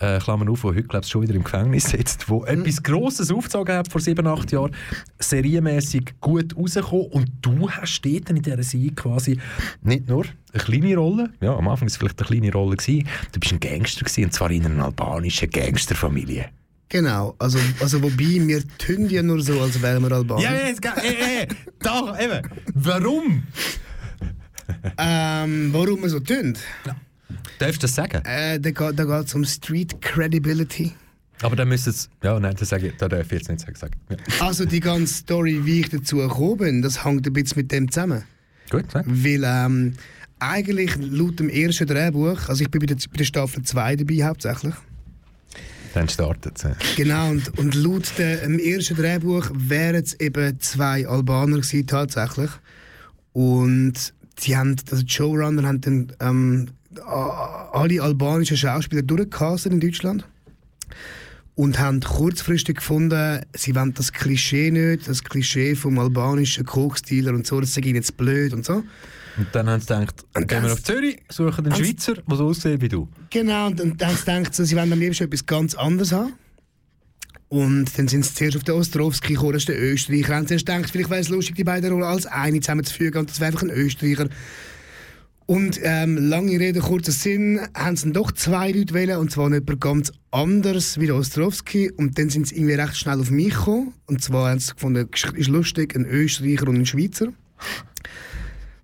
äh, 0.00 0.18
Klammer 0.18 0.50
auf, 0.50 0.62
der 0.62 0.70
heute 0.70 0.82
glaube 0.84 1.04
ich, 1.04 1.10
schon 1.10 1.22
wieder 1.22 1.34
im 1.34 1.44
Gefängnis 1.44 1.84
sitzt, 1.84 2.28
wo 2.28 2.40
mhm. 2.40 2.48
etwas 2.48 2.82
Grosses 2.82 3.30
aufgezogen 3.30 3.76
hat 3.76 3.88
vor 3.88 4.00
sieben, 4.00 4.26
acht 4.26 4.50
Jahren, 4.50 4.74
serienmäßig 5.18 6.14
gut 6.20 6.56
rausgekommen 6.56 7.06
und 7.06 7.30
du 7.42 7.70
hast 7.70 8.02
dort 8.02 8.30
in 8.30 8.42
dieser 8.42 8.62
Serie 8.62 8.92
quasi 8.92 9.38
nicht 9.82 10.08
nur 10.08 10.24
eine 10.52 10.62
kleine 10.62 10.96
Rolle, 10.96 11.30
ja, 11.40 11.54
am 11.54 11.68
Anfang 11.68 11.82
war 11.82 11.86
es 11.88 11.96
vielleicht 11.96 12.20
eine 12.20 12.28
kleine 12.28 12.52
Rolle, 12.52 12.76
gewesen, 12.76 13.06
du 13.32 13.40
bist 13.40 13.52
ein 13.52 13.60
Gangster 13.60 14.04
gewesen, 14.04 14.24
und 14.24 14.32
zwar 14.32 14.50
in 14.50 14.64
einer 14.64 14.84
albanischen 14.84 15.50
Gangsterfamilie. 15.50 16.46
Genau, 16.88 17.34
also, 17.38 17.58
also 17.80 18.02
wobei, 18.02 18.46
wir 18.46 18.62
tun 18.78 19.08
ja 19.08 19.22
nur 19.22 19.40
so, 19.42 19.60
als 19.60 19.80
wären 19.82 20.02
wir 20.02 20.12
Albaner. 20.12 20.42
Ja, 20.42 20.54
ja, 20.54 20.66
jetzt, 20.68 20.82
ge- 20.82 20.90
äh, 21.02 21.42
äh, 21.42 21.46
doch, 21.82 22.16
eben. 22.20 22.46
Warum? 22.74 23.42
Ähm, 24.98 25.70
warum 25.72 26.02
wir 26.02 26.08
so 26.10 26.20
tun? 26.20 26.56
Darfst 27.58 27.76
du 27.82 27.86
das 27.86 27.94
sagen? 27.94 28.22
Äh, 28.24 28.58
da 28.60 28.70
geht 28.70 28.98
da 28.98 29.04
geht's 29.04 29.34
um 29.34 29.44
Street 29.44 30.00
Credibility. 30.00 30.92
Aber 31.42 31.56
dann 31.56 31.68
müsste 31.68 31.90
es. 31.90 32.08
Ja, 32.22 32.38
nein, 32.38 32.54
das, 32.58 32.68
sage 32.68 32.88
ich, 32.88 32.96
das 32.96 33.08
darf 33.08 33.26
ich 33.26 33.32
jetzt 33.32 33.48
nicht 33.50 33.76
sagen. 33.78 33.94
Ja. 34.10 34.16
Also 34.46 34.64
die 34.64 34.80
ganze 34.80 35.12
Story, 35.14 35.60
wie 35.64 35.80
ich 35.80 35.88
dazu 35.90 36.16
gekommen 36.18 36.56
bin, 36.58 36.82
das 36.82 37.04
hängt 37.04 37.26
ein 37.26 37.32
bisschen 37.32 37.58
mit 37.58 37.72
dem 37.72 37.90
zusammen. 37.90 38.22
Gut, 38.70 38.84
sag. 38.92 39.04
Weil 39.06 39.42
ähm, 39.44 39.94
eigentlich 40.38 40.92
laut 40.98 41.38
dem 41.40 41.48
ersten 41.48 41.86
Drehbuch, 41.86 42.48
also 42.48 42.62
ich 42.62 42.70
bin 42.70 42.80
bei 42.80 42.86
der, 42.86 42.96
bei 42.96 43.16
der 43.18 43.24
Staffel 43.24 43.62
2 43.62 43.96
dabei 43.96 44.24
hauptsächlich, 44.24 44.74
Dann 45.94 46.08
startet 46.08 46.64
es. 46.64 46.96
Genau, 46.96 47.30
und, 47.30 47.56
und 47.56 47.74
laut 47.76 48.18
dem 48.18 48.58
ersten 48.58 48.96
Drehbuch 48.96 49.48
wären 49.54 50.02
es 50.02 50.18
eben 50.20 50.58
zwei 50.58 51.06
Albaner 51.06 51.58
gewesen, 51.58 51.86
tatsächlich. 51.86 52.50
Und 53.32 54.12
die, 54.40 54.56
haben, 54.56 54.74
also 54.90 55.04
die 55.04 55.12
Showrunner 55.12 55.68
haben 55.68 55.80
dann 55.80 56.12
ähm, 56.20 56.68
alle 57.72 58.02
albanischen 58.02 58.56
Schauspieler 58.56 59.02
durchgecastet 59.02 59.72
in 59.72 59.80
Deutschland. 59.80 60.26
Und 61.56 61.78
haben 61.78 62.00
kurzfristig 62.00 62.78
gefunden, 62.78 63.40
sie 63.54 63.76
wollen 63.76 63.94
das 63.94 64.12
Klischee 64.12 64.72
nicht, 64.72 65.06
das 65.08 65.22
Klischee 65.22 65.76
vom 65.76 65.98
albanischen 66.00 66.64
Koksdealer 66.64 67.32
und 67.32 67.46
so, 67.46 67.60
das 67.60 67.74
sei 67.74 67.82
ihnen 67.82 67.96
jetzt 67.96 68.16
blöd 68.16 68.52
und 68.52 68.64
so. 68.64 68.82
Und 69.36 69.46
dann 69.52 69.68
haben 69.68 69.80
sie 69.80 69.86
gedacht, 69.86 70.24
Und 70.34 70.48
gehen 70.48 70.62
wir 70.64 70.72
auf 70.72 70.82
Zürich, 70.82 71.18
suchen 71.28 71.66
einen 71.66 71.74
Schweizer, 71.76 72.14
der 72.14 72.36
so 72.36 72.46
aussieht 72.46 72.80
wie 72.80 72.88
du. 72.88 73.08
Genau, 73.30 73.66
und 73.66 73.78
dann 73.78 73.96
haben 74.00 74.16
sie 74.16 74.24
gedacht, 74.24 74.54
so, 74.54 74.64
sie 74.64 74.76
wollen 74.76 74.92
am 74.92 74.98
liebsten 74.98 75.24
etwas 75.24 75.46
ganz 75.46 75.74
anderes 75.74 76.12
haben. 76.12 76.32
Und 77.48 77.96
dann 77.96 78.08
sind 78.08 78.24
sie 78.24 78.34
zuerst 78.34 78.56
auf 78.56 78.64
den 78.64 78.74
Ostrowski 78.74 79.34
gekommen, 79.34 79.52
das 79.52 79.62
ist 79.62 79.68
der 79.68 79.80
Österreicher. 79.80 80.34
Haben 80.34 80.46
sie 80.48 80.54
erst 80.54 80.66
gedacht, 80.66 80.90
vielleicht 80.90 81.10
wäre 81.10 81.20
es 81.20 81.28
lustig, 81.28 81.54
die 81.54 81.64
beiden 81.64 81.92
Rollen 81.92 82.04
als 82.04 82.26
eine 82.26 82.60
zusammenzufügen 82.60 83.20
und 83.20 83.30
das 83.30 83.38
wäre 83.38 83.52
einfach 83.52 83.62
ein 83.62 83.70
Österreicher. 83.70 84.28
Und 85.46 85.78
ähm, 85.82 86.16
lange 86.16 86.58
Rede, 86.58 86.80
kurzer 86.80 87.12
Sinn, 87.12 87.60
haben 87.76 87.96
sie 87.96 88.04
dann 88.04 88.14
doch 88.14 88.32
zwei 88.32 88.72
Leute 88.72 88.94
wählen 88.94 89.18
und 89.18 89.30
zwar 89.30 89.52
jemand 89.52 89.80
ganz 89.80 90.12
anders 90.30 90.98
wie 90.98 91.06
der 91.06 91.16
Ostrowski. 91.16 91.90
Und 91.90 92.18
dann 92.18 92.30
sind 92.30 92.48
sie 92.48 92.56
irgendwie 92.56 92.74
recht 92.74 92.96
schnell 92.96 93.20
auf 93.20 93.30
mich 93.30 93.50
gekommen. 93.54 93.92
Und 94.06 94.22
zwar 94.22 94.50
haben 94.50 94.60
sie 94.60 94.72
gefunden, 94.72 95.08
ist 95.34 95.48
lustig, 95.48 95.94
ein 95.94 96.06
Österreicher 96.06 96.68
und 96.68 96.76
ein 96.76 96.86
Schweizer. 96.86 97.28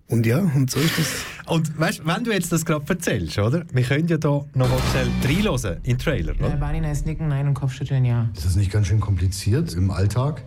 Und 0.07 0.25
ja, 0.25 0.39
und 0.39 0.69
so 0.69 0.79
ist 0.79 0.99
das. 0.99 1.25
Und 1.47 1.79
weißt, 1.79 2.05
wenn 2.05 2.23
du 2.23 2.31
jetzt 2.31 2.51
das 2.51 2.65
gerade 2.65 2.85
erzählst, 2.87 3.39
oder? 3.39 3.65
Wir 3.71 3.83
können 3.83 4.07
ja 4.07 4.17
da 4.17 4.45
noch 4.53 4.91
schnell 4.91 5.07
reinhören 5.23 5.77
in 5.77 5.83
den 5.83 5.97
Trailer, 5.97 6.33
oder? 6.37 6.57
Barney 6.57 6.81
heißt 6.81 7.05
nicken, 7.05 7.29
nein 7.29 7.47
und 7.47 7.53
Kopfschütteln, 7.53 8.03
ja. 8.05 8.29
Ist 8.35 8.45
das 8.45 8.55
nicht 8.55 8.71
ganz 8.71 8.87
schön 8.87 8.99
kompliziert 8.99 9.73
im 9.73 9.89
Alltag? 9.89 10.43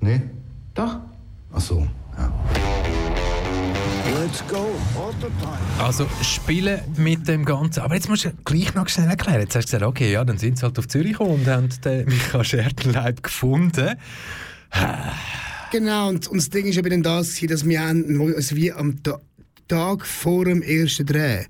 Nee? 0.00 0.22
Doch. 0.74 1.00
Ach 1.52 1.60
so, 1.60 1.86
ja. 2.16 2.32
Also 5.78 6.06
spielen 6.22 6.80
mit 6.96 7.28
dem 7.28 7.44
Ganzen. 7.44 7.80
Aber 7.80 7.94
jetzt 7.94 8.08
musst 8.08 8.24
du 8.24 8.32
gleich 8.44 8.74
noch 8.74 8.88
schnell 8.88 9.08
erklären. 9.08 9.40
Jetzt 9.40 9.56
hast 9.56 9.66
du 9.66 9.76
gesagt, 9.76 9.82
okay, 9.82 10.12
ja, 10.12 10.24
dann 10.24 10.38
sind 10.38 10.58
sie 10.58 10.64
halt 10.64 10.78
auf 10.78 10.88
Zürich 10.88 11.12
gekommen 11.12 11.40
und 11.40 11.46
haben 11.46 11.68
den 11.84 12.06
Michael 12.06 12.44
Schertenleib 12.44 13.22
gefunden. 13.22 13.96
Genau, 15.70 16.08
und, 16.08 16.28
und 16.28 16.36
das 16.36 16.50
Ding 16.50 16.66
ist 16.66 16.78
eben 16.78 17.02
das, 17.02 17.40
dass 17.40 17.66
wir 17.66 17.80
haben, 17.80 18.34
also 18.34 18.56
wie 18.56 18.72
am 18.72 19.02
Ta 19.02 19.20
Tag 19.68 20.04
vor 20.04 20.44
dem 20.44 20.60
ersten 20.60 21.06
Dreh, 21.06 21.44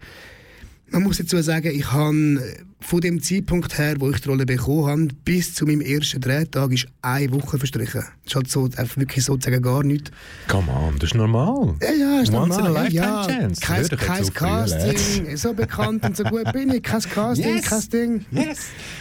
man 0.91 1.03
muss 1.03 1.17
dazu 1.17 1.41
sagen, 1.43 1.73
ich 1.75 1.91
habe 1.91 2.65
von 2.83 3.01
dem 3.01 3.23
Zeitpunkt 3.23 3.79
her, 3.79 3.97
wo 3.99 4.11
ich 4.11 4.21
die 4.21 4.29
Rolle 4.29 4.45
bekommen 4.47 4.87
habe, 4.87 5.09
bis 5.25 5.55
zu 5.55 5.65
meinem 5.67 5.81
ersten 5.81 6.21
Drehtag 6.21 6.73
ist 6.73 6.87
eine 7.01 7.33
Woche 7.33 7.59
verstrichen. 7.59 8.03
Das 8.25 8.27
ist 8.27 8.35
halt 8.35 8.51
so, 8.51 8.65
einfach 8.65 8.97
wirklich 8.97 9.25
sozusagen 9.25 9.63
gar 9.63 9.83
nichts. 9.83 10.11
Come 10.49 10.71
on, 10.71 10.99
das 10.99 11.11
ist 11.11 11.15
normal. 11.15 11.75
Ja, 11.81 11.93
ja, 11.93 12.21
ist 12.21 12.33
Once 12.33 12.57
in 12.57 12.63
a 12.63 12.69
normal. 12.69 12.85
lifetime 12.85 13.07
ja, 13.07 13.27
chance. 13.27 13.61
Kein, 13.61 13.89
kein 13.89 14.23
auf, 14.23 14.35
Casting, 14.35 15.37
so 15.37 15.55
bekannt 15.55 16.05
und 16.05 16.17
so 16.17 16.25
gut 16.25 16.53
bin 16.53 16.73
ich. 16.75 16.83
Kein 16.83 17.03
Casting, 17.03 17.55
Yes. 17.57 17.65
kein 17.65 17.89
Ding. 17.91 18.27
Yes. 18.31 18.59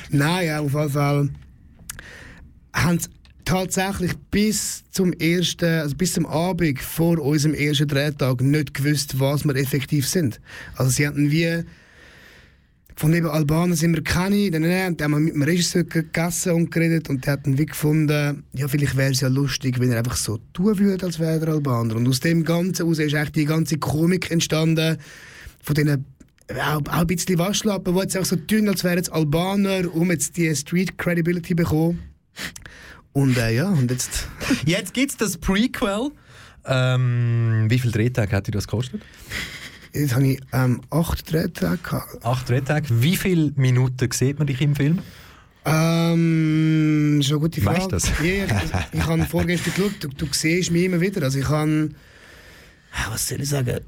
Nein, 0.09 0.47
ja, 0.47 0.59
auf 0.59 0.73
jeden 0.73 0.89
Fall 0.89 1.29
haben 2.73 2.99
sie 2.99 3.09
tatsächlich 3.45 4.13
bis 4.29 4.83
zum 4.91 5.13
ersten, 5.13 5.65
also 5.65 5.95
bis 5.95 6.13
zum 6.13 6.25
Abend 6.25 6.79
vor 6.79 7.19
unserem 7.19 7.53
ersten 7.55 7.87
Drehtag 7.87 8.41
nicht 8.41 8.73
gewusst, 8.73 9.19
was 9.19 9.43
wir 9.45 9.55
effektiv 9.55 10.07
sind. 10.07 10.39
Also 10.75 10.91
sie 10.91 11.07
hatten 11.07 11.31
wie 11.31 11.63
von 12.95 13.13
eben 13.13 13.27
Albanern 13.27 13.75
sind 13.75 13.95
wir 13.95 14.03
keine, 14.03 14.51
dann 14.51 14.63
dann 14.63 14.99
haben 14.99 15.11
wir 15.11 15.19
mit 15.19 15.33
dem 15.33 15.43
Regisseur 15.43 15.83
gegessen 15.83 16.53
und 16.53 16.71
geredet 16.71 17.09
und 17.09 17.25
der 17.25 17.33
hat 17.33 17.45
dann 17.45 17.57
wie 17.57 17.65
gefunden, 17.65 18.43
ja 18.53 18.67
vielleicht 18.67 18.97
wäre 18.97 19.11
es 19.11 19.21
ja 19.21 19.27
lustig, 19.27 19.79
wenn 19.79 19.91
er 19.91 19.99
einfach 19.99 20.17
so 20.17 20.39
tun 20.53 20.77
würde, 20.79 21.05
als 21.05 21.19
wäre 21.19 21.39
er 21.39 21.53
Albaner. 21.53 21.95
Und 21.95 22.07
aus 22.07 22.19
dem 22.19 22.43
Ganzen 22.43 22.83
heraus 22.83 22.99
ist 22.99 23.15
eigentlich 23.15 23.31
die 23.31 23.45
ganze 23.45 23.77
Komik 23.77 24.29
entstanden, 24.31 24.97
von 25.63 25.75
diesen 25.75 26.05
auch, 26.59 26.81
auch 26.87 27.01
ein 27.01 27.07
bisschen 27.07 27.39
Waschlappen, 27.39 27.93
die 27.93 27.99
jetzt 28.01 28.17
auch 28.17 28.25
so 28.25 28.35
tun, 28.35 28.67
als 28.67 28.83
wären 28.83 28.99
es 28.99 29.09
Albaner, 29.09 29.93
um 29.93 30.11
jetzt 30.11 30.37
die 30.37 30.53
Street 30.55 30.97
Credibility 30.97 31.49
zu 31.49 31.55
bekommen. 31.55 31.99
Und 33.13 33.37
äh, 33.37 33.55
ja, 33.55 33.69
und 33.69 33.91
jetzt... 33.91 34.27
Jetzt 34.65 34.93
gibt 34.93 35.11
es 35.11 35.17
das 35.17 35.37
Prequel. 35.37 36.11
Ähm, 36.65 37.65
wie 37.67 37.79
viele 37.79 37.91
Drehtage 37.91 38.35
hat 38.35 38.47
dir 38.47 38.51
das 38.51 38.67
gekostet? 38.67 39.01
Jetzt 39.93 40.15
habe 40.15 40.27
ich 40.27 40.41
ähm, 40.53 40.81
acht 40.89 41.31
Drehtage 41.31 41.77
gehabt. 41.83 42.25
Acht 42.25 42.49
Drehtage. 42.49 42.87
Wie 42.89 43.17
viele 43.17 43.51
Minuten 43.55 44.09
sieht 44.11 44.37
man 44.37 44.47
dich 44.47 44.61
im 44.61 44.75
Film? 44.75 44.99
Ähm, 45.65 47.17
das 47.17 47.27
ist 47.27 47.31
eine 47.31 47.41
gute 47.41 47.61
Frage. 47.61 47.77
Weißt 47.77 47.87
du 47.87 47.89
das? 47.91 48.09
Ja, 48.19 48.45
ich, 48.45 48.99
ich 48.99 49.05
habe 49.05 49.25
vorgestern 49.25 49.73
geschaut, 49.73 49.93
du, 49.99 50.07
du 50.07 50.27
siehst 50.31 50.71
mich 50.71 50.85
immer 50.85 51.01
wieder. 51.01 51.23
Also 51.23 51.39
ich 51.39 51.47
habe, 51.47 51.89
was 53.09 53.27
soll 53.27 53.41
ich 53.41 53.49
sagen, 53.49 53.81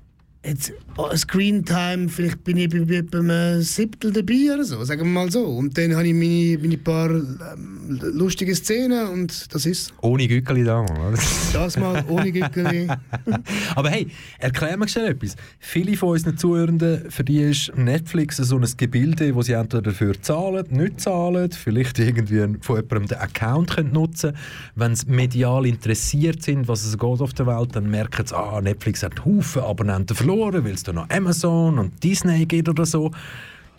jetzt 0.46 0.74
oh, 0.98 1.16
Screen 1.16 1.64
Time, 1.64 2.10
vielleicht 2.10 2.44
bin 2.44 2.58
ich 2.58 2.70
bei, 2.70 3.02
bei, 3.02 3.20
einem 3.20 3.62
Siebtel 3.62 4.12
dabei 4.12 4.54
oder 4.54 4.64
so, 4.64 4.84
sagen 4.84 5.02
wir 5.02 5.08
mal 5.08 5.32
so. 5.32 5.46
Und 5.46 5.78
dann 5.78 5.96
habe 5.96 6.08
ich 6.08 6.14
meine, 6.14 6.58
meine 6.62 6.78
paar 6.78 7.10
ähm, 7.10 8.00
lustige 8.02 8.56
Szenen 8.56 9.08
und 9.10 9.54
das 9.54 9.66
ist 9.66 9.94
Ohne 10.02 10.28
Gückeli 10.28 10.64
da, 10.64 10.82
oder? 10.82 11.18
das 11.54 11.78
mal 11.78 12.04
ohne 12.08 12.32
Gückeli. 12.32 12.88
Aber 13.76 13.89
hey, 13.89 14.08
erklär 14.39 14.78
mir 14.78 14.88
schnell 14.88 15.12
etwas. 15.12 15.36
Viele 15.60 15.96
von 15.96 16.10
unseren 16.10 16.38
Zuhörenden, 16.38 17.10
für 17.10 17.24
die 17.24 17.41
ist 17.41 17.76
Netflix 17.76 18.38
so 18.38 18.58
ein 18.58 18.68
Gebilde, 18.78 19.36
wo 19.36 19.41
sie 19.41 19.54
entweder 19.54 19.82
dafür 19.82 20.22
zahlen, 20.22 20.66
nicht 20.70 21.00
zahlen, 21.00 21.52
vielleicht 21.52 22.00
irgendwie 22.00 22.58
von 22.62 22.76
jemandem 22.78 23.08
den 23.08 23.18
Account 23.18 23.76
können 23.76 23.94
nutzen 23.94 24.34
Wenn 24.76 24.96
sie 24.96 25.08
medial 25.08 25.66
interessiert 25.66 26.44
sind, 26.44 26.68
was 26.68 26.84
es 26.84 26.98
geht 26.98 27.22
auf 27.22 27.34
der 27.34 27.48
Welt, 27.48 27.76
dann 27.76 27.89
merken 27.89 28.26
sie, 28.26 28.36
ah, 28.36 28.60
Netflix 28.62 29.04
hat 29.04 29.24
Haufen 29.26 29.62
Abonnenten 29.62 30.16
verloren, 30.16 30.33
weil 30.40 30.74
es 30.74 30.84
da 30.84 30.94
noch 30.94 31.10
Amazon 31.10 31.80
und 31.80 32.04
Disney 32.04 32.46
gibt 32.46 32.70
oder 32.70 32.86
so. 32.86 33.12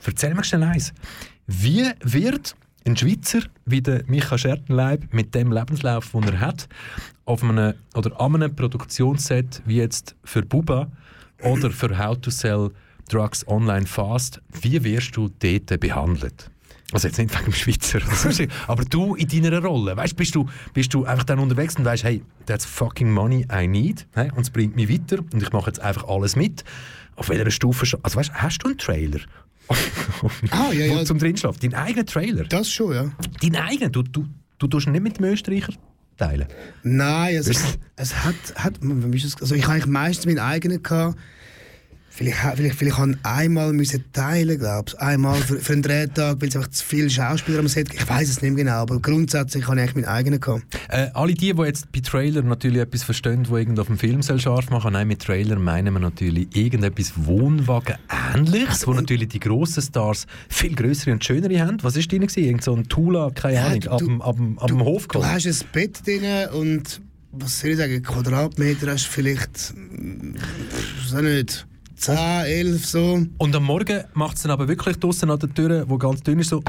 Erzähl 0.05 0.35
mir 0.35 0.45
schnell 0.45 0.63
eins. 0.63 0.93
Wie 1.47 1.91
wird 2.03 2.55
ein 2.87 2.97
Schweizer 2.97 3.41
wie 3.65 3.81
der 3.81 4.05
Micha 4.07 4.37
Schertenleib 4.37 5.13
mit 5.13 5.35
dem 5.35 5.53
Lebenslauf, 5.53 6.11
den 6.13 6.25
er 6.25 6.41
hat, 6.41 6.69
auf 7.25 7.43
einem, 7.43 7.75
oder 7.95 8.21
an 8.21 8.35
einem 8.35 8.55
Produktionsset 8.55 9.63
wie 9.65 9.77
jetzt 9.77 10.15
für 10.25 10.43
Buba 10.43 10.89
oder 11.43 11.71
für 11.71 11.99
How 11.99 12.19
to 12.19 12.31
Sell 12.31 12.71
Drugs 13.09 13.47
Online 13.49 13.87
Fast, 13.87 14.41
wie 14.61 14.83
wirst 14.83 15.17
du 15.17 15.31
dort 15.39 15.81
behandelt? 15.81 16.51
Also 16.95 17.09
jetzt 17.09 17.19
nicht 17.19 17.35
wegen 17.35 17.45
dem 17.45 17.53
Schweizer, 17.53 18.01
aber 18.69 18.85
du 18.85 19.15
in 19.17 19.29
deiner 19.29 19.61
Rolle, 19.63 19.97
weißt, 19.97 20.17
bist 20.17 20.35
du, 20.35 20.49
bist 20.73 20.95
du 20.95 21.05
einfach 21.05 21.25
dann 21.25 21.41
unterwegs 21.41 21.75
und 21.77 21.85
weißt, 21.85 22.05
hey, 22.05 22.23
that's 22.47 22.65
fucking 22.65 23.11
money 23.11 23.47
I 23.53 23.67
need, 23.67 24.07
hey, 24.13 24.31
und 24.35 24.43
es 24.43 24.51
bringt 24.51 24.77
mich 24.77 24.89
weiter 24.89 25.19
und 25.33 25.43
ich 25.43 25.53
mache 25.53 25.67
jetzt 25.67 25.81
einfach 25.81 26.05
alles 26.09 26.37
mit. 26.37 26.65
Auf 27.17 27.29
welcher 27.29 27.51
Stufe 27.51 27.85
schon? 27.85 28.01
Also 28.03 28.19
weißt, 28.19 28.33
hast 28.33 28.59
du 28.59 28.69
einen 28.69 28.79
Trailer? 28.79 29.21
Ah, 30.51 30.71
ja, 30.73 30.85
ja. 30.87 31.05
zum 31.05 31.19
drinschlafen? 31.19 31.59
Deinen 31.61 31.75
eigenen 31.75 32.07
Trailer? 32.07 32.45
Das 32.45 32.71
schon, 32.71 32.95
ja. 32.95 33.11
Deinen 33.43 33.57
eigenen? 33.57 33.93
Du, 33.93 34.03
du, 34.03 34.27
du 34.59 34.67
tust 34.67 34.87
nicht 34.89 35.03
mit 35.03 35.19
dem 35.19 35.25
Österreicher 35.25 35.73
teilen? 36.17 36.47
Nein, 36.83 37.37
also, 37.37 37.51
Ist- 37.51 37.79
es 37.97 38.15
hat, 38.25 38.35
hat 38.57 38.75
also 38.83 39.55
ich 39.55 39.63
habe 39.65 39.73
eigentlich 39.75 39.87
meistens 39.87 40.27
meinen 40.27 40.39
eigenen 40.39 40.83
gehabt. 40.83 41.19
Vielleicht, 42.17 42.39
vielleicht, 42.55 42.77
vielleicht 42.77 42.97
ich 42.99 43.17
einmal 43.25 43.73
müssen 43.73 44.05
teilen, 44.13 44.57
glaube 44.57 44.85
ich. 44.89 45.01
Einmal 45.01 45.35
für, 45.41 45.59
für 45.59 45.73
einen 45.73 45.83
Drehtag, 45.83 46.41
weil 46.41 46.49
es 46.49 46.55
einfach 46.55 46.71
zu 46.71 46.85
viele 46.85 47.11
Schauspieler 47.11 47.59
am 47.59 47.67
Set 47.67 47.93
Ich 47.93 48.09
weiß 48.09 48.29
es 48.29 48.41
nicht 48.41 48.55
mehr 48.55 48.63
genau, 48.65 48.77
aber 48.83 49.01
grundsätzlich 49.01 49.67
habe 49.67 49.77
ich 49.79 49.83
eigentlich 49.83 49.95
meinen 50.07 50.15
eigenen 50.15 50.39
gehabt. 50.41 50.63
Äh, 50.91 51.09
alle 51.15 51.35
die, 51.35 51.53
die 51.53 51.63
jetzt 51.63 51.91
bei 51.91 51.99
Trailer 51.99 52.43
natürlich 52.43 52.83
etwas 52.83 53.03
verstehen, 53.03 53.43
die 53.43 53.51
irgend 53.53 53.81
auf 53.81 53.89
dem 53.89 53.99
Film 53.99 54.23
soll 54.23 54.39
scharf 54.39 54.71
machen 54.71 54.93
nein, 54.93 55.09
mit 55.09 55.23
Trailer 55.23 55.59
meinen 55.59 55.93
wir 55.93 55.99
natürlich 55.99 56.47
irgendetwas 56.57 57.15
Wohnwagen-ähnliches, 57.17 58.87
wo 58.87 58.93
natürlich 58.93 59.29
die 59.31 59.41
grossen 59.41 59.83
Stars 59.83 60.27
viel 60.49 60.75
größere 60.77 61.13
und 61.13 61.25
schönere 61.25 61.61
haben. 61.61 61.83
Was 61.83 61.97
ist 61.97 62.09
gewesen? 62.09 62.45
Irgend 62.45 62.63
so 62.65 62.75
ein 62.77 62.85
Tula, 62.89 63.31
keine 63.35 63.57
Ja, 63.57 63.67
Ahnung, 63.67 63.81
du- 63.81 63.91
ab, 63.91 63.99
dem- 63.99 64.23
ab, 64.23 64.37
dem- 64.69 64.81
Hof 64.85 65.09
Du 65.09 65.19
geholt? 65.19 65.33
hast 65.33 65.47
ein 65.47 65.57
Bett 65.73 66.07
drin 66.07 66.23
und 66.53 67.01
was 67.33 67.59
soll 67.61 67.71
ich 67.71 67.77
sagen, 67.79 68.01
Quadratmeter 68.03 68.93
hast 68.93 69.07
du 69.07 69.11
vielleicht, 69.11 69.75
mm, 69.75 70.35
so 71.07 71.21
nicht, 71.21 71.67
10, 72.05 72.17
11 72.47 72.85
so. 72.87 73.27
Und 73.39 73.57
am 73.57 73.65
Morgen 73.65 74.05
macht 74.15 74.37
es 74.37 74.43
dann 74.43 74.51
aber 74.53 74.69
wirklich 74.69 74.97
draußen 74.99 75.31
an 75.31 75.39
der 75.39 75.53
Tür, 75.55 75.85
wo 75.89 75.97
ganz 75.97 76.23
dünn 76.23 76.39
ist, 76.39 76.51
so 76.51 76.63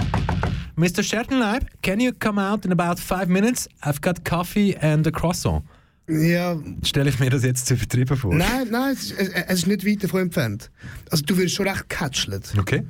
Mr. 0.78 1.04
Schertenleib, 1.04 1.66
can 1.82 2.00
you 2.00 2.12
come 2.18 2.42
out 2.42 2.66
in 2.66 2.72
about 2.72 3.02
five 3.02 3.28
minutes? 3.28 3.68
I've 3.82 4.02
got 4.02 4.24
coffee 4.24 4.78
and 4.78 5.06
a 5.08 5.12
croissant. 5.12 5.64
Ja. 6.08 6.58
Stelle 6.84 7.10
ich 7.10 7.20
mir 7.20 7.30
das 7.30 7.44
jetzt 7.44 7.66
zu 7.66 7.74
übertrieben 7.74 8.16
vor? 8.16 8.34
Nein, 8.34 8.68
nein, 8.72 8.94
es, 8.94 9.12
ist- 9.12 9.20
es, 9.20 9.30
es 9.30 9.54
ist 9.60 9.68
nicht 9.68 9.86
weit 9.86 10.04
davon 10.04 10.22
entfernt. 10.22 10.70
Also 11.12 11.24
du 11.26 11.38
wirst 11.38 11.56
schon 11.56 11.68
recht 11.68 11.90
catchelt. 11.90 12.54
Okay. 12.58 12.84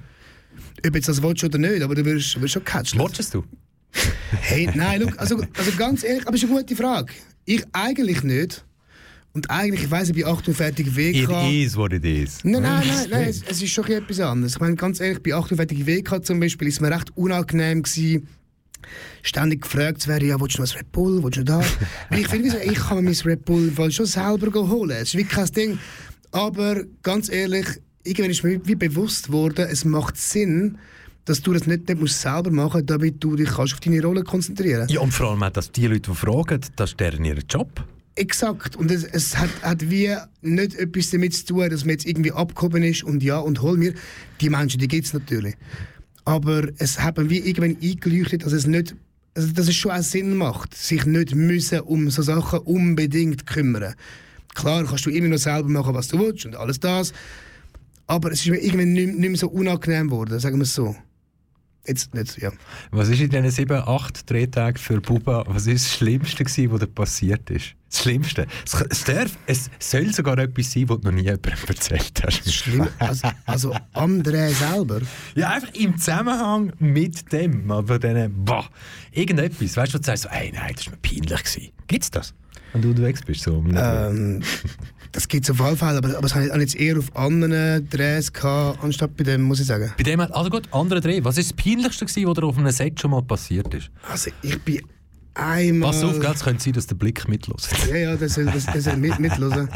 Ob 0.85 0.93
jetzt 0.95 1.07
das 1.07 1.21
willst 1.23 1.43
oder 1.43 1.57
nicht, 1.57 1.81
aber 1.81 1.95
du 1.95 2.05
wirst, 2.05 2.39
wirst 2.41 2.53
schon 2.53 2.63
catchelt. 2.63 3.01
Watchest 3.01 3.33
du? 3.33 3.43
Hey, 4.41 4.69
nein, 4.75 5.01
look, 5.01 5.17
also, 5.19 5.41
also 5.57 5.71
ganz 5.77 6.03
ehrlich, 6.03 6.27
aber 6.27 6.35
es 6.35 6.43
ist 6.43 6.49
eine 6.49 6.59
gute 6.59 6.75
Frage. 6.75 7.13
Ich 7.45 7.63
eigentlich 7.71 8.21
nicht. 8.23 8.65
Und 9.35 9.49
eigentlich, 9.51 9.83
ich 9.83 9.91
weiss, 9.91 10.07
ich 10.07 10.15
bin 10.15 10.23
8 10.25 10.47
Uhr 10.47 10.53
fertig 10.53 10.87
It 10.87 11.27
WK. 11.27 11.51
is 11.51 11.75
what 11.75 11.91
it 11.91 12.05
is. 12.05 12.39
Nein, 12.45 12.61
nein, 12.61 12.87
nein, 12.87 13.07
nein 13.09 13.27
es, 13.27 13.43
es 13.43 13.61
ist 13.61 13.69
schon 13.69 13.85
etwas 13.87 14.21
anderes. 14.21 14.53
Ich 14.53 14.59
meine, 14.61 14.75
ganz 14.75 15.01
ehrlich, 15.01 15.21
bei 15.21 15.33
8 15.35 15.51
Uhr 15.51 15.57
fertig 15.57 15.85
WK 15.85 16.25
zum 16.25 16.39
Beispiel 16.39 16.69
ist 16.69 16.75
es 16.75 16.79
mir 16.79 16.89
recht 16.89 17.11
unangenehm 17.17 17.83
gewesen, 17.83 18.29
ständig 19.23 19.63
gefragt 19.63 20.01
zu 20.03 20.07
werden, 20.07 20.29
ja, 20.29 20.39
willst 20.39 20.57
du 20.57 20.61
noch 20.61 20.71
ein 20.71 20.77
Red 20.77 20.91
Bull, 20.93 21.21
willst 21.21 21.37
du 21.37 21.43
noch 21.43 21.59
das? 21.59 21.67
Weil 22.09 22.19
ich 22.19 22.27
finde, 22.29 22.63
ich 22.63 22.75
kann 22.75 23.03
mir 23.03 23.11
mein 23.11 23.19
Red 23.25 23.43
Bull 23.43 23.91
schon 23.91 24.05
selber 24.05 24.69
holen. 24.69 24.91
Es 24.91 25.09
ist 25.09 25.15
wirklich 25.15 25.35
kein 25.35 25.51
Ding. 25.51 25.79
Aber 26.31 26.83
ganz 27.03 27.27
ehrlich, 27.27 27.65
irgendwann 28.05 28.31
ist 28.31 28.43
mir 28.45 28.65
wie 28.65 28.75
bewusst 28.75 29.33
worden, 29.33 29.67
es 29.69 29.83
macht 29.83 30.15
Sinn, 30.15 30.77
dass 31.25 31.41
du 31.41 31.51
das 31.51 31.67
nicht, 31.67 31.89
nicht 31.89 31.99
musst 31.99 32.21
selber 32.21 32.51
machen 32.51 32.77
musst, 32.77 32.89
damit 32.89 33.21
du 33.21 33.35
dich 33.35 33.49
kannst 33.49 33.73
auf 33.73 33.81
deine 33.81 34.01
Rolle 34.01 34.23
konzentrieren 34.23 34.87
Ja, 34.87 35.01
und 35.01 35.11
vor 35.11 35.31
allem 35.31 35.43
auch, 35.43 35.49
dass 35.49 35.73
die 35.73 35.87
Leute, 35.87 36.11
die 36.11 36.15
fragen, 36.15 36.61
das 36.77 36.91
ist 36.91 36.99
deren 37.01 37.25
ihr 37.25 37.39
Job. 37.49 37.83
Exakt. 38.15 38.75
Und 38.75 38.91
es, 38.91 39.03
es 39.03 39.37
hat, 39.37 39.49
hat 39.61 39.89
wie 39.89 40.15
nicht 40.41 40.75
etwas 40.75 41.09
damit 41.09 41.33
zu 41.33 41.45
tun, 41.45 41.69
dass 41.69 41.83
man 41.83 41.91
jetzt 41.91 42.05
irgendwie 42.05 42.31
abgehoben 42.31 42.83
ist 42.83 43.03
und 43.03 43.21
ja, 43.23 43.39
und 43.39 43.61
hol 43.61 43.77
mir. 43.77 43.93
Die 44.39 44.49
Menschen, 44.49 44.79
die 44.79 44.87
gibt 44.87 45.05
es 45.05 45.13
natürlich. 45.13 45.55
Aber 46.23 46.67
es 46.77 46.99
hat 46.99 47.17
mir 47.17 47.29
wie 47.29 47.39
irgendwann 47.39 47.77
eingeleuchtet, 47.81 48.45
dass 48.45 48.53
es 48.53 48.65
nicht 48.65 48.95
also 49.35 49.51
dass 49.51 49.67
es 49.67 49.75
schon 49.75 49.91
auch 49.91 50.01
Sinn 50.01 50.37
macht, 50.37 50.73
sich 50.75 51.05
nicht 51.05 51.35
müssen 51.35 51.81
um 51.81 52.09
so 52.09 52.21
Sachen 52.21 52.59
unbedingt 52.59 53.45
kümmern. 53.45 53.93
Klar 54.53 54.85
kannst 54.85 55.05
du 55.05 55.09
immer 55.09 55.27
noch 55.27 55.37
selber 55.37 55.69
machen, 55.69 55.93
was 55.93 56.07
du 56.07 56.19
willst 56.19 56.45
und 56.45 56.55
alles 56.55 56.79
das. 56.79 57.13
Aber 58.07 58.31
es 58.31 58.39
ist 58.39 58.47
mir 58.47 58.57
irgendwann 58.57 58.93
nicht 58.93 59.17
mehr 59.17 59.35
so 59.35 59.49
unangenehm 59.49 60.09
geworden, 60.09 60.39
sagen 60.39 60.57
wir 60.57 60.63
es 60.63 60.73
so. 60.73 60.95
Jetzt 61.85 62.15
nicht, 62.15 62.41
ja. 62.41 62.51
Was 62.91 63.09
ist 63.09 63.19
in 63.19 63.29
diesen 63.29 63.51
sieben, 63.51 63.77
acht 63.77 64.29
Drehtagen 64.29 64.77
für 64.77 65.01
Buba, 65.01 65.43
was 65.47 65.67
ist 65.67 65.85
das 65.85 65.93
Schlimmste 65.97 66.43
gewesen, 66.43 66.71
was 66.71 66.79
dir 66.79 66.87
passiert 66.87 67.49
ist? 67.49 67.75
Das 67.95 68.03
Schlimmste. 68.03 68.45
Es, 68.65 68.73
es, 68.89 69.03
darf, 69.05 69.37
es 69.47 69.69
soll 69.79 70.13
sogar 70.13 70.37
etwas 70.37 70.69
sein, 70.69 70.89
was 70.89 70.99
du 70.99 71.07
noch 71.07 71.13
nie 71.13 71.21
jemandem 71.21 71.53
erzählt 71.65 72.21
hast. 72.25 72.53
Schlimm, 72.53 72.89
also, 72.99 73.29
also 73.45 73.75
am 73.93 74.21
Dreh 74.21 74.49
selber. 74.49 74.99
Ja, 75.33 75.51
einfach 75.51 75.73
im 75.73 75.97
Zusammenhang 75.97 76.73
mit 76.79 77.31
dem, 77.31 77.71
aber 77.71 77.97
dann, 77.97 78.33
boah, 78.43 78.65
irgendetwas, 79.13 79.77
weißt 79.77 79.93
du, 79.93 79.97
wo 79.97 80.01
du 80.01 80.05
sagst, 80.05 80.23
so, 80.23 80.29
ey, 80.29 80.51
nein, 80.53 80.73
das 80.75 80.87
war 80.87 80.91
mir 80.91 80.97
peinlich. 80.97 81.43
Gewesen. 81.43 81.71
Gibt's 81.87 82.11
das? 82.11 82.33
Wenn 82.73 82.81
du 82.81 82.89
unterwegs 82.89 83.21
bist, 83.21 83.43
so 83.43 83.63
Ähm, 83.73 84.43
das 85.13 85.29
gibt 85.29 85.45
es 85.45 85.51
auf 85.51 85.61
alle 85.61 85.77
Fälle, 85.77 85.97
aber, 85.99 86.09
aber 86.09 86.21
das 86.23 86.35
habe 86.35 86.47
jetzt 86.59 86.75
eher 86.75 86.99
auf 86.99 87.15
anderen 87.15 87.89
Drehs 87.89 88.33
gehabt, 88.33 88.83
anstatt 88.83 89.15
bei 89.15 89.23
dem, 89.23 89.43
muss 89.43 89.61
ich 89.61 89.67
sagen. 89.67 89.93
Bei 89.95 90.03
dem, 90.03 90.19
also 90.19 90.49
gut, 90.49 90.67
andere 90.71 90.99
Dreh. 90.99 91.23
Was 91.23 91.37
ist 91.37 91.51
das 91.51 91.63
Peinlichste 91.63 92.05
gewesen, 92.05 92.27
was 92.27 92.33
dir 92.33 92.43
auf 92.43 92.57
einem 92.57 92.71
Set 92.71 92.99
schon 92.99 93.11
mal 93.11 93.21
passiert 93.21 93.73
ist? 93.73 93.89
Also 94.11 94.31
ich 94.41 94.61
bin 94.63 94.81
einmal... 95.35 95.91
Pass 95.91 96.03
auf, 96.03 96.17
es 96.17 96.43
könnte 96.43 96.63
sein, 96.63 96.73
dass 96.73 96.87
der 96.87 96.95
Blick 96.95 97.27
mitlässt. 97.27 97.71
Ja, 97.87 97.95
ja, 97.95 98.15
das 98.15 98.33
soll, 98.33 98.45
das, 98.45 98.65
das 98.65 98.95
mit, 98.97 99.19
mithören. 99.19 99.69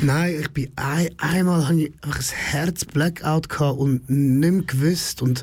Nein, 0.00 0.36
ich 0.40 0.50
bin 0.50 0.70
ein, 0.76 1.10
einmal 1.18 1.66
hatte 1.66 1.80
ich 1.80 1.92
einfach 2.02 2.18
ein 2.18 2.36
Herz-Blackout 2.36 3.56
und 3.76 4.08
nicht 4.08 4.52
mehr 4.52 4.62
gewusst. 4.62 5.22
Und 5.22 5.42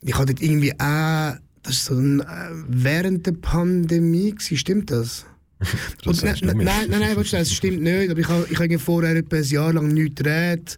ich 0.00 0.16
hatte 0.16 0.34
irgendwie 0.38 0.72
auch, 0.78 1.36
das 1.62 1.74
ist 1.74 1.84
so 1.86 1.94
ein, 1.94 2.20
äh, 2.20 2.24
während 2.68 3.26
der 3.26 3.32
Pandemie, 3.32 4.30
gewesen, 4.30 4.56
stimmt 4.56 4.90
das? 4.90 5.26
Und, 6.04 6.22
nein, 6.24 6.36
nein, 6.42 6.56
nein, 6.56 7.00
nein, 7.00 7.16
warte, 7.16 7.36
das 7.36 7.52
stimmt 7.52 7.82
nicht. 7.82 8.10
Aber 8.10 8.18
ich 8.18 8.28
habe 8.28 8.46
ich 8.50 8.58
habe 8.58 8.78
vorher 8.80 9.14
etwa 9.14 9.36
ein 9.36 9.44
Jahr 9.44 9.72
lang 9.72 9.88
nichts 9.88 10.16
gedreht. 10.16 10.76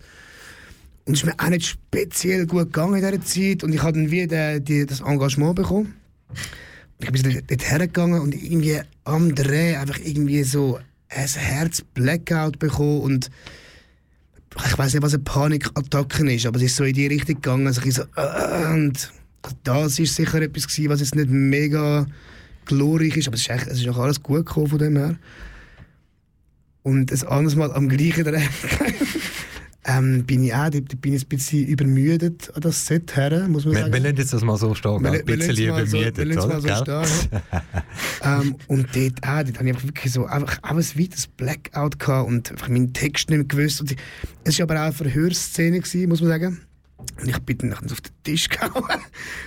Und 1.06 1.14
es 1.14 1.20
ist 1.20 1.26
mir 1.26 1.34
auch 1.38 1.48
nicht 1.48 1.66
speziell 1.66 2.46
gut 2.46 2.72
gegangen 2.72 2.96
in 2.96 3.00
dieser 3.00 3.22
Zeit. 3.22 3.64
Und 3.64 3.72
ich 3.72 3.82
habe 3.82 3.92
dann 3.92 4.10
wieder 4.10 4.60
das 4.60 5.00
Engagement 5.00 5.56
bekommen. 5.56 5.94
Ich 6.98 7.10
bin 7.10 7.42
dort 7.46 7.70
hergegangen 7.70 8.20
und 8.20 8.34
irgendwie 8.34 8.80
am 9.04 9.34
Dreh 9.34 9.76
einfach 9.76 9.98
irgendwie 9.98 10.42
so 10.44 10.78
ein 11.08 11.28
Herz-Blackout 11.28 12.58
bekommen 12.58 13.00
und 13.00 13.30
ich 14.66 14.78
weiß 14.78 14.94
nicht, 14.94 15.02
was 15.02 15.14
eine 15.14 15.22
Panikattacke 15.24 16.32
ist, 16.32 16.46
aber 16.46 16.58
es 16.58 16.64
ist 16.64 16.76
so 16.76 16.84
in 16.84 16.94
die 16.94 17.08
Richtung 17.08 17.36
gegangen, 17.36 17.66
also 17.66 17.82
ich 17.82 17.94
so, 17.94 18.02
äh, 18.16 18.72
und 18.72 19.12
das 19.64 19.98
ist 19.98 20.14
sicher 20.14 20.40
etwas 20.40 20.68
gewesen, 20.68 20.90
was 20.90 21.00
jetzt 21.00 21.14
nicht 21.16 21.28
mega 21.28 22.06
glorreich 22.66 23.16
ist, 23.16 23.26
aber 23.26 23.34
es 23.34 23.42
ist, 23.42 23.50
echt, 23.50 23.66
es 23.66 23.80
ist 23.80 23.88
auch 23.88 23.98
alles 23.98 24.22
gut 24.22 24.46
gekommen 24.46 24.68
von 24.68 24.78
dem 24.78 24.96
her. 24.96 25.16
Und 26.82 27.10
ein 27.10 27.22
anderes 27.28 27.56
Mal 27.56 27.72
am 27.72 27.88
gleichen 27.88 28.24
Dreh 28.24 28.42
ähm, 29.86 30.24
bin 30.24 30.42
ich 30.44 30.54
auch, 30.54 30.70
da 30.70 30.78
bin 31.00 31.12
ich 31.14 31.24
ein 31.24 31.28
bisschen 31.28 31.66
übermüdet 31.66 32.50
an 32.54 32.62
das 32.62 32.86
Set 32.86 33.16
her, 33.16 33.46
muss 33.48 33.64
man 33.64 33.74
Wir, 33.74 33.80
sagen. 33.82 33.92
wir 33.92 34.00
lassen 34.00 34.16
jetzt 34.16 34.32
das 34.32 34.42
mal 34.42 34.56
so 34.56 34.74
stehen, 34.74 35.02
Wir- 35.02 35.10
ein 35.12 35.26
wir 35.26 35.36
bisschen 35.36 35.66
lassen 35.68 35.86
so- 35.86 35.96
übermüdet, 35.98 36.16
wir 36.16 36.24
lassen 36.26 36.50
es 36.52 36.62
mal 36.64 36.76
so 36.76 37.04
stehen, 37.04 37.30
ähm, 38.22 38.56
und 38.68 38.86
dort 38.96 39.22
auch, 39.22 39.42
dort 39.44 39.58
habe 39.58 39.68
ich 39.68 39.74
einfach 39.74 39.84
wirklich 39.84 40.12
so 40.12 40.24
einfach, 40.26 40.58
auch 40.62 40.70
ein 40.70 40.76
weites 40.78 41.26
Blackout 41.26 41.98
gehabt 41.98 42.28
und 42.28 42.50
einfach 42.50 42.68
meinen 42.68 42.92
Text 42.92 43.28
nicht 43.30 43.38
mehr 43.38 43.46
gewusst. 43.46 43.80
Und 43.80 43.94
es 44.44 44.58
war 44.58 44.64
aber 44.64 44.74
auch 44.80 44.84
eine 44.84 44.92
Verhörszene, 44.92 45.80
gewesen, 45.80 46.08
muss 46.08 46.20
man 46.20 46.30
sagen. 46.30 46.60
Und 47.20 47.28
ich 47.28 47.38
bin 47.40 47.58
dann 47.58 47.74
auf 47.74 47.82
den 48.00 48.12
Tisch 48.24 48.48
gehauen 48.48 48.84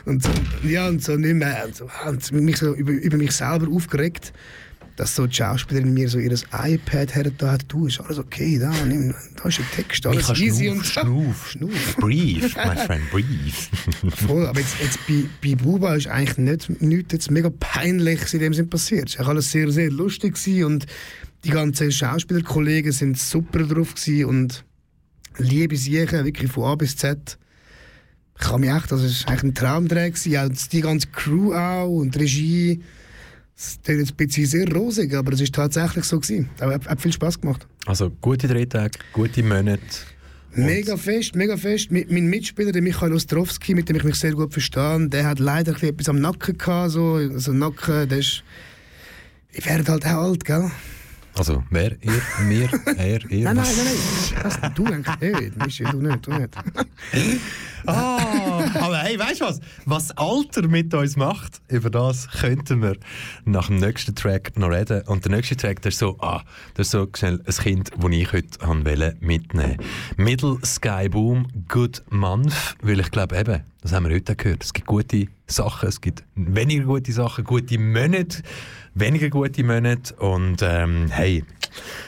und 0.05 0.21
so, 0.23 0.29
ja, 0.63 0.87
und 0.87 1.03
so 1.03 1.15
nicht 1.17 1.33
mehr. 1.33 1.63
Und, 1.65 1.75
so, 1.75 1.89
und 2.07 2.31
mich 2.31 2.57
so 2.57 2.73
über, 2.75 2.91
über 2.91 3.17
mich 3.17 3.31
selber 3.31 3.67
aufgeregt, 3.71 4.31
dass 4.97 5.15
so 5.15 5.27
die 5.27 5.35
Schauspielerin 5.35 5.93
mir 5.93 6.09
so 6.09 6.17
ihr 6.17 6.31
iPad 6.51 7.15
hergetan 7.15 7.51
hat. 7.51 7.65
Du, 7.67 7.85
ist 7.85 8.01
alles 8.01 8.17
okay, 8.17 8.57
da, 8.57 8.71
nimm, 8.83 9.13
da 9.35 9.47
ist 9.47 9.59
ein 9.59 9.65
Text, 9.73 10.05
alles 10.05 10.27
Micha, 10.27 10.43
easy. 10.43 10.65
schnuff, 10.65 10.75
und 10.77 10.85
schnuff. 10.85 11.49
schnuff. 11.51 11.95
Breathe, 11.97 12.49
my 12.65 12.75
friend, 12.85 13.11
breathe. 13.11 14.15
Voll, 14.25 14.47
aber 14.47 14.59
jetzt, 14.59 14.75
jetzt 14.81 14.99
bei, 15.07 15.23
bei 15.41 15.55
Buba 15.55 15.95
ist 15.95 16.07
eigentlich 16.07 16.37
nicht, 16.39 16.81
nichts 16.81 17.13
jetzt 17.13 17.31
mega 17.31 17.51
peinlich 17.59 18.33
in 18.33 18.39
dem 18.39 18.53
Sinn 18.55 18.69
passiert. 18.69 19.09
Es 19.09 19.19
war 19.19 19.29
alles 19.29 19.51
sehr, 19.51 19.71
sehr 19.71 19.91
lustig 19.91 20.35
und 20.65 20.87
die 21.43 21.51
ganzen 21.51 21.91
Schauspielerkollegen 21.91 22.91
sind 22.91 23.19
super 23.19 23.63
drauf 23.63 23.93
und 24.25 24.65
liebe 25.37 25.77
Siechen, 25.77 26.25
wirklich 26.25 26.51
von 26.51 26.63
A 26.63 26.75
bis 26.75 26.97
Z. 26.97 27.37
Ich 28.39 28.47
kann 28.47 28.61
mich 28.61 28.71
echt, 28.71 28.91
das 28.91 29.01
war 29.01 29.29
eigentlich 29.31 29.43
ein 29.43 29.53
Traumdreh 29.53 30.11
auch 30.39 30.49
die 30.71 30.81
ganze 30.81 31.07
Crew 31.07 31.53
auch 31.53 31.87
und 31.87 32.17
Regie. 32.17 32.81
Es 33.59 33.69
ist 33.69 33.87
jetzt 33.87 34.11
ein 34.11 34.15
bisschen 34.15 34.45
sehr 34.45 34.71
rosig, 34.71 35.15
aber 35.15 35.33
es 35.33 35.39
war 35.39 35.47
tatsächlich 35.47 36.05
so 36.05 36.19
gewesen. 36.19 36.47
Aber 36.59 36.75
hat, 36.75 36.85
hat 36.85 37.01
viel 37.01 37.11
Spaß 37.11 37.41
gemacht. 37.41 37.65
Also 37.87 38.11
gute 38.21 38.47
Drehtage, 38.47 38.99
gute 39.13 39.41
Monate. 39.41 39.81
Mega 40.53 40.95
fest, 40.95 41.35
mega 41.35 41.57
fest. 41.57 41.89
Mein 41.91 42.27
Mitspieler, 42.27 42.71
der 42.71 42.83
Michael 42.83 43.13
Ostrowski, 43.13 43.73
mit 43.73 43.89
dem 43.89 43.95
ich 43.95 44.03
mich 44.03 44.15
sehr 44.15 44.33
gut 44.33 44.53
verstehe, 44.53 45.07
der 45.09 45.25
hat 45.25 45.39
leider 45.39 45.71
etwas 45.81 46.07
am 46.07 46.19
Nacken 46.19 46.57
gehabt. 46.57 46.91
So, 46.91 47.15
also 47.15 47.51
Nacken, 47.51 48.07
der 48.07 48.19
ist... 48.19 48.43
Ich 49.51 49.65
werde 49.65 49.91
halt 49.91 50.05
auch 50.05 50.23
alt, 50.23 50.45
gell? 50.45 50.69
Also 51.37 51.63
wer, 51.69 51.91
ihr, 52.01 52.21
mir, 52.47 52.69
er, 52.97 53.31
ihr? 53.31 53.43
Nein, 53.45 53.55
nein, 53.55 53.65
nein, 53.65 53.85
nein. 53.85 54.43
Das, 54.43 54.73
du 54.73 54.85
eigentlich 54.85 55.19
nicht. 55.19 55.93
Du 55.93 56.01
nicht, 56.01 56.27
du 56.27 56.31
nicht. 56.33 56.55
Ah, 57.85 58.65
aber 58.81 58.97
hey, 58.97 59.17
weißt 59.17 59.39
du 59.39 59.45
was? 59.45 59.61
Was 59.85 60.11
Alter 60.17 60.67
mit 60.67 60.93
uns 60.93 61.15
macht, 61.15 61.61
über 61.69 61.89
das 61.89 62.27
könnten 62.29 62.81
wir 62.81 62.97
nach 63.45 63.67
dem 63.67 63.77
nächsten 63.77 64.13
Track 64.13 64.57
noch 64.57 64.69
reden. 64.69 65.03
Und 65.03 65.23
der 65.23 65.31
nächste 65.31 65.55
Track, 65.55 65.81
der 65.83 65.89
ist 65.89 65.99
so, 65.99 66.17
ah, 66.19 66.43
das 66.73 66.87
ist 66.87 66.91
so 66.91 67.07
schnell 67.15 67.41
ein 67.45 67.53
Kind, 67.53 67.91
das 67.95 68.11
ich 68.11 68.33
heute 68.33 68.59
wollte 68.61 69.15
mitnehmen. 69.21 69.77
Middle 70.17 70.57
Sky 70.65 71.07
Boom, 71.07 71.47
Good 71.69 72.03
Month, 72.09 72.53
weil 72.81 72.99
ich 72.99 73.09
glaube 73.11 73.37
eben, 73.37 73.63
das 73.81 73.93
haben 73.93 74.09
wir 74.09 74.15
heute 74.15 74.35
gehört, 74.35 74.65
es 74.65 74.73
gibt 74.73 74.87
gute 74.87 75.27
Sachen, 75.45 75.87
es 75.87 76.01
gibt 76.01 76.23
weniger 76.35 76.83
gute 76.83 77.13
Sachen, 77.13 77.45
gute 77.45 77.79
Monate, 77.79 78.43
weniger 78.99 79.29
gute 79.29 79.63
Monate 79.63 80.13
und 80.15 80.57
ähm, 80.61 81.07
hey, 81.09 81.43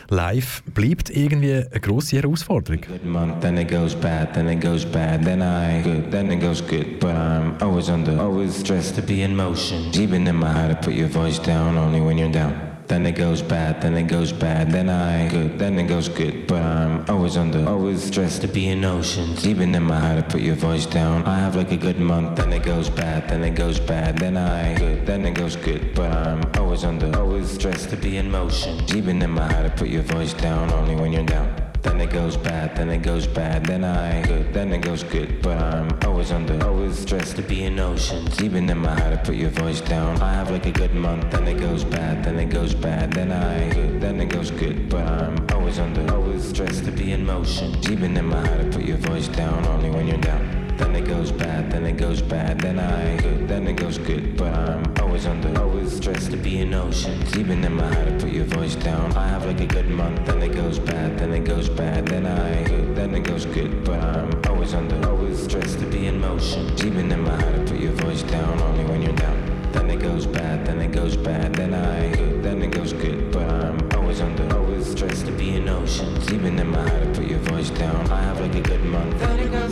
live 0.09 0.63
bleibt 0.73 1.09
irgendwie 1.09 1.53
eine 1.53 1.79
grosse 1.79 2.17
Herausforderung. 2.17 2.81
Good 2.81 3.05
month, 3.05 3.41
then 3.41 3.57
it 3.57 3.69
goes 3.69 3.95
bad, 3.95 4.33
then 4.33 4.47
it 4.47 4.61
goes 4.61 4.85
bad, 4.85 5.23
then 5.23 5.41
I 5.41 5.81
good, 5.83 6.11
then 6.11 6.31
it 6.31 6.41
goes 6.41 6.61
good. 6.61 6.99
But 6.99 7.15
I'm 7.15 7.55
always 7.61 7.89
under, 7.89 8.19
always 8.19 8.55
stressed 8.55 8.95
to 8.95 9.01
be 9.01 9.21
in 9.21 9.35
motion. 9.35 9.91
Even 9.93 10.27
in 10.27 10.35
my 10.35 10.51
head, 10.51 10.69
to 10.69 10.75
put 10.75 10.93
your 10.93 11.09
voice 11.09 11.39
down 11.39 11.77
only 11.77 12.01
when 12.01 12.17
you're 12.17 12.31
down. 12.31 12.68
Then 12.89 13.05
it 13.05 13.11
goes 13.11 13.43
bad, 13.43 13.83
then 13.83 13.95
it 13.95 14.07
goes 14.07 14.31
bad, 14.31 14.71
then 14.71 14.89
I 14.89 15.27
good, 15.27 15.59
then 15.59 15.77
it 15.77 15.83
goes 15.83 16.09
good. 16.09 16.47
But 16.47 16.63
I'm 16.63 17.05
always 17.07 17.37
under, 17.37 17.63
always 17.69 18.03
stressed 18.03 18.41
to 18.41 18.47
be 18.47 18.67
in 18.67 18.83
oceans. 18.83 19.45
Even 19.45 19.75
in 19.75 19.83
my 19.83 19.99
head, 19.99 20.15
to 20.15 20.23
put 20.23 20.41
your 20.41 20.55
voice 20.55 20.87
down. 20.87 21.23
I 21.25 21.37
have 21.37 21.55
like 21.55 21.71
a 21.71 21.77
good 21.77 21.99
month, 21.99 22.37
then 22.37 22.51
it 22.51 22.63
goes 22.63 22.89
bad, 22.89 23.29
then 23.29 23.43
it 23.43 23.53
goes 23.53 23.79
bad, 23.79 24.17
then 24.17 24.37
I 24.37 24.73
good, 24.73 25.05
then 25.05 25.23
it 25.23 25.35
goes 25.35 25.55
good. 25.55 25.93
But 25.93 26.11
I'm 26.11 26.41
always 26.57 26.83
under, 26.83 27.15
always 27.15 27.51
stressed 27.51 27.91
to 27.91 27.95
be 27.95 28.17
in 28.17 28.31
motion. 28.31 28.83
Even 28.95 29.21
in 29.21 29.29
my 29.29 29.45
head, 29.53 29.69
to 29.69 29.77
put 29.77 29.89
your 29.89 30.01
voice 30.01 30.33
down 30.33 30.71
only 30.71 30.95
when 30.95 31.13
you're 31.13 31.23
down. 31.23 31.68
Then 31.81 32.01
it 32.01 32.09
goes 32.09 32.35
bad, 32.37 32.75
then 32.75 32.89
it 32.89 33.01
goes 33.01 33.27
bad, 33.27 33.65
then 33.65 33.83
I 33.83 34.21
good, 34.23 34.53
then 34.53 34.71
it 34.73 34.81
goes 34.81 35.03
good. 35.03 35.41
But 35.41 35.57
I'm 35.61 35.97
always 36.05 36.31
under, 36.31 36.61
always 36.65 36.99
stressed 36.99 37.35
to 37.37 37.41
be 37.41 37.63
in 37.63 37.79
oceans. 37.79 38.41
Even 38.41 38.69
in 38.69 38.77
my 38.77 38.99
heart, 38.99 39.13
to 39.13 39.19
put 39.23 39.35
your 39.35 39.49
voice 39.51 39.81
down. 39.81 40.21
I 40.21 40.33
have 40.33 40.51
like 40.51 40.65
a 40.65 40.71
good 40.71 40.93
month, 40.93 41.31
then 41.31 41.47
it 41.47 41.59
goes 41.59 41.83
bad, 41.83 42.23
then 42.23 42.39
it 42.39 42.49
goes 42.49 42.73
bad, 42.73 43.13
then 43.13 43.31
I 43.31 43.69
good, 43.73 44.01
then 44.01 44.19
it 44.19 44.29
goes 44.29 44.51
good. 44.51 44.89
But 44.89 45.07
I'm 45.07 45.47
always 45.53 45.79
under, 45.79 46.11
always 46.13 46.47
stressed 46.47 46.85
to 46.85 46.91
be 46.91 47.11
in 47.11 47.25
motion. 47.25 47.75
Even 47.91 48.15
in 48.17 48.25
my 48.25 48.45
heart, 48.45 48.71
to 48.71 48.77
put 48.77 48.85
your 48.85 48.97
voice 48.97 49.27
down, 49.27 49.65
only 49.67 49.89
when 49.89 50.07
you're 50.07 50.17
down. 50.17 50.59
Then 50.79 50.95
it 50.95 51.07
goes 51.07 51.29
bad, 51.29 51.69
then 51.69 51.85
it 51.85 51.97
goes 51.97 52.21
bad, 52.21 52.61
then 52.61 52.79
I 52.79 53.17
good, 53.17 53.49
then 53.49 53.67
it 53.67 53.73
goes 53.73 53.97
good. 53.97 54.37
But 54.37 54.53
I'm 54.53 54.93
always 55.01 55.25
under, 55.25 55.59
always 55.59 55.97
stressed 55.97 56.31
to 56.31 56.37
be 56.37 56.59
in 56.59 56.73
oceans. 56.73 57.37
Even 57.37 57.63
in 57.65 57.73
my 57.73 57.93
how 57.93 58.05
to 58.05 58.17
put 58.17 58.31
your 58.31 58.45
voice 58.45 58.75
down. 58.75 59.11
I 59.17 59.27
have 59.27 59.45
like 59.45 59.59
a 59.59 59.67
good 59.67 59.89
month, 59.89 60.29
goes 60.69 60.77
bad, 60.77 61.17
then 61.17 61.33
it 61.33 61.45
goes 61.45 61.67
bad, 61.67 62.07
then 62.07 62.27
I 62.27 62.63
then 62.93 63.15
it 63.15 63.21
goes 63.21 63.43
good. 63.45 63.83
But 63.83 63.99
I'm 64.03 64.29
always 64.45 64.75
under, 64.75 65.03
always 65.09 65.41
stressed 65.41 65.79
to 65.79 65.85
be 65.87 66.05
in 66.05 66.21
motion. 66.21 66.71
Even 66.85 67.11
in 67.11 67.21
my 67.21 67.31
how 67.31 67.51
to 67.51 67.63
put 67.65 67.79
your 67.79 67.93
voice 67.93 68.21
down, 68.21 68.61
only 68.61 68.85
when 68.85 69.01
you're 69.01 69.15
down. 69.15 69.37
Then 69.71 69.89
it 69.89 69.99
goes 69.99 70.27
bad, 70.27 70.67
then 70.67 70.79
it 70.79 70.91
goes 70.91 71.17
bad, 71.17 71.55
then 71.55 71.73
I 71.73 72.09
then 72.43 72.61
it 72.61 72.69
goes 72.69 72.93
good. 72.93 73.31
But 73.31 73.49
I'm 73.49 73.79
always 73.95 74.21
under, 74.21 74.45
always 74.55 74.91
stressed 74.91 75.25
to 75.25 75.31
be 75.31 75.55
in 75.55 75.67
oceans. 75.67 76.31
Even 76.31 76.59
in 76.59 76.69
my 76.69 76.87
how 76.87 76.99
to 76.99 77.11
put 77.15 77.25
your 77.25 77.39
voice 77.39 77.71
down. 77.71 78.07
I 78.11 78.21
have 78.21 78.39
like 78.39 78.53
a 78.53 78.61
good 78.61 78.85
month. 78.85 79.19
Then 79.21 79.39
it 79.39 79.51
goes 79.51 79.68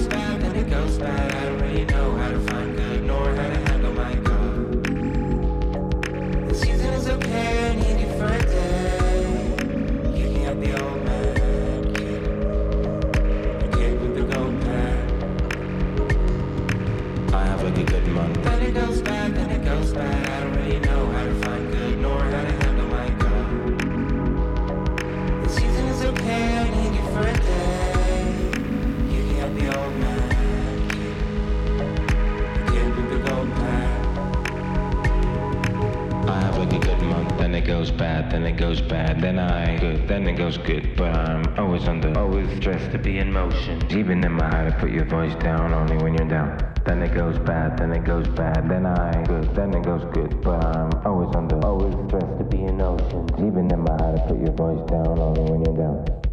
bad, 38.28 38.34
then 38.34 38.54
it 38.54 38.58
goes 38.58 38.82
bad, 38.82 39.22
then 39.22 39.40
I 39.40 39.78
good, 39.78 40.08
then 40.08 40.28
it 40.28 40.36
goes 40.38 40.58
good. 40.58 40.96
But 40.96 41.16
I'm 41.16 41.44
always 41.58 41.88
under, 41.88 42.18
always 42.18 42.50
stressed 42.58 42.92
to 42.92 42.98
be 42.98 43.20
in 43.20 43.32
motion. 43.32 43.82
Even 43.92 44.24
in 44.24 44.34
my 44.34 44.48
heart, 44.48 44.74
I 44.74 44.80
put 44.80 44.92
your 44.92 45.06
voice 45.06 45.36
down, 45.36 45.74
only 45.74 45.98
when 45.98 46.14
you're 46.14 46.28
down. 46.28 46.58
Then 46.86 47.02
it 47.02 47.14
goes 47.14 47.38
bad, 47.40 47.78
then 47.78 47.92
it 47.92 48.04
goes 48.04 48.28
bad, 48.30 48.70
then 48.70 48.86
I 48.86 49.24
good, 49.24 49.54
then 49.56 49.74
it 49.74 49.84
goes 49.84 50.04
good. 50.14 50.42
But 50.42 50.64
I'm 50.66 50.92
always 51.06 51.36
under, 51.36 51.58
always 51.66 51.94
stressed 52.08 52.38
to 52.38 52.44
be 52.44 52.64
in 52.64 52.78
motion. 52.78 53.28
Even 53.38 53.72
in 53.72 53.80
my 53.80 53.96
heart, 54.00 54.20
I 54.20 54.28
put 54.28 54.40
your 54.40 54.54
voice 54.54 54.90
down, 54.90 55.20
only 55.20 55.42
when 55.42 55.64
you're 55.64 55.78
down. 55.78 56.06
Down 56.06 56.27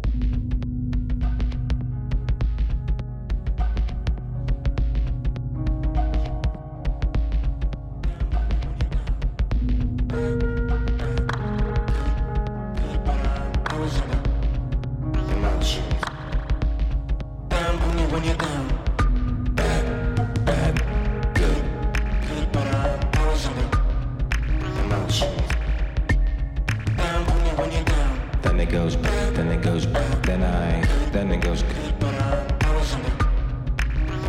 goes 31.45 31.61
good. 31.61 32.03
Under 32.03 32.55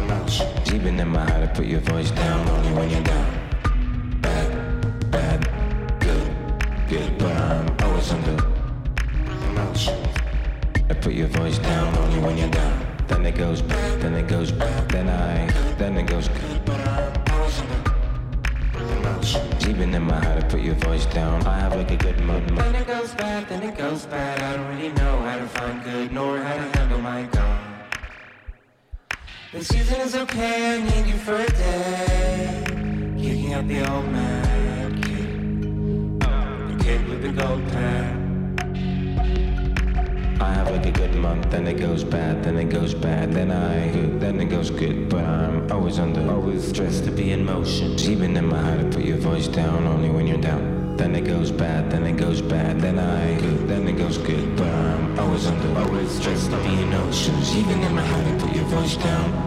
emotions. 0.03 0.73
Even 0.75 1.01
in 1.01 1.09
my 1.09 1.25
heart, 1.31 1.43
to 1.45 1.49
put 1.55 1.67
your 1.67 1.81
voice 1.81 2.11
down, 2.11 2.47
only 2.49 2.73
when 2.79 2.91
you're 2.91 3.03
down. 3.03 3.27
Bad, 4.21 5.11
bad, 5.11 5.41
good, 5.99 6.29
good, 6.89 7.19
but 7.19 7.35
I'm 7.35 7.67
always 7.85 8.13
under. 8.13 8.37
I 10.91 10.95
put 10.95 11.15
your 11.15 11.29
voice 11.29 11.59
down 11.59 11.97
only 11.97 12.21
when 12.21 12.37
you're 12.37 12.51
down. 12.51 12.87
Then 13.09 13.25
it 13.25 13.37
goes 13.37 13.63
then 14.03 14.15
it 14.15 14.29
goes 14.29 14.53
then 14.89 15.09
I, 15.09 15.47
then 15.79 15.97
it 15.97 16.07
goes 16.07 16.29
good. 16.29 16.66
Even 19.69 19.93
in 19.95 20.03
my 20.05 20.25
how 20.25 20.35
to 20.35 20.47
put 20.47 20.61
your 20.61 20.77
voice 20.77 21.07
down, 21.07 21.45
I 21.45 21.59
have 21.59 21.75
like 21.75 21.91
a 21.91 21.97
good 21.97 22.21
month. 22.21 22.47
Then 22.55 22.75
it 22.77 22.87
goes 22.87 23.13
bad, 23.15 23.49
then 23.49 23.63
it 23.65 23.77
goes 23.77 24.07
bad. 24.07 24.41
I 24.41 24.57
don't 24.57 24.69
really 24.77 24.93
know 24.93 25.19
how 25.23 25.39
to 25.39 25.47
find 25.49 25.83
good 25.83 26.13
nor 26.13 26.39
how 26.39 26.55
to 26.55 26.79
handle 26.79 27.01
my 27.01 27.25
God. 27.25 27.61
The 29.53 29.65
season 29.65 30.01
is 30.03 30.15
okay, 30.15 30.77
I 30.77 30.83
need 30.83 31.07
you 31.07 31.19
for 31.19 31.35
a 31.35 31.47
day. 31.47 32.65
Kicking 33.19 33.55
out 33.55 33.67
the 33.67 33.91
old 33.91 34.09
man 34.13 35.03
kid. 35.03 36.21
The 36.21 36.85
kid 36.85 37.09
with 37.09 37.23
the 37.23 37.33
gold 37.33 37.67
pad. 37.69 38.13
I 40.41 40.53
have 40.53 40.71
like 40.71 40.87
a 40.87 40.93
good 40.93 41.15
month, 41.15 41.51
then 41.51 41.67
it 41.67 41.79
goes 41.79 42.05
bad, 42.05 42.45
then 42.45 42.57
it 42.59 42.69
goes 42.69 42.95
bad, 42.95 43.33
then 43.33 43.51
I 43.51 43.89
good, 43.91 44.21
then 44.21 44.41
it 44.41 44.51
goes 44.51 44.71
good. 44.71 45.09
But 45.09 45.25
I'm 45.25 45.56
always 45.71 45.99
under, 45.99 46.31
always 46.31 46.69
stressed 46.69 47.05
to 47.05 47.11
be 47.11 47.33
in 47.33 47.45
motion. 47.45 47.99
Even 48.01 48.37
in 48.37 48.47
my 48.47 48.61
how 48.61 48.77
to 48.77 48.85
put 48.85 49.05
your 49.05 49.19
voice 49.19 49.49
down, 49.49 49.87
only 49.87 50.11
when 50.11 50.27
you're 50.27 50.41
down. 50.41 50.97
Then 50.97 51.15
it 51.15 51.25
goes 51.25 51.51
bad, 51.51 51.91
then 51.91 52.05
it 52.07 52.17
goes 52.17 52.41
bad, 52.41 52.81
then 52.81 52.99
I 52.99 53.39
good, 53.41 53.69
then 53.69 53.87
it 53.89 53.97
goes 53.97 54.19
good. 54.19 54.57
But 54.57 54.69
I'm 54.69 55.19
always 55.19 55.47
under, 55.47 55.79
always 55.81 56.11
stressed 56.11 56.51
to 56.51 56.57
be 56.59 56.83
in 56.83 56.95
oceans. 56.95 57.57
Even 57.57 57.81
in 57.83 57.95
my 57.95 58.03
how 58.03 58.23
to 58.23 58.47
put 58.47 58.57
your 58.57 58.65
voice 58.65 58.97
down. 58.97 59.46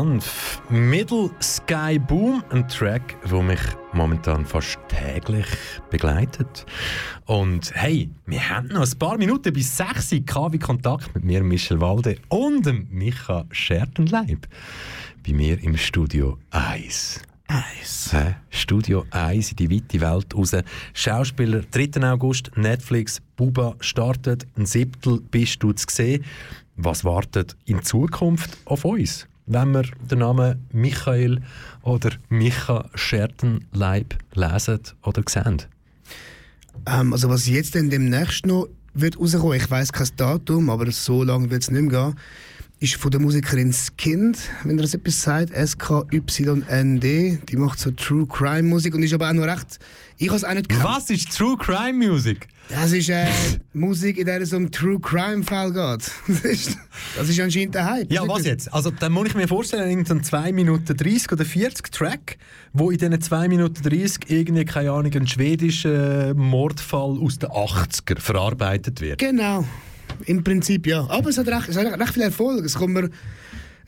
Month. 0.00 0.62
Middle 0.70 1.30
Sky 1.42 1.98
Boom, 1.98 2.42
ein 2.48 2.66
Track, 2.68 3.18
der 3.30 3.42
mich 3.42 3.60
momentan 3.92 4.46
fast 4.46 4.78
täglich 4.88 5.46
begleitet. 5.90 6.64
Und 7.26 7.70
hey, 7.74 8.08
wir 8.24 8.48
haben 8.48 8.68
noch 8.68 8.90
ein 8.90 8.98
paar 8.98 9.18
Minuten 9.18 9.52
bis 9.52 9.76
6 9.76 10.12
Uhr 10.12 10.20
KW 10.24 10.56
Kontakt 10.56 11.14
mit 11.14 11.24
mir, 11.24 11.42
Michel 11.42 11.82
Walde 11.82 12.16
und 12.30 12.64
dem 12.64 12.88
Micha 12.90 13.44
Schertenleib. 13.50 14.46
Bei 15.26 15.34
mir 15.34 15.62
im 15.62 15.76
Studio 15.76 16.38
1. 16.50 17.20
Eis. 17.48 18.10
Hä? 18.12 18.36
Studio 18.48 19.04
1 19.10 19.50
in 19.50 19.56
die 19.56 19.70
weite 19.70 20.00
Welt 20.00 20.34
raus. 20.34 20.56
Schauspieler, 20.94 21.60
3. 21.70 22.10
August, 22.10 22.52
Netflix, 22.56 23.20
Buba 23.36 23.74
startet, 23.80 24.46
ein 24.56 24.64
Siebtel 24.64 25.20
bist 25.30 25.62
du 25.62 25.72
zu 25.72 25.84
sehen. 25.90 26.24
Was 26.76 27.04
wartet 27.04 27.54
in 27.66 27.82
Zukunft 27.82 28.56
auf 28.64 28.86
uns? 28.86 29.26
Wenn 29.46 29.72
wir 29.72 29.84
den 30.10 30.20
Namen 30.20 30.66
Michael 30.72 31.42
oder 31.82 32.10
Micha 32.28 32.88
Schertenleib 32.94 34.14
lesen 34.34 34.80
oder 35.02 35.22
sehen? 35.28 35.62
Ähm, 36.86 37.12
also 37.12 37.28
was 37.28 37.48
jetzt 37.48 37.74
denn 37.74 37.90
demnächst 37.90 38.46
noch 38.46 38.68
wird 38.94 39.18
rauskommen, 39.18 39.56
ich 39.56 39.70
weiß 39.70 39.92
kein 39.92 40.08
Datum, 40.16 40.70
aber 40.70 40.90
so 40.90 41.22
lange 41.22 41.50
wird 41.50 41.62
es 41.62 41.70
nicht 41.70 41.90
mehr 41.90 42.12
gehen, 42.12 42.16
ist 42.80 42.94
von 42.94 43.10
der 43.10 43.20
Musikerin 43.20 43.72
Skind, 43.74 44.38
wenn 44.64 44.78
ihr 44.78 44.82
das 44.82 44.94
etwas 44.94 45.20
sagt, 45.20 45.50
S-K-Y-N-D. 45.50 47.38
Die 47.48 47.56
macht 47.56 47.78
so 47.78 47.90
True 47.90 48.26
Crime 48.26 48.62
Musik 48.62 48.94
und 48.94 49.02
ist 49.02 49.12
aber 49.12 49.28
auch 49.28 49.34
noch 49.34 49.44
recht. 49.44 49.78
Ich 50.20 50.28
habe 50.28 50.36
es 50.36 50.44
auch 50.44 50.52
nicht 50.52 50.68
gekannt. 50.68 50.84
Was 50.84 51.08
ist 51.08 51.34
True 51.34 51.56
Crime 51.56 51.94
Music? 51.94 52.46
Das 52.68 52.92
ist 52.92 53.08
äh, 53.08 53.26
Musik, 53.72 54.18
in 54.18 54.26
der 54.26 54.42
es 54.42 54.52
um 54.52 54.70
True 54.70 55.00
Crime 55.00 55.42
Fall 55.42 55.72
geht. 55.72 56.12
Das 56.28 56.44
ist, 56.44 56.76
das 57.16 57.28
ist 57.30 57.40
anscheinend 57.40 57.74
der 57.74 57.86
Hype. 57.86 58.12
Ja, 58.12 58.28
was 58.28 58.44
jetzt? 58.44 58.70
Also, 58.70 58.90
dann 58.90 59.12
muss 59.12 59.28
ich 59.28 59.34
mir 59.34 59.48
vorstellen, 59.48 59.88
irgendein 59.88 60.22
2 60.22 60.52
Minuten 60.52 60.94
30 60.94 61.32
oder 61.32 61.46
40 61.46 61.90
Track, 61.90 62.36
wo 62.74 62.90
in 62.90 62.98
diesen 62.98 63.18
2 63.18 63.48
Minuten 63.48 63.82
30 63.82 64.28
irgendwie, 64.28 64.66
keine 64.66 64.92
Ahnung, 64.92 65.10
ein 65.10 65.26
schwedischer 65.26 66.34
Mordfall 66.34 67.18
aus 67.18 67.38
den 67.38 67.48
80er 67.48 68.20
verarbeitet 68.20 69.00
wird. 69.00 69.20
Genau. 69.20 69.64
Im 70.26 70.44
Prinzip 70.44 70.86
ja. 70.86 71.08
Aber 71.08 71.30
es 71.30 71.38
hat 71.38 71.48
recht, 71.48 71.70
es 71.70 71.78
hat 71.78 71.98
recht 71.98 72.12
viel 72.12 72.24
Erfolg. 72.24 72.66
Es 72.66 72.74
kommt 72.74 72.92
mir 72.92 73.08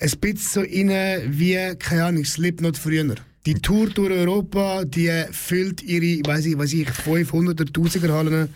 ein 0.01 0.11
bisschen 0.19 0.37
so 0.39 0.61
rein 0.61 1.25
wie, 1.27 1.77
keine 1.79 2.07
Ahnung, 2.07 2.25
Slipknot 2.25 2.79
früher. 2.79 3.17
Die 3.45 3.55
Tour 3.55 3.89
durch 3.91 4.13
Europa, 4.13 4.85
die 4.85 5.11
füllt 5.33 5.83
ihre, 5.83 6.25
weiß 6.25 6.47
ich, 6.47 6.57
weiß 6.57 6.73
ich, 6.75 6.89
500er, 6.89 7.73
1000er 7.73 8.13
Hallen. 8.13 8.49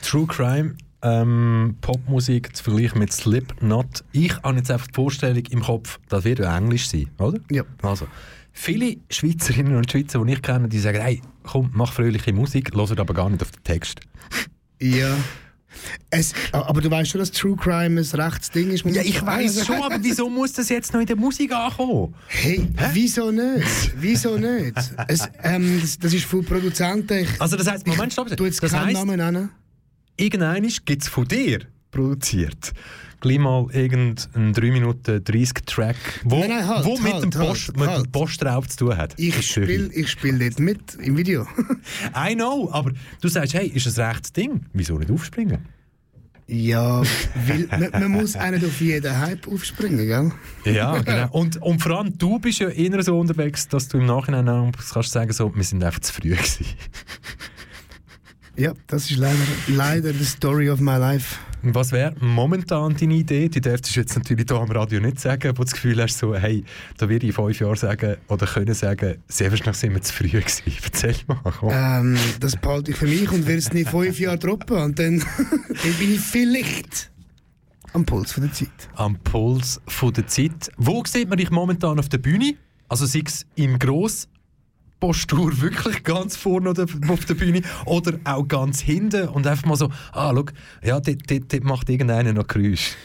True 0.00 0.26
Crime, 0.26 0.76
ähm, 1.02 1.76
Popmusik 1.82 2.56
zu 2.56 2.64
vergleichen 2.64 3.00
mit 3.00 3.12
Slipknot. 3.12 4.02
Ich 4.12 4.42
habe 4.42 4.56
jetzt 4.56 4.70
einfach 4.70 4.86
die 4.86 4.94
Vorstellung 4.94 5.44
im 5.50 5.60
Kopf, 5.60 5.98
das 6.08 6.24
wird 6.24 6.38
ja 6.38 6.56
Englisch 6.56 6.88
sein, 6.88 7.10
oder? 7.18 7.38
Ja. 7.50 7.64
Also, 7.82 8.06
viele 8.52 8.96
Schweizerinnen 9.10 9.76
und 9.76 9.90
Schweizer, 9.90 10.24
die 10.24 10.32
ich 10.32 10.40
kenne, 10.40 10.68
die 10.68 10.78
sagen, 10.78 11.02
hey, 11.02 11.20
komm, 11.42 11.70
mach 11.74 11.92
fröhliche 11.92 12.32
Musik, 12.32 12.74
hören 12.74 12.98
aber 12.98 13.12
gar 13.12 13.28
nicht 13.28 13.42
auf 13.42 13.50
den 13.50 13.62
Text. 13.64 14.00
Ja. 14.80 15.18
Es, 16.10 16.32
aber 16.52 16.80
du 16.80 16.90
weißt 16.90 17.10
schon, 17.10 17.20
dass 17.20 17.30
True 17.30 17.56
Crime 17.56 18.00
ein 18.00 18.20
Rechtsding 18.20 18.70
ist. 18.70 18.84
Ja, 18.84 19.02
ich 19.02 19.24
weiß 19.24 19.66
schon, 19.66 19.82
aber 19.82 20.02
wieso 20.02 20.28
muss 20.28 20.52
das 20.52 20.68
jetzt 20.68 20.92
noch 20.92 21.00
in 21.00 21.06
der 21.06 21.16
Musik 21.16 21.52
ankommen? 21.52 22.14
Hey, 22.26 22.68
Hä? 22.76 22.90
wieso 22.92 23.30
nicht? 23.30 23.92
Wieso 23.96 24.36
nicht? 24.36 24.76
Es, 25.08 25.28
ähm, 25.42 25.80
das, 25.80 25.98
das, 25.98 26.12
ist 26.12 26.24
von 26.24 26.44
Produzenten. 26.44 27.24
Ich, 27.24 27.40
also 27.40 27.56
das 27.56 27.66
heißt, 27.66 27.86
Moment, 27.86 28.12
stopp. 28.12 28.34
Du 28.36 28.44
jetzt 28.44 28.62
das 28.62 28.70
keinen 28.72 28.86
heisst, 28.86 28.94
Namen 28.94 29.16
nennen. 29.16 29.50
Irgendein 30.16 30.68
gibt 30.84 31.02
es 31.02 31.08
von 31.08 31.26
dir 31.26 31.60
produziert. 31.90 32.72
Gleich 33.20 33.38
mal 33.38 33.66
irgendein 33.72 34.52
3 34.54 34.70
Minuten 34.70 35.22
30 35.22 35.52
Track, 35.66 35.96
wo, 36.24 36.40
nein, 36.40 36.48
nein, 36.48 36.66
halt, 36.66 36.84
wo 36.84 36.98
mit, 36.98 37.12
halt, 37.12 37.22
dem 37.24 37.30
Post, 37.30 37.68
halt, 37.68 37.76
mit 37.78 37.88
halt. 37.88 38.06
dem 38.06 38.12
Postraub 38.12 38.70
zu 38.70 38.76
tun 38.78 38.96
hat. 38.96 39.14
Ich 39.18 39.50
spiele 39.50 39.92
ich 39.92 40.10
spiel 40.10 40.38
dort 40.38 40.58
mit 40.58 40.94
im 40.94 41.16
Video. 41.16 41.46
I 42.16 42.34
know, 42.34 42.70
aber 42.72 42.92
du 43.20 43.28
sagst, 43.28 43.54
hey, 43.54 43.66
ist 43.68 43.86
ein 43.98 44.06
rechtes 44.06 44.32
Ding, 44.32 44.66
wieso 44.72 44.98
nicht 44.98 45.10
aufspringen? 45.10 45.58
Ja, 46.52 47.02
weil 47.46 47.68
man, 47.70 47.90
man, 47.92 48.10
muss 48.10 48.34
auch 48.34 48.50
nicht 48.50 48.64
auf 48.64 48.80
jeden 48.80 49.16
Hype 49.16 49.46
aufspringen, 49.46 50.04
gell? 50.04 50.32
Ja, 50.74 50.98
genau. 51.02 51.28
Und, 51.30 51.62
und 51.62 51.80
vor 51.80 51.98
allem, 51.98 52.18
du 52.18 52.40
bist 52.40 52.58
ja 52.58 52.68
eher 52.68 53.00
so 53.04 53.16
unterwegs, 53.20 53.68
dass 53.68 53.86
du 53.86 53.98
im 53.98 54.06
Nachhinein 54.06 54.48
auch 54.48 54.72
kannst 54.92 55.12
sagen, 55.12 55.32
so, 55.32 55.54
wir 55.54 55.62
sind 55.62 55.84
einfach 55.84 56.00
zu 56.00 56.12
früh 56.12 56.30
gewesen. 56.30 56.66
Ja, 58.56 58.74
das 58.88 59.10
ist 59.10 59.16
leider, 59.16 59.38
leider 59.68 60.12
die 60.12 60.24
Story 60.24 60.68
of 60.70 60.80
my 60.80 60.96
life. 60.96 61.38
Was 61.62 61.92
wäre 61.92 62.14
momentan 62.20 62.96
deine 62.96 63.14
Idee? 63.14 63.48
Du 63.48 63.60
jetzt 63.68 64.16
natürlich 64.16 64.46
hier 64.48 64.56
am 64.56 64.70
Radio 64.70 64.98
nicht 65.00 65.20
sagen, 65.20 65.50
wo 65.50 65.62
du 65.62 65.64
das 65.64 65.72
Gefühl 65.72 66.02
hast, 66.02 66.16
so, 66.16 66.34
hey, 66.34 66.64
da 66.96 67.08
würde 67.08 67.26
ich 67.26 67.30
in 67.30 67.44
fünf 67.44 67.60
Jahren 67.60 67.76
sagen 67.76 68.16
oder 68.28 68.46
können 68.46 68.74
sagen, 68.74 69.18
sehr 69.28 69.50
wahrscheinlich 69.50 69.76
sind 69.76 69.92
wir 69.92 70.00
zu 70.00 70.12
früh 70.14 70.28
gewesen. 70.28 70.62
Erzähl 70.82 71.16
mal. 71.26 71.40
Ähm, 71.70 72.16
das 72.40 72.56
behalte 72.56 72.92
ich 72.92 72.96
für 72.96 73.06
mich 73.06 73.30
und 73.30 73.46
werde 73.46 73.58
es 73.58 73.72
nicht 73.72 73.90
fünf 73.90 74.18
Jahre 74.18 74.38
droppen. 74.38 74.78
Und 74.78 74.98
dann, 74.98 75.18
dann 75.48 75.92
bin 75.98 76.14
ich 76.14 76.20
vielleicht 76.20 77.10
am 77.92 78.06
Puls 78.06 78.32
von 78.32 78.44
der 78.44 78.52
Zeit. 78.52 78.88
Am 78.94 79.16
Puls 79.18 79.80
von 79.86 80.12
der 80.14 80.26
Zeit. 80.26 80.70
Wo 80.78 81.02
sieht 81.04 81.28
man 81.28 81.36
dich 81.36 81.50
momentan 81.50 81.98
auf 81.98 82.08
der 82.08 82.18
Bühne? 82.18 82.54
Also 82.88 83.04
sei 83.04 83.22
es 83.26 83.44
im 83.56 83.78
Gross 83.78 84.28
Postur 85.00 85.60
wirklich 85.60 86.02
ganz 86.04 86.36
vorne 86.36 86.70
auf 86.70 87.24
der 87.24 87.34
Bühne 87.34 87.62
oder 87.86 88.18
auch 88.24 88.46
ganz 88.46 88.80
hinten 88.80 89.28
und 89.28 89.46
einfach 89.46 89.66
mal 89.66 89.76
so, 89.76 89.90
ah, 90.12 90.32
schau, 90.34 90.44
ja, 90.82 91.00
dort, 91.00 91.64
macht 91.64 91.88
irgendeiner 91.88 92.32
noch 92.32 92.46
Geräusch. 92.46 92.96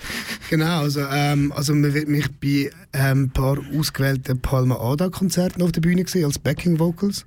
Genau, 0.49 0.81
also, 0.81 1.01
ähm, 1.11 1.51
also 1.53 1.73
man 1.73 1.93
wird 1.93 2.07
mich 2.07 2.29
bei 2.39 2.69
ähm, 2.93 3.23
ein 3.23 3.29
paar 3.31 3.57
ausgewählten 3.75 4.39
Palma 4.39 4.75
Ada 4.75 5.09
Konzerten 5.09 5.61
auf 5.61 5.71
der 5.71 5.81
Bühne 5.81 6.03
gesehen 6.03 6.25
als 6.25 6.37
Backing 6.37 6.77
Vocals. 6.77 7.25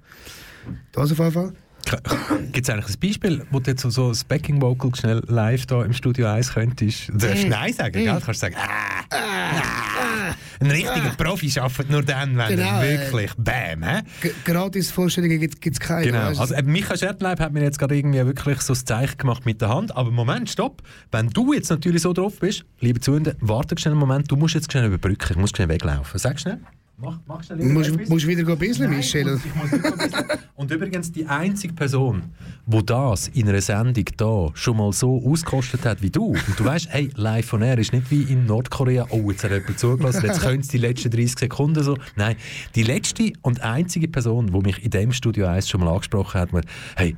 Das 0.93 1.11
auf 1.11 1.19
jeden 1.19 1.33
Fall. 1.33 1.53
Gibt 2.53 2.69
es 2.69 2.75
eigentlich 2.75 2.95
ein 2.97 3.01
Beispiel, 3.01 3.47
wo 3.51 3.61
du 3.61 3.71
jetzt 3.71 3.83
so, 3.83 3.91
so 3.91 4.09
das 4.11 4.25
Backing 4.25 4.61
Vocal 4.61 4.95
schnell 4.95 5.23
live 5.27 5.67
da 5.67 5.85
im 5.85 5.93
Studio 5.93 6.27
1 6.29 6.53
könntest? 6.55 7.09
Du 7.09 7.19
darfst 7.19 7.45
Mm. 7.47 7.49
Nein 7.49 7.73
sagen, 7.73 7.93
gell? 7.93 8.15
Du 8.15 8.21
kannst 8.25 8.41
sagen, 8.41 8.55
ah, 8.59 9.05
ah. 9.11 10.35
Ein 10.61 10.71
richtiger 10.71 11.15
Profi 11.17 11.53
arbeitet 11.61 11.91
nur 11.91 12.03
dann, 12.03 12.37
wenn 12.37 12.49
Genau, 12.57 12.81
er 12.81 12.83
äh, 12.83 12.99
wirklich 12.99 13.31
bam, 13.39 13.83
hä? 13.83 14.01
G 14.21 14.31
Gratis-Vorstellungen 14.45 15.39
gibt 15.41 15.65
es 15.67 15.81
keine. 15.81 16.07
Genau. 16.07 16.27
Also, 16.39 16.55
äh, 16.55 16.63
Michael 16.63 16.99
Schertleib 16.99 17.39
hat 17.41 17.53
mir 17.53 17.63
jetzt 17.63 17.79
gerade 17.79 17.97
irgendwie 17.97 18.25
wirklich 18.27 18.61
so 18.61 18.73
das 18.75 18.85
Zeichen 18.85 19.17
gemacht 19.19 19.47
mit 19.47 19.61
der 19.61 19.69
Hand. 19.69 19.95
Aber 19.97 20.11
Moment, 20.11 20.51
stopp. 20.51 20.83
Wenn 21.13 21.29
du 21.31 21.53
jetzt 21.53 21.71
natürlich 21.71 22.03
so 22.03 22.13
drauf 22.13 22.41
bist, 22.41 22.65
liebe 22.81 23.01
Zuhörer, 23.01 23.35
warte 23.41 23.79
schnell 23.79 23.93
einen 23.93 24.01
Moment. 24.01 24.31
Du 24.31 24.37
musst 24.37 24.55
jetzt 24.55 24.71
schnell 24.73 24.87
überbrücken. 24.87 25.29
Ich 25.31 25.37
muss 25.37 25.51
schnell 25.51 25.69
weglaufen. 25.69 26.19
Sag 26.19 26.41
schnell. 26.41 26.59
Mach, 27.01 27.17
mach 27.27 27.45
schnell 27.45 27.59
Du 27.59 27.65
musst, 27.67 28.09
musst 28.09 28.27
wieder 28.27 28.51
ein 28.51 28.59
bisschen, 28.59 28.91
Nein, 28.91 28.97
muss 28.97 29.13
nicht 29.13 29.85
ein 29.85 29.99
bisschen. 29.99 30.25
Und 30.57 30.69
übrigens, 30.73 31.13
die 31.13 31.25
einzige 31.27 31.73
Person, 31.73 32.23
die 32.67 32.85
das 32.85 33.29
in 33.29 33.49
einer 33.49 33.61
Sendung 33.61 34.05
da 34.17 34.49
schon 34.55 34.77
mal 34.77 34.93
so 34.93 35.23
ausgekostet 35.25 35.85
hat 35.85 36.03
wie 36.03 36.11
du, 36.11 36.31
und 36.31 36.59
du 36.59 36.65
weißt, 36.65 36.89
hey, 36.91 37.09
live 37.15 37.47
von 37.47 37.63
air 37.63 37.79
ist 37.79 37.93
nicht 37.93 38.11
wie 38.11 38.23
in 38.23 38.47
Nordkorea, 38.47 39.07
oh, 39.11 39.31
jetzt 39.31 39.45
hat 39.45 39.53
jemand 39.53 39.79
zugelassen, 39.79 40.27
jetzt 40.27 40.41
können 40.41 40.61
es 40.61 40.69
die 40.69 40.79
letzten 40.79 41.11
30 41.13 41.39
Sekunden 41.39 41.85
so. 41.85 41.97
Nein, 42.17 42.35
die 42.75 42.83
letzte 42.83 43.33
und 43.43 43.61
einzige 43.61 44.09
Person, 44.09 44.49
die 44.49 44.59
mich 44.59 44.85
in 44.85 44.91
dem 44.91 45.13
Studio 45.13 45.47
1 45.47 45.69
schon 45.69 45.83
mal 45.83 45.93
angesprochen 45.93 46.41
hat, 46.41 46.53
mir, 46.53 46.63
hey, 46.97 47.15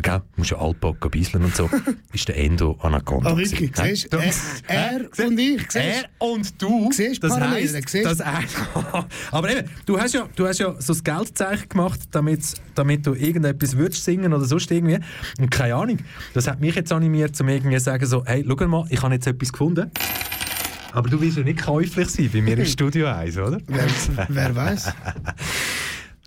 gell, 0.00 0.18
du 0.18 0.24
musst 0.36 0.50
ja 0.50 0.58
Altbock 0.58 1.10
beiseln 1.10 1.44
und 1.44 1.54
so, 1.54 1.70
ist 2.12 2.28
der 2.28 2.36
Endo 2.36 2.78
Anaconda. 2.80 3.30
Ah, 3.30 3.36
wirklich? 3.36 3.70
Siehst? 3.74 4.12
Er, 4.12 4.20
Hä? 4.20 4.30
er 4.66 5.26
und 5.26 5.38
ich. 5.38 5.62
Siehst 5.62 5.76
Er 5.76 6.04
und 6.18 6.62
du. 6.62 6.90
Siehst 6.92 7.22
das 7.22 7.38
heisst, 7.38 7.88
siehst? 7.88 8.04
das 8.04 8.20
aber 9.30 9.50
eben, 9.50 9.68
du 9.86 10.00
hast 10.00 10.14
ja, 10.14 10.28
du 10.36 10.46
hast 10.46 10.58
ja 10.58 10.74
so 10.78 10.92
das 10.92 11.04
Geldzeichen 11.04 11.68
gemacht, 11.68 12.00
damit, 12.10 12.40
damit 12.74 13.06
du 13.06 13.14
irgendetwas 13.14 13.76
würdest 13.76 14.04
singen 14.04 14.32
oder 14.32 14.44
sonst 14.44 14.70
irgendwie. 14.70 14.98
Und 15.38 15.50
keine 15.50 15.74
Ahnung, 15.74 15.98
das 16.34 16.46
hat 16.46 16.60
mich 16.60 16.74
jetzt 16.74 16.92
animiert, 16.92 17.40
um 17.40 17.48
irgendwie 17.48 17.76
zu 17.76 17.84
sagen 17.84 18.06
so, 18.06 18.24
hey, 18.26 18.44
schau 18.46 18.68
mal, 18.68 18.86
ich 18.90 19.02
habe 19.02 19.14
jetzt 19.14 19.26
etwas 19.26 19.52
gefunden. 19.52 19.90
Aber 20.92 21.08
du 21.08 21.20
willst 21.20 21.36
ja 21.36 21.44
nicht 21.44 21.62
käuflich 21.62 22.08
sein 22.08 22.30
bei 22.32 22.42
mir 22.42 22.58
im 22.58 22.64
Studio 22.66 23.06
1, 23.06 23.36
oder? 23.38 23.58
Wer, 23.66 23.86
wer 24.28 24.56
weiß? 24.56 24.92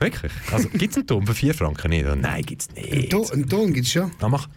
Wirklich? 0.04 0.32
Also, 0.52 0.70
gibt 0.70 0.92
es 0.92 0.98
einen 0.98 1.08
Ton 1.08 1.26
für 1.26 1.34
4 1.34 1.54
Franken 1.54 1.90
nicht? 1.90 2.06
Nein, 2.16 2.42
gibt 2.44 2.62
es 2.62 2.70
Einen 2.76 2.98
nicht. 3.00 3.12
Ton, 3.12 3.26
einen 3.32 3.50
Ton 3.50 3.74
gibt 3.74 3.86
es 3.88 3.92
schon. 3.94 4.12
Dann 4.20 4.32
mach 4.32 4.48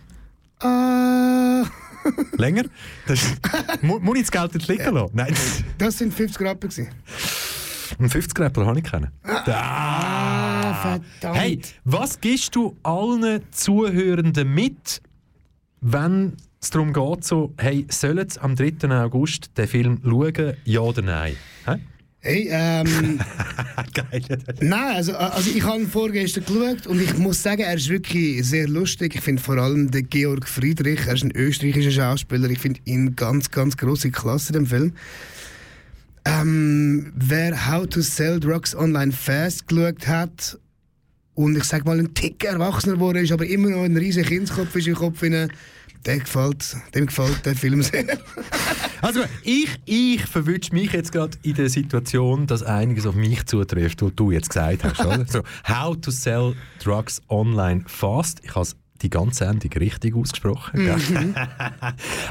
Ah, 0.60 1.64
länger. 2.38 2.64
Das 3.06 3.22
ist, 3.22 3.82
mu, 3.82 3.98
muss 3.98 4.16
ich 4.18 4.22
das 4.22 4.30
Geld 4.30 4.54
jetzt 4.54 4.68
liegen 4.68 4.94
lassen? 4.94 5.10
Nein. 5.14 5.34
das 5.78 5.98
sind 5.98 6.14
50 6.14 6.40
Rappen. 6.46 6.70
gewesen. 6.70 6.88
Einen 7.98 8.10
50-Rapper 8.10 8.66
habe 8.66 8.78
ich 8.80 8.84
kennen. 8.84 9.10
Ah, 9.22 10.74
verdammt. 10.74 11.38
Hey, 11.38 11.60
was 11.84 12.20
gibst 12.20 12.54
du 12.56 12.76
allen 12.82 13.40
Zuhörenden 13.52 14.52
mit, 14.52 15.00
wenn 15.80 16.32
es 16.60 16.70
darum 16.70 16.92
geht, 16.92 17.24
so, 17.24 17.54
hey, 17.58 17.86
sollen 17.88 18.28
sie 18.28 18.40
am 18.40 18.56
3. 18.56 18.88
August 19.02 19.56
den 19.56 19.68
Film 19.68 20.00
schauen, 20.04 20.56
ja 20.64 20.80
oder 20.80 21.02
nein? 21.02 21.36
Hä? 21.64 21.76
Hey, 22.26 22.48
ähm, 22.50 23.20
Geil. 23.94 24.20
nein, 24.60 24.96
also, 24.96 25.14
also 25.14 25.48
ich 25.48 25.62
habe 25.62 25.86
vorgestern 25.86 26.44
geschaut 26.44 26.88
und 26.88 27.00
ich 27.00 27.16
muss 27.18 27.40
sagen, 27.40 27.62
er 27.62 27.74
ist 27.74 27.88
wirklich 27.88 28.44
sehr 28.44 28.66
lustig. 28.66 29.14
Ich 29.14 29.20
finde 29.20 29.40
vor 29.40 29.56
allem 29.58 29.92
den 29.92 30.10
Georg 30.10 30.48
Friedrich, 30.48 31.06
er 31.06 31.14
ist 31.14 31.22
ein 31.22 31.30
österreichischer 31.30 31.92
Schauspieler, 31.92 32.50
ich 32.50 32.58
finde 32.58 32.80
ihn 32.84 33.14
ganz, 33.14 33.52
ganz 33.52 33.76
große 33.76 34.10
Klasse 34.10 34.48
in 34.48 34.54
dem 34.54 34.66
Film. 34.66 34.92
Ähm, 36.24 37.12
wer 37.14 37.70
How 37.70 37.86
to 37.86 38.00
Sell 38.00 38.40
Drugs 38.40 38.74
Online 38.74 39.12
Fast 39.12 39.68
geschaut 39.68 40.08
hat 40.08 40.58
und 41.34 41.56
ich 41.56 41.62
sag 41.62 41.84
mal 41.84 42.00
ein 42.00 42.12
Tick 42.12 42.42
erwachsener 42.42 42.94
geworden 42.94 43.18
ist, 43.18 43.30
aber 43.30 43.46
immer 43.46 43.70
noch 43.70 43.84
ein 43.84 43.96
riesiger 43.96 44.26
Kindskopf 44.26 44.74
ist 44.74 44.88
im 44.88 44.96
Kopf, 44.96 45.20
hinein, 45.20 45.52
der 46.06 46.18
gefällt, 46.20 46.76
dem 46.94 47.06
gefällt 47.06 47.44
der 47.44 47.54
Film 47.54 47.82
sehr. 47.82 48.04
Also, 49.02 49.20
ich, 49.44 49.68
ich 49.84 50.24
verwünsche 50.24 50.74
mich 50.74 50.90
jetzt 50.92 51.12
gerade 51.12 51.36
in 51.42 51.54
der 51.54 51.68
Situation, 51.68 52.46
dass 52.46 52.62
einiges 52.62 53.06
auf 53.06 53.14
mich 53.14 53.44
zutrifft, 53.44 54.00
was 54.00 54.14
du 54.16 54.30
jetzt 54.30 54.48
gesagt 54.48 54.84
hast. 54.84 55.04
Oder? 55.04 55.26
so, 55.26 55.42
how 55.68 55.94
to 56.00 56.10
sell 56.10 56.54
drugs 56.82 57.20
online 57.28 57.84
fast. 57.86 58.40
Ich 58.42 58.54
habe 58.54 58.66
die 59.02 59.10
ganze 59.10 59.44
Sendung 59.44 59.70
richtig 59.74 60.16
ausgesprochen. 60.16 60.80
gell? 60.80 60.98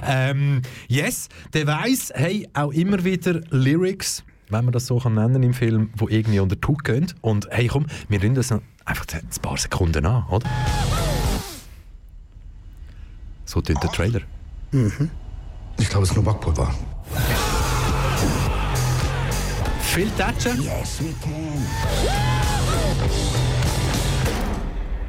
ähm, 0.07 0.63
yes, 0.87 1.29
der 1.53 1.67
weiß, 1.67 2.13
hey, 2.15 2.49
auch 2.53 2.71
immer 2.71 3.03
wieder 3.05 3.41
Lyrics, 3.51 4.23
wenn 4.49 4.65
man 4.65 4.71
das 4.71 4.87
so 4.87 4.97
kann 4.97 5.13
nennen 5.13 5.43
im 5.43 5.53
Film, 5.53 5.91
wo 5.95 6.09
irgendwie 6.09 6.39
unter 6.39 6.55
die 6.55 6.67
Haut 6.67 6.83
gehen. 6.83 7.13
Und 7.21 7.47
hey, 7.51 7.67
komm, 7.67 7.85
wir 8.09 8.19
nehmen 8.19 8.35
das 8.35 8.49
noch 8.49 8.61
einfach 8.85 9.05
ein 9.13 9.41
paar 9.41 9.57
Sekunden 9.57 10.05
an, 10.05 10.25
oder? 10.29 10.49
So 13.45 13.61
tönt 13.61 13.81
der 13.83 13.91
Trailer. 13.91 14.21
Ich 15.79 15.89
glaube, 15.89 16.03
es 16.03 16.09
ist 16.09 16.15
nur 16.15 16.25
Backpulver. 16.25 16.73
Viel 19.81 20.09
Tätschen. 20.11 20.61
Yes, 20.61 20.99
we 20.99 21.13
can. 21.21 21.65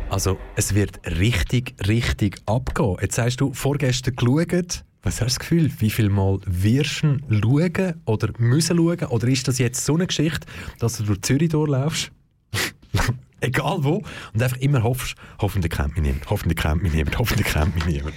Also, 0.08 0.38
es 0.54 0.74
wird 0.74 1.00
richtig, 1.18 1.74
richtig 1.88 2.40
abgehen. 2.46 2.96
Jetzt 3.00 3.18
hast 3.18 3.38
du 3.38 3.52
vorgestern 3.52 4.14
geschaut. 4.14 4.84
Was 5.02 5.14
hast 5.14 5.20
du 5.20 5.24
das 5.24 5.38
Gefühl? 5.40 5.70
Wie 5.78 5.90
viel 5.90 6.08
Mal 6.08 6.38
wirst 6.46 7.02
du 7.02 7.18
schauen 7.30 8.00
oder 8.04 8.28
müssen 8.38 8.76
schauen? 8.76 9.04
Oder 9.08 9.28
ist 9.28 9.48
das 9.48 9.58
jetzt 9.58 9.84
so 9.84 9.94
eine 9.94 10.06
Geschichte, 10.06 10.46
dass 10.78 10.98
du 10.98 11.04
durch 11.04 11.22
Zürich 11.22 11.48
durchlaufst? 11.48 12.12
Egal 13.40 13.78
wo. 13.80 14.02
Und 14.32 14.42
einfach 14.42 14.56
immer 14.58 14.82
hoffst, 14.82 15.14
hoffentlich 15.40 15.72
kennt 15.72 15.94
mich 15.94 16.02
niemand, 16.02 16.28
hoffentlich 16.30 16.58
kennt 16.58 16.82
mich 16.82 16.92
niemand, 16.92 17.18
hoffentlich 17.18 17.46
kennt 17.46 17.74
mich 17.74 17.84
niemand. 17.86 18.14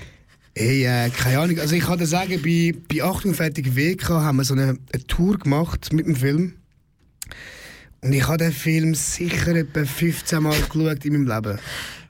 Hey, 0.55 0.83
äh, 0.83 1.09
keine 1.09 1.39
Ahnung. 1.39 1.59
Also 1.59 1.75
ich 1.75 1.83
kann 1.83 1.99
dir 1.99 2.05
sagen, 2.05 2.41
bei, 2.41 2.73
bei 2.91 3.03
Achtung 3.03 3.33
fertig 3.33 3.75
WK 3.75 4.09
haben 4.09 4.37
wir 4.37 4.43
so 4.43 4.53
eine, 4.53 4.77
eine 4.91 5.03
Tour 5.07 5.37
gemacht 5.37 5.93
mit 5.93 6.05
dem 6.05 6.15
Film. 6.15 6.53
Und 8.01 8.13
ich 8.13 8.27
habe 8.27 8.37
den 8.37 8.51
Film 8.51 8.95
sicher 8.95 9.55
etwa 9.55 9.83
15 9.83 10.41
Mal 10.41 10.55
geschaut 10.59 11.05
in 11.05 11.13
meinem 11.13 11.27
Leben. 11.27 11.59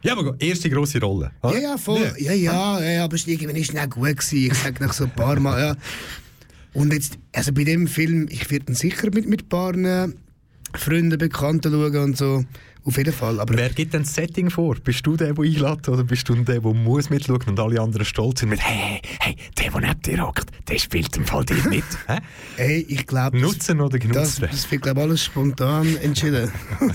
Ja, 0.01 0.18
aber 0.18 0.36
erste 0.39 0.70
grosse 0.70 0.99
Rolle. 1.01 1.32
Ja, 1.43 1.57
ja, 1.57 1.78
voll. 1.78 2.14
Ja, 2.18 2.34
ja, 2.34 2.80
ja, 2.80 3.03
aber 3.03 3.18
irgendwann 3.26 3.55
ist 3.55 3.74
es 3.74 3.89
gut 3.89 4.18
gewesen. 4.18 4.51
Ich 4.51 4.53
sage 4.53 4.84
nach 4.84 4.93
so 4.93 5.05
ein 5.05 5.12
paar 5.12 5.39
Mal, 5.39 5.60
ja. 5.60 5.76
Und 6.74 6.93
jetzt, 6.93 7.18
also 7.34 7.51
bei 7.51 7.64
dem 7.64 7.88
Film, 7.88 8.28
ich 8.30 8.49
werde 8.49 8.72
ihn 8.72 8.76
sicher 8.76 9.10
mit, 9.14 9.28
mit 9.28 9.43
ein 9.43 9.49
paar 9.49 9.76
äh, 9.76 10.07
Freunden, 10.76 11.18
Bekannten 11.18 11.72
schauen 11.72 11.97
und 11.97 12.18
so. 12.18 12.45
Auf 12.89 12.97
jeden 12.97 13.13
Fall. 13.13 13.39
Aber 13.39 13.55
Wer 13.55 13.69
gibt 13.69 13.93
denn 13.93 14.01
das 14.01 14.15
Setting 14.15 14.49
vor? 14.49 14.75
Bist 14.83 15.05
du 15.05 15.15
der, 15.15 15.31
der 15.33 15.43
einlädt 15.43 15.87
oder 15.87 16.03
bist 16.03 16.27
du 16.27 16.33
der, 16.33 16.59
der 16.59 16.73
muss 16.73 17.11
mitschauen 17.11 17.39
und 17.45 17.59
alle 17.59 17.79
anderen 17.79 18.03
stolz 18.03 18.39
sind 18.39 18.49
mit 18.49 18.61
«Hey, 18.61 18.99
hey, 19.19 19.35
der, 19.59 19.69
der 19.69 19.81
neben 19.81 20.01
dir 20.01 20.25
hockt, 20.25 20.49
der 20.67 20.79
spielt 20.79 21.15
im 21.15 21.23
Fall 21.23 21.45
dir 21.45 21.63
mit». 21.69 21.83
Hey, 22.55 22.83
ich 22.89 23.05
glaube... 23.05 23.39
Nutzen 23.39 23.79
oder 23.79 23.99
genutzen? 23.99 24.41
Das, 24.41 24.49
das 24.49 24.71
wird, 24.71 24.81
glaube 24.81 25.01
alles 25.01 25.23
spontan 25.23 25.97
entschieden. 25.97 26.51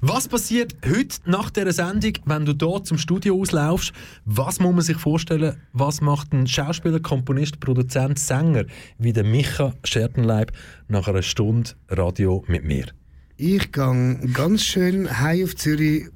Was 0.00 0.26
passiert 0.26 0.74
heute 0.84 1.18
nach 1.26 1.50
dieser 1.50 1.72
Sendung, 1.72 2.14
wenn 2.24 2.44
du 2.44 2.54
hier 2.58 2.82
zum 2.82 2.98
Studio 2.98 3.40
auslaufst? 3.40 3.92
Was 4.24 4.58
muss 4.58 4.74
man 4.74 4.82
sich 4.82 4.96
vorstellen? 4.96 5.62
Was 5.72 6.00
macht 6.00 6.32
ein 6.32 6.48
Schauspieler, 6.48 6.98
Komponist, 6.98 7.60
Produzent, 7.60 8.18
Sänger 8.18 8.64
wie 8.98 9.12
der 9.12 9.22
Micha 9.22 9.74
Schertenleib 9.84 10.50
nach 10.88 11.06
einer 11.06 11.22
Stunde 11.22 11.70
Radio 11.88 12.44
mit 12.48 12.64
mir? 12.64 12.86
Ich 13.36 13.72
gehe 13.72 14.20
ganz 14.32 14.62
schön 14.62 15.18
heim 15.20 15.42
auf 15.42 15.56
Zürich, 15.56 16.06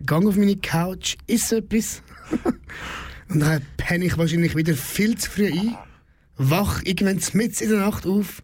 gehe 0.00 0.18
auf 0.18 0.36
meine 0.36 0.56
Couch, 0.56 1.16
esse 1.26 1.58
etwas 1.58 2.02
und 3.30 3.40
dann 3.40 3.62
penne 3.78 4.04
ich 4.04 4.18
wahrscheinlich 4.18 4.54
wieder 4.54 4.74
viel 4.74 5.16
zu 5.16 5.30
früh 5.30 5.46
ein, 5.46 5.74
wach 6.36 6.82
irgendwann 6.84 7.22
mitten 7.32 7.64
in 7.64 7.70
der 7.70 7.78
Nacht 7.78 8.04
auf 8.04 8.42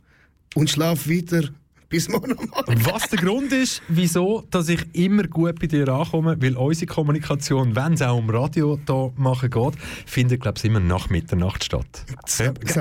und 0.54 0.70
schlafe 0.70 1.10
weiter 1.10 1.50
bis 1.90 2.08
morgen 2.08 2.34
Morgen. 2.34 2.86
Was 2.86 3.10
der 3.10 3.18
Grund 3.18 3.52
ist, 3.52 3.82
wieso 3.88 4.44
dass 4.50 4.70
ich 4.70 4.82
immer 4.94 5.24
gut 5.24 5.60
bei 5.60 5.66
dir 5.66 5.86
ankomme, 5.90 6.40
weil 6.40 6.56
unsere 6.56 6.86
Kommunikation, 6.86 7.76
wenn 7.76 7.92
es 7.92 8.00
auch 8.00 8.16
um 8.16 8.30
Radio 8.30 8.80
da 8.86 9.10
machen 9.16 9.50
geht, 9.50 9.74
findet, 10.06 10.40
glaube 10.40 10.56
ich, 10.56 10.64
immer 10.64 10.80
nach 10.80 11.10
Mitternacht 11.10 11.62
statt. 11.62 12.06
Das, 12.22 12.38
das 12.38 12.54
ist 12.64 12.74
so, 12.74 12.80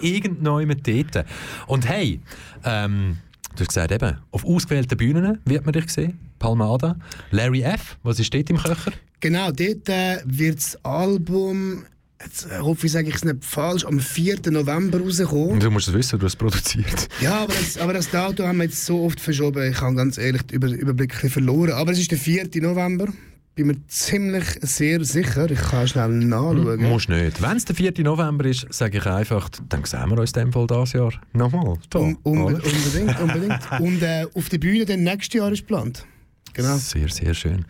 Irgend, 0.00 0.46
dort. 0.46 1.26
Und 1.66 1.88
hey, 1.88 2.20
ähm, 2.62 3.16
du 3.56 3.64
hast 3.64 3.68
gesagt, 3.68 3.92
eben, 3.92 4.18
auf 4.30 4.44
ausgewählten 4.44 4.96
Bühnen 4.96 5.38
wird 5.44 5.64
man 5.64 5.72
dich 5.72 5.88
sehen. 5.90 6.18
Palmada. 6.38 6.96
Larry 7.30 7.62
F., 7.62 7.96
was 8.02 8.18
ist 8.20 8.32
dort 8.32 8.50
im 8.50 8.58
Köcher? 8.58 8.92
Genau, 9.20 9.50
dort 9.50 9.88
äh, 9.88 10.18
wird 10.24 10.58
das 10.58 10.84
Album 10.84 11.84
Jetzt 12.24 12.48
hoffe 12.60 12.86
ich, 12.86 12.92
sage 12.92 13.08
ich 13.08 13.16
es 13.16 13.24
nicht 13.24 13.44
falsch, 13.44 13.84
am 13.84 14.00
4. 14.00 14.38
November 14.50 15.00
rauskommen. 15.00 15.60
Du 15.60 15.70
musst 15.70 15.88
es 15.88 15.94
wissen, 15.94 16.18
du 16.18 16.24
hast 16.24 16.32
es 16.32 16.36
produziert. 16.36 17.08
Ja, 17.20 17.42
aber 17.42 17.52
das, 17.52 17.76
aber 17.76 17.92
das 17.92 18.10
Datum 18.10 18.46
haben 18.46 18.56
wir 18.56 18.64
jetzt 18.64 18.86
so 18.86 19.02
oft 19.04 19.20
verschoben, 19.20 19.70
ich 19.70 19.80
habe 19.80 19.94
ganz 19.94 20.16
ehrlich 20.16 20.42
den 20.42 20.62
Überblick 20.62 21.14
verloren. 21.14 21.72
Aber 21.72 21.92
es 21.92 21.98
ist 21.98 22.10
der 22.10 22.18
4. 22.18 22.48
November. 22.62 23.08
Bin 23.56 23.68
mir 23.68 23.86
ziemlich 23.88 24.44
sehr 24.60 25.02
sicher. 25.02 25.50
Ich 25.50 25.58
kann 25.58 25.88
schnell 25.88 26.10
nachschauen. 26.10 26.78
Hm, 26.78 26.90
musst 26.90 27.08
nicht. 27.08 27.40
Wenn 27.40 27.56
es 27.56 27.64
der 27.64 27.74
4. 27.74 27.92
November 28.00 28.44
ist, 28.44 28.66
sage 28.70 28.98
ich 28.98 29.06
einfach, 29.06 29.48
dann 29.70 29.82
sehen 29.84 30.10
wir 30.10 30.18
uns 30.18 30.32
in 30.32 30.40
dem 30.40 30.52
Fall 30.52 30.66
dieses 30.66 30.92
Jahr 30.92 31.14
nochmal. 31.32 31.78
Um, 31.94 32.18
um, 32.22 32.44
unbedingt, 32.44 33.18
unbedingt. 33.22 33.58
Und 33.80 34.02
äh, 34.02 34.26
auf 34.34 34.50
der 34.50 34.58
Bühne 34.58 34.84
dann 34.84 35.04
nächstes 35.04 35.38
Jahr 35.38 35.50
ist 35.50 35.60
geplant. 35.60 36.04
Genau. 36.52 36.76
Sehr, 36.76 37.08
sehr 37.08 37.32
schön. 37.32 37.64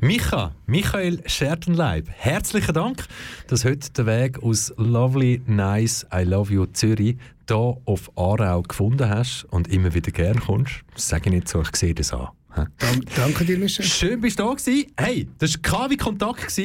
Micha, 0.00 0.52
Michael 0.66 1.22
Schertenleib, 1.26 2.08
herzlichen 2.10 2.74
Dank, 2.74 3.04
dass 3.46 3.60
du 3.60 3.68
heute 3.68 3.88
den 3.92 4.06
Weg 4.06 4.42
aus 4.42 4.74
Lovely, 4.78 5.42
Nice, 5.46 6.06
I 6.12 6.24
Love 6.24 6.52
You 6.52 6.66
Zürich 6.66 7.16
hier 7.46 7.76
auf 7.84 8.10
Aarau 8.16 8.62
gefunden 8.62 9.08
hast 9.08 9.46
und 9.50 9.68
immer 9.68 9.94
wieder 9.94 10.10
gern 10.10 10.40
kommst. 10.40 10.82
Das 10.94 11.08
sage 11.08 11.28
ich 11.28 11.34
nicht 11.36 11.48
so, 11.48 11.62
ich 11.62 11.76
sehe 11.76 11.94
das 11.94 12.12
an. 12.12 12.30
Dank, 12.54 13.04
danke 13.16 13.44
dir, 13.44 13.58
Michel. 13.58 13.84
Schön, 13.84 14.20
bist 14.20 14.38
du 14.38 14.44
da 14.44 14.50
gewesen. 14.50 14.86
Hey, 14.96 15.28
das 15.38 15.54
war 15.54 15.88
KW 15.88 15.96
Kontakt 15.96 16.60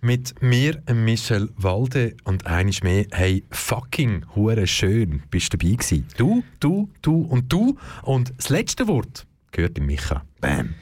mit 0.00 0.40
mir, 0.40 0.80
Michel 0.92 1.50
Walde 1.56 2.14
und 2.24 2.46
eines 2.46 2.82
mehr. 2.82 3.06
Hey, 3.10 3.44
fucking 3.50 4.24
hure 4.34 4.66
schön 4.66 5.22
bist 5.30 5.52
du 5.52 5.56
dabei 5.56 5.74
gewesen. 5.74 6.06
Du, 6.16 6.44
du, 6.60 6.90
du 7.02 7.22
und 7.22 7.52
du. 7.52 7.76
Und 8.02 8.32
das 8.36 8.48
letzte 8.48 8.86
Wort 8.86 9.26
gehört 9.50 9.76
dem 9.76 9.86
Micha. 9.86 10.24
Bam. 10.40 10.74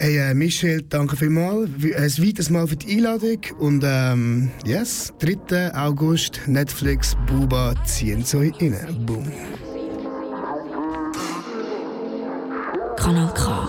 Hey, 0.00 0.16
äh, 0.18 0.34
Michel, 0.34 0.82
danke 0.82 1.16
vielmals. 1.16 1.70
Ein 1.82 2.26
weiteres 2.26 2.50
Mal 2.50 2.68
für 2.68 2.76
die 2.76 2.96
Einladung. 2.96 3.40
Und 3.58 3.82
ähm, 3.84 4.50
yes, 4.64 5.12
3. 5.18 5.74
August, 5.74 6.42
Netflix, 6.46 7.16
Buba 7.26 7.74
ziehen 7.84 8.22
so 8.22 8.38
rein. 8.38 8.76
Boom. 9.04 9.24
Kanal 12.98 13.32
K. 13.32 13.68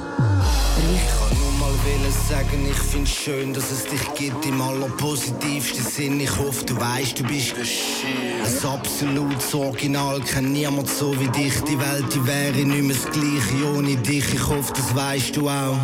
sagen, 2.30 2.66
ich 2.70 2.78
find's 2.78 3.12
schön, 3.12 3.54
dass 3.54 3.72
es 3.72 3.86
dich 3.86 4.14
gibt 4.14 4.46
im 4.46 4.62
allerpositivsten 4.62 5.84
Sinn. 5.84 6.20
Ich 6.20 6.38
hoffe, 6.38 6.64
du 6.64 6.80
weißt, 6.80 7.20
du 7.20 7.24
bist 7.24 7.56
ein 7.58 8.70
absolutes 8.70 9.54
Original. 9.56 10.20
Kennt 10.22 10.52
niemand 10.52 10.90
so 10.90 11.20
wie 11.20 11.28
dich. 11.30 11.54
Die 11.64 11.80
Welt, 11.80 12.06
die 12.14 12.26
wäre 12.28 12.54
nicht 12.54 12.84
mehr 12.84 12.96
das 12.96 13.12
Gleiche 13.12 13.76
ohne 13.76 13.96
dich. 13.96 14.34
Ich 14.34 14.48
hoffe, 14.48 14.74
das 14.76 14.96
weißt 14.96 15.38
du 15.38 15.50
auch. 15.50 15.78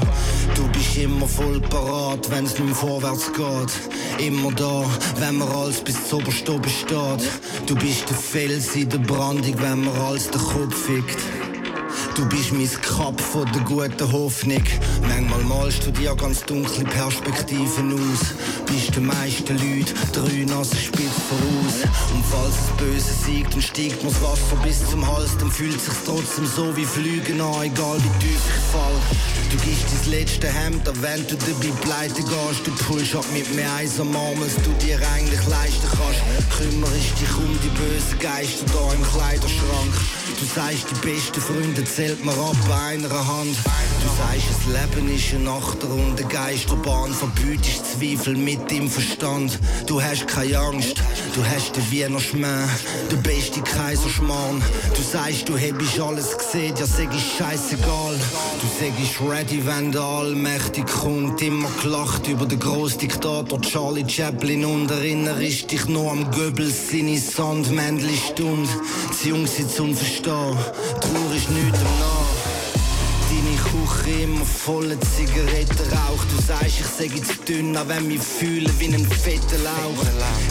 Du 0.55 0.67
bist 0.67 0.97
immer 0.97 1.27
voll 1.27 1.59
parat, 1.61 2.29
wenn's 2.29 2.53
nicht 2.53 2.65
mehr 2.65 2.75
vorwärts 2.75 3.31
geht. 3.33 4.27
Immer 4.27 4.51
da, 4.51 4.85
wenn 5.17 5.37
man 5.37 5.47
alles 5.49 5.81
bis 5.81 6.07
zu 6.07 6.17
oberst 6.17 6.47
oben 6.47 6.69
steht. 6.69 7.29
Du 7.65 7.75
bist 7.75 8.07
der 8.07 8.17
Fels 8.17 8.75
in 8.75 8.89
der 8.89 8.99
Brandung, 8.99 9.55
wenn 9.59 9.83
man 9.83 9.95
alles 9.95 10.29
den 10.29 10.41
Kopf 10.41 10.75
fickt. 10.85 11.19
Du 12.15 12.25
bist 12.27 12.53
mein 12.53 12.69
Kap 12.81 13.19
von 13.19 13.45
der 13.51 13.61
guten 13.61 14.11
Hoffnung. 14.11 14.63
Manchmal 15.01 15.43
malst 15.43 15.86
du 15.86 15.91
dir 15.91 16.15
ganz 16.15 16.41
dunkle 16.43 16.86
Perspektiven 16.86 17.93
aus. 17.93 18.33
Bist 18.65 18.95
den 18.95 19.05
meisten 19.05 19.57
Leuten 19.57 19.93
drei 20.13 20.45
Nasen 20.45 20.77
spitz 20.77 21.11
voraus. 21.29 21.83
Und 22.13 22.25
falls 22.25 22.55
das 22.55 22.77
Böse 22.77 23.13
siegt 23.25 23.53
und 23.53 23.61
steigt 23.61 24.03
mir's 24.03 24.21
Wasser 24.21 24.55
bis 24.63 24.89
zum 24.89 25.05
Hals, 25.05 25.38
dann 25.38 25.51
fühlt 25.51 25.79
sich's 25.79 26.03
trotzdem 26.05 26.45
so 26.45 26.75
wie 26.77 26.86
Flügen 26.86 27.41
an, 27.41 27.63
egal 27.63 27.97
wie 27.97 28.25
tief 28.25 28.39
ich 28.47 28.71
fall. 28.71 28.95
Du 29.51 29.57
gibst 29.57 29.86
dein 29.91 30.11
letzte 30.11 30.47
Hemd, 30.47 30.86
wenn 31.01 31.27
du 31.27 31.36
dabei 31.36 31.71
pleite 31.81 32.21
gehst. 32.21 32.65
Du 32.65 32.71
pullst 32.86 33.15
ab 33.15 33.25
mit 33.33 33.53
mir 33.55 33.71
Eis 33.73 33.99
am 33.99 34.15
Arm, 34.15 34.41
als 34.41 34.55
du 34.55 34.71
dir 34.86 34.99
eigentlich 35.13 35.45
leisten 35.47 35.88
kannst. 35.91 36.21
Kümmerst 36.57 37.21
dich 37.21 37.36
um 37.38 37.59
die 37.63 37.69
bösen 37.69 38.19
Geister 38.19 38.65
da 38.73 38.93
im 38.93 39.03
Kleiderschrank. 39.03 39.93
Du 40.39 40.45
sagst, 40.45 40.88
die 40.91 41.07
besten 41.07 41.39
Freunde 41.76 41.91
zählt 41.91 42.23
man 42.23 42.36
ab 42.39 42.55
bei 42.69 42.93
einer 42.93 43.09
Hand. 43.09 43.57
Du 44.01 44.07
sagst, 44.17 44.47
das 44.49 44.95
Leben 44.95 45.13
ist 45.13 45.34
eine 45.34 45.49
Achter 45.49 45.89
und 45.89 46.17
eine 46.17 46.30
Geisterbahn. 46.30 47.13
Verbütest 47.13 47.84
Zweifel 47.86 48.38
mit 48.38 48.71
dem 48.71 48.89
Verstand. 48.89 49.59
Du 49.86 50.01
hast 50.01 50.26
keine 50.26 50.57
Angst, 50.57 50.95
du 51.34 51.43
hast 51.43 51.76
den 51.76 51.91
Wiener 51.91 52.21
Schmäh, 52.21 52.67
der 53.11 53.17
beste 53.17 53.59
Kaiserschmarrn. 53.61 54.61
Du 54.95 55.01
sagst, 55.01 55.49
du 55.49 55.57
hättest 55.57 55.99
alles 55.99 56.38
gesehen, 56.38 56.76
ja 56.80 56.86
sag 56.86 57.13
ich 57.13 57.36
scheißegal. 57.38 58.15
Du 58.61 58.67
sagst 58.80 59.19
ready, 59.30 59.65
wenn 59.65 59.91
der 59.91 60.01
Allmächtig 60.01 60.86
kommt. 60.86 61.41
Immer 61.41 61.69
gelacht 61.82 62.28
über 62.28 62.45
den 62.45 62.59
Großdiktator 62.59 63.61
Charlie 63.61 64.07
Chaplin 64.07 64.63
und 64.63 64.91
erinnerst 64.91 65.71
dich 65.71 65.86
nur 65.88 66.11
am 66.11 66.32
Goebbels 66.32 66.89
seine 66.91 67.19
Sandmännli-Stunde. 67.19 68.69
Die 69.23 69.30
Jungs 69.30 69.55
sind 69.55 69.71
zum 69.71 69.95
Verstehen, 69.95 70.57
Trauer 71.01 71.36
ist 71.36 71.49
nichts 71.49 71.64
am 71.74 71.99
Nach. 71.99 71.99
Deine 71.99 72.24
Küche 73.86 74.23
immer 74.23 74.45
voller 74.45 74.99
Zigarettenrauch. 75.01 76.23
Du 76.36 76.41
sagst, 76.41 76.79
ich 76.79 76.86
sage 76.86 77.21
zu 77.21 77.36
dünn, 77.47 77.77
auch 77.77 77.88
wenn 77.88 78.07
mich 78.07 78.21
fühle 78.21 78.69
wie 78.79 78.93
ein 78.93 79.05
fetter 79.05 79.57
Lauch. 79.63 80.05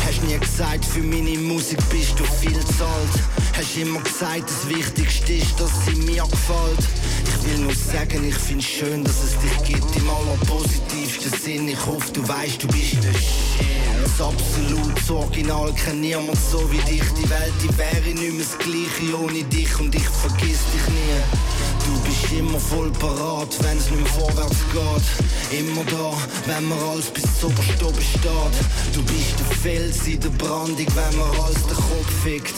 Hast 0.06 0.22
nie 0.24 0.38
gesagt, 0.38 0.84
für 0.84 1.02
meine 1.02 1.38
Musik 1.38 1.78
bist 1.90 2.18
du 2.18 2.24
viel 2.24 2.58
zahlt. 2.78 3.14
Hast 3.56 3.76
immer 3.76 4.00
gesagt, 4.00 4.44
das 4.48 4.68
Wichtigste 4.68 5.32
ist, 5.34 5.58
dass 5.58 5.70
sie 5.86 5.96
mir 6.02 6.24
gefällt. 6.24 6.88
Ich 7.26 7.50
will 7.50 7.58
nur 7.64 7.74
sagen, 7.74 8.28
ich 8.28 8.34
find's 8.34 8.66
schön, 8.66 9.04
dass 9.04 9.22
es 9.22 9.38
dich 9.38 9.74
gibt 9.74 9.96
im 9.96 10.08
allerpositivsten 10.08 11.32
Sinn. 11.40 11.68
Ich 11.68 11.86
hoffe, 11.86 12.12
du 12.12 12.26
weißt, 12.26 12.62
du 12.62 12.68
bist 12.68 13.02
der 13.02 13.12
Shit. 13.12 13.74
das 14.02 14.20
absolut 14.20 14.96
das 14.96 15.10
Original 15.10 15.72
kennt 15.74 16.00
niemand 16.00 16.38
so 16.50 16.60
wie 16.70 16.78
dich. 16.90 17.04
Die 17.20 17.28
Welt, 17.28 17.52
die 17.62 17.78
wäre 17.78 18.14
nicht 18.14 18.32
mehr 18.32 18.44
das 18.44 18.58
Gleiche 18.58 19.18
ohne 19.18 19.44
dich 19.44 19.80
und 19.80 19.94
ich 19.94 20.08
vergiss 20.08 20.60
dich 20.72 20.88
nie. 20.88 21.54
Du 21.84 22.00
bist 22.00 22.32
immer 22.32 22.58
voll 22.58 22.90
parat, 22.92 23.23
wenn's 23.60 23.90
nicht 23.90 24.02
mehr 24.02 24.12
vorwärts 24.12 24.58
geht. 24.72 25.58
Immer 25.58 25.84
da, 25.84 26.12
wenn 26.46 26.64
man 26.68 26.78
alles 26.78 27.06
bis 27.06 27.24
zum 27.40 27.52
oben 27.52 28.02
steht. 28.02 28.94
Du 28.94 29.02
bist 29.02 29.38
der 29.38 29.56
Fels 29.62 30.06
in 30.06 30.20
der 30.20 30.30
Brandung, 30.30 30.86
wenn 30.94 31.18
man 31.18 31.30
alles 31.40 31.66
den 31.66 31.76
Kopf 31.76 32.22
fickt. 32.22 32.54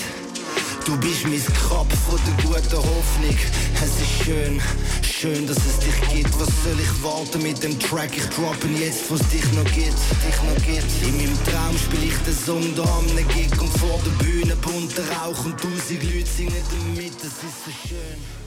Du 0.85 0.97
bist 0.99 1.25
mein 1.25 1.43
Kap 1.69 1.91
von 2.07 2.21
der 2.27 2.45
guten 2.45 2.77
Hoffnung. 2.77 3.37
Es 3.75 4.01
ist 4.01 4.25
schön, 4.25 4.61
schön, 5.03 5.47
dass 5.47 5.57
es 5.57 5.79
dich 5.81 6.15
gibt. 6.15 6.33
Was 6.41 6.49
soll 6.63 6.79
ich 6.81 7.03
warten 7.03 7.43
mit 7.43 7.63
dem 7.63 7.79
Track? 7.81 8.17
Ich 8.17 8.27
droppen 8.27 8.81
jetzt, 8.81 9.11
was 9.11 9.21
dich 9.29 9.45
noch 9.53 9.65
gibt, 9.65 9.99
dich 10.23 10.39
noch 10.47 10.65
gibt. 10.65 10.87
In 11.03 11.17
meinem 11.17 11.39
Traum 11.45 11.77
spiel 11.77 12.09
ich 12.09 12.17
den 12.25 12.37
Song 12.37 12.75
da 12.77 12.85
am 12.85 13.07
Gig 13.35 13.51
und 13.61 13.79
vor 13.79 13.99
der 14.05 14.25
Bühne 14.25 14.57
bunter 14.57 15.03
Rauch 15.19 15.45
und 15.45 15.61
tausend 15.61 16.03
Leute 16.05 16.27
singen 16.27 16.63
damit. 16.71 17.17
Es 17.19 17.43
ist 17.43 17.65
so 17.65 17.89
schön. 17.89 18.47